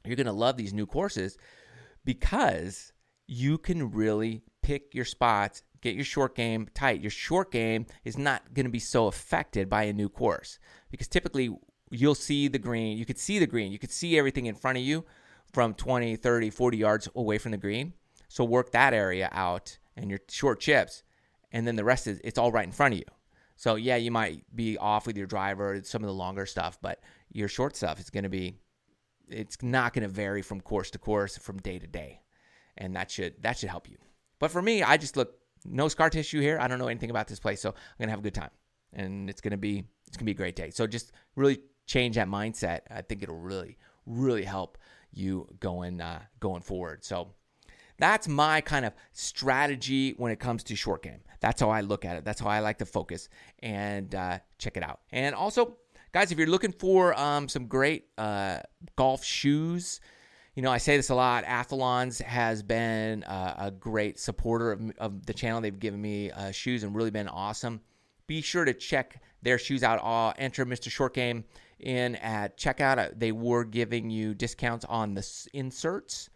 you're 0.04 0.16
going 0.16 0.26
to 0.26 0.32
love 0.32 0.58
these 0.58 0.74
new 0.74 0.84
courses 0.84 1.38
because 2.04 2.92
you 3.26 3.56
can 3.56 3.92
really 3.92 4.42
pick 4.62 4.94
your 4.94 5.06
spots, 5.06 5.62
get 5.80 5.94
your 5.94 6.04
short 6.04 6.36
game 6.36 6.68
tight. 6.74 7.00
Your 7.00 7.10
short 7.10 7.50
game 7.50 7.86
is 8.04 8.18
not 8.18 8.52
going 8.52 8.66
to 8.66 8.70
be 8.70 8.78
so 8.78 9.06
affected 9.06 9.70
by 9.70 9.84
a 9.84 9.94
new 9.94 10.10
course 10.10 10.58
because 10.90 11.08
typically 11.08 11.48
you'll 11.88 12.14
see 12.14 12.46
the 12.46 12.58
green, 12.58 12.98
you 12.98 13.06
could 13.06 13.18
see 13.18 13.38
the 13.38 13.46
green, 13.46 13.72
you 13.72 13.78
could 13.78 13.90
see 13.90 14.18
everything 14.18 14.44
in 14.44 14.54
front 14.54 14.76
of 14.76 14.84
you 14.84 15.02
from 15.50 15.72
20, 15.72 16.16
30, 16.16 16.50
40 16.50 16.76
yards 16.76 17.08
away 17.16 17.38
from 17.38 17.52
the 17.52 17.56
green. 17.56 17.94
So 18.28 18.44
work 18.44 18.72
that 18.72 18.92
area 18.92 19.30
out 19.32 19.78
and 19.96 20.10
your 20.10 20.20
short 20.28 20.60
chips 20.60 21.02
and 21.56 21.66
then 21.66 21.74
the 21.74 21.84
rest 21.84 22.06
is 22.06 22.20
it's 22.22 22.36
all 22.36 22.52
right 22.52 22.66
in 22.66 22.70
front 22.70 22.92
of 22.92 22.98
you. 22.98 23.06
So 23.56 23.76
yeah, 23.76 23.96
you 23.96 24.10
might 24.10 24.44
be 24.54 24.76
off 24.76 25.06
with 25.06 25.16
your 25.16 25.26
driver, 25.26 25.80
some 25.82 26.02
of 26.02 26.06
the 26.06 26.12
longer 26.12 26.44
stuff, 26.44 26.78
but 26.82 27.00
your 27.32 27.48
short 27.48 27.74
stuff 27.74 27.98
is 27.98 28.10
going 28.10 28.24
to 28.24 28.28
be 28.28 28.58
it's 29.28 29.62
not 29.62 29.94
going 29.94 30.02
to 30.02 30.08
vary 30.08 30.42
from 30.42 30.60
course 30.60 30.90
to 30.90 30.98
course, 30.98 31.38
from 31.38 31.56
day 31.56 31.78
to 31.78 31.86
day, 31.86 32.20
and 32.76 32.94
that 32.94 33.10
should 33.10 33.42
that 33.42 33.56
should 33.56 33.70
help 33.70 33.88
you. 33.88 33.96
But 34.38 34.50
for 34.50 34.60
me, 34.60 34.82
I 34.82 34.98
just 34.98 35.16
look 35.16 35.38
no 35.64 35.88
scar 35.88 36.10
tissue 36.10 36.42
here. 36.42 36.58
I 36.60 36.68
don't 36.68 36.78
know 36.78 36.88
anything 36.88 37.08
about 37.08 37.26
this 37.26 37.40
place, 37.40 37.62
so 37.62 37.70
I'm 37.70 37.74
gonna 38.00 38.10
have 38.10 38.20
a 38.20 38.22
good 38.22 38.34
time, 38.34 38.50
and 38.92 39.30
it's 39.30 39.40
gonna 39.40 39.56
be 39.56 39.82
it's 40.08 40.18
gonna 40.18 40.26
be 40.26 40.32
a 40.32 40.42
great 40.42 40.56
day. 40.56 40.68
So 40.68 40.86
just 40.86 41.12
really 41.36 41.60
change 41.86 42.16
that 42.16 42.28
mindset. 42.28 42.80
I 42.90 43.00
think 43.00 43.22
it'll 43.22 43.40
really 43.40 43.78
really 44.04 44.44
help 44.44 44.76
you 45.10 45.48
going 45.58 46.02
uh, 46.02 46.20
going 46.38 46.60
forward. 46.60 47.02
So 47.02 47.30
that's 47.98 48.28
my 48.28 48.60
kind 48.60 48.84
of 48.84 48.92
strategy 49.12 50.14
when 50.16 50.32
it 50.32 50.38
comes 50.38 50.62
to 50.64 50.76
short 50.76 51.02
game. 51.02 51.20
That's 51.40 51.60
how 51.60 51.70
I 51.70 51.80
look 51.80 52.04
at 52.04 52.16
it. 52.16 52.24
That's 52.24 52.40
how 52.40 52.48
I 52.48 52.60
like 52.60 52.78
to 52.78 52.86
focus 52.86 53.28
and 53.60 54.14
uh, 54.14 54.38
check 54.58 54.76
it 54.76 54.82
out. 54.82 55.00
And 55.12 55.34
also, 55.34 55.76
guys, 56.12 56.32
if 56.32 56.38
you're 56.38 56.46
looking 56.46 56.72
for 56.72 57.18
um, 57.18 57.48
some 57.48 57.66
great 57.66 58.06
uh, 58.18 58.60
golf 58.96 59.24
shoes, 59.24 60.00
you 60.54 60.62
know, 60.62 60.70
I 60.70 60.78
say 60.78 60.96
this 60.96 61.10
a 61.10 61.14
lot. 61.14 61.44
Athalonz 61.44 62.22
has 62.22 62.62
been 62.62 63.22
uh, 63.24 63.54
a 63.58 63.70
great 63.70 64.18
supporter 64.18 64.72
of, 64.72 64.90
of, 64.98 65.26
the 65.26 65.34
channel. 65.34 65.60
They've 65.60 65.78
given 65.78 66.00
me 66.00 66.30
uh, 66.30 66.50
shoes 66.50 66.82
and 66.82 66.94
really 66.94 67.10
been 67.10 67.28
awesome. 67.28 67.80
Be 68.26 68.40
sure 68.40 68.64
to 68.64 68.72
check 68.72 69.22
their 69.42 69.58
shoes 69.58 69.82
out. 69.82 70.00
Uh, 70.02 70.32
enter 70.38 70.64
Mr. 70.64 70.90
Short 70.90 71.12
Game 71.12 71.44
in 71.78 72.16
at 72.16 72.56
checkout. 72.56 73.18
They 73.18 73.32
were 73.32 73.64
giving 73.64 74.08
you 74.08 74.34
discounts 74.34 74.86
on 74.86 75.12
the 75.12 75.48
inserts 75.52 76.30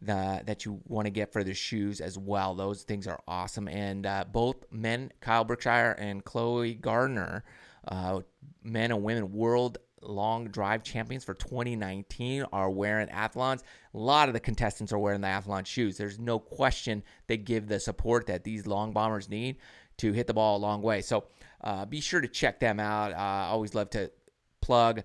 the, 0.00 0.42
that 0.46 0.64
you 0.64 0.80
want 0.86 1.06
to 1.06 1.10
get 1.10 1.32
for 1.32 1.42
the 1.42 1.54
shoes 1.54 2.00
as 2.00 2.18
well. 2.18 2.54
Those 2.54 2.82
things 2.82 3.06
are 3.06 3.20
awesome. 3.26 3.68
And 3.68 4.06
uh, 4.06 4.24
both 4.30 4.56
men, 4.70 5.12
Kyle 5.20 5.44
Berkshire 5.44 5.96
and 5.98 6.24
Chloe 6.24 6.74
Garner, 6.74 7.44
uh, 7.88 8.20
men 8.62 8.90
and 8.90 9.02
women 9.02 9.32
world 9.32 9.78
long 10.02 10.48
drive 10.48 10.82
champions 10.82 11.24
for 11.24 11.34
2019 11.34 12.44
are 12.52 12.70
wearing 12.70 13.08
Athalonz. 13.08 13.62
A 13.94 13.98
lot 13.98 14.28
of 14.28 14.34
the 14.34 14.40
contestants 14.40 14.92
are 14.92 14.98
wearing 14.98 15.20
the 15.20 15.28
Athlon 15.28 15.66
shoes. 15.66 15.96
There's 15.96 16.18
no 16.18 16.38
question 16.38 17.02
they 17.26 17.36
give 17.36 17.66
the 17.66 17.80
support 17.80 18.26
that 18.26 18.44
these 18.44 18.66
long 18.66 18.92
bombers 18.92 19.28
need 19.28 19.56
to 19.98 20.12
hit 20.12 20.26
the 20.26 20.34
ball 20.34 20.56
a 20.56 20.58
long 20.58 20.82
way. 20.82 21.00
So 21.00 21.24
uh, 21.62 21.86
be 21.86 22.00
sure 22.00 22.20
to 22.20 22.28
check 22.28 22.60
them 22.60 22.78
out. 22.78 23.12
Uh, 23.12 23.16
I 23.16 23.48
always 23.48 23.74
love 23.74 23.90
to 23.90 24.10
plug 24.60 25.02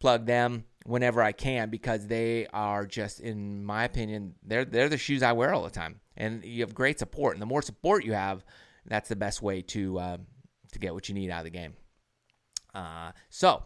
plug 0.00 0.26
them 0.26 0.64
whenever 0.84 1.22
I 1.22 1.32
can 1.32 1.70
because 1.70 2.06
they 2.06 2.46
are 2.52 2.86
just, 2.86 3.20
in 3.20 3.64
my 3.64 3.84
opinion, 3.84 4.34
they're 4.42 4.64
they're 4.64 4.88
the 4.88 4.98
shoes 4.98 5.22
I 5.22 5.32
wear 5.32 5.54
all 5.54 5.62
the 5.62 5.70
time, 5.70 6.00
and 6.16 6.44
you 6.44 6.62
have 6.62 6.74
great 6.74 6.98
support. 6.98 7.34
And 7.34 7.42
the 7.42 7.46
more 7.46 7.62
support 7.62 8.04
you 8.04 8.14
have, 8.14 8.44
that's 8.86 9.08
the 9.08 9.16
best 9.16 9.42
way 9.42 9.62
to 9.62 9.98
uh, 9.98 10.16
to 10.72 10.78
get 10.78 10.94
what 10.94 11.08
you 11.08 11.14
need 11.14 11.30
out 11.30 11.40
of 11.40 11.44
the 11.44 11.50
game. 11.50 11.74
Uh, 12.74 13.12
so, 13.28 13.64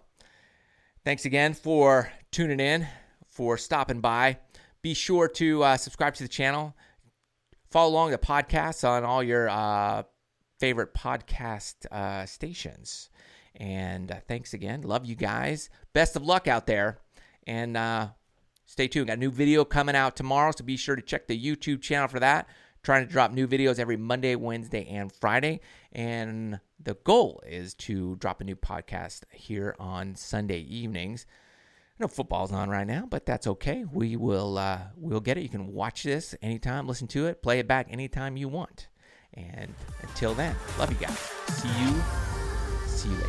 thanks 1.04 1.24
again 1.24 1.54
for 1.54 2.10
tuning 2.30 2.60
in, 2.60 2.86
for 3.28 3.56
stopping 3.56 4.00
by. 4.00 4.38
Be 4.82 4.94
sure 4.94 5.28
to 5.28 5.62
uh, 5.62 5.76
subscribe 5.76 6.14
to 6.14 6.22
the 6.22 6.28
channel. 6.28 6.74
Follow 7.70 7.90
along 7.90 8.10
the 8.10 8.18
podcast 8.18 8.86
on 8.86 9.02
all 9.04 9.22
your 9.22 9.48
uh, 9.48 10.02
favorite 10.60 10.94
podcast 10.94 11.74
uh, 11.90 12.26
stations. 12.26 13.10
And 13.56 14.10
uh, 14.10 14.16
thanks 14.26 14.54
again. 14.54 14.82
Love 14.82 15.04
you 15.04 15.14
guys. 15.14 15.70
Best 15.92 16.16
of 16.16 16.24
luck 16.24 16.48
out 16.48 16.66
there. 16.66 16.98
And 17.46 17.76
uh, 17.76 18.08
stay 18.66 18.88
tuned. 18.88 19.08
Got 19.08 19.18
a 19.18 19.20
new 19.20 19.30
video 19.30 19.64
coming 19.64 19.94
out 19.94 20.16
tomorrow, 20.16 20.52
so 20.56 20.64
be 20.64 20.76
sure 20.76 20.96
to 20.96 21.02
check 21.02 21.28
the 21.28 21.38
YouTube 21.38 21.82
channel 21.82 22.08
for 22.08 22.20
that. 22.20 22.48
Trying 22.82 23.06
to 23.06 23.12
drop 23.12 23.32
new 23.32 23.48
videos 23.48 23.78
every 23.78 23.96
Monday, 23.96 24.34
Wednesday, 24.34 24.86
and 24.86 25.10
Friday. 25.10 25.60
And 25.92 26.60
the 26.82 26.94
goal 27.04 27.42
is 27.46 27.74
to 27.74 28.16
drop 28.16 28.40
a 28.40 28.44
new 28.44 28.56
podcast 28.56 29.22
here 29.30 29.74
on 29.78 30.16
Sunday 30.16 30.60
evenings. 30.60 31.26
I 31.98 32.02
know 32.02 32.08
football's 32.08 32.52
on 32.52 32.68
right 32.70 32.86
now, 32.86 33.06
but 33.08 33.24
that's 33.24 33.46
okay. 33.46 33.84
We 33.90 34.16
will 34.16 34.58
uh, 34.58 34.80
we'll 34.96 35.20
get 35.20 35.38
it. 35.38 35.42
You 35.42 35.48
can 35.48 35.72
watch 35.72 36.02
this 36.02 36.34
anytime, 36.42 36.88
listen 36.88 37.06
to 37.08 37.26
it, 37.26 37.40
play 37.40 37.60
it 37.60 37.68
back 37.68 37.86
anytime 37.88 38.36
you 38.36 38.48
want. 38.48 38.88
And 39.32 39.72
until 40.02 40.34
then, 40.34 40.54
love 40.78 40.90
you 40.90 40.98
guys. 40.98 41.18
See 41.18 41.68
you. 41.68 42.43
See 43.04 43.10
you 43.10 43.16
later. 43.16 43.28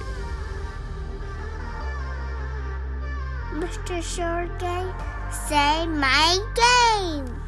Mr. 3.55 4.01
Short 4.01 4.61
say 5.49 5.86
my 5.88 6.39
game. 6.55 7.44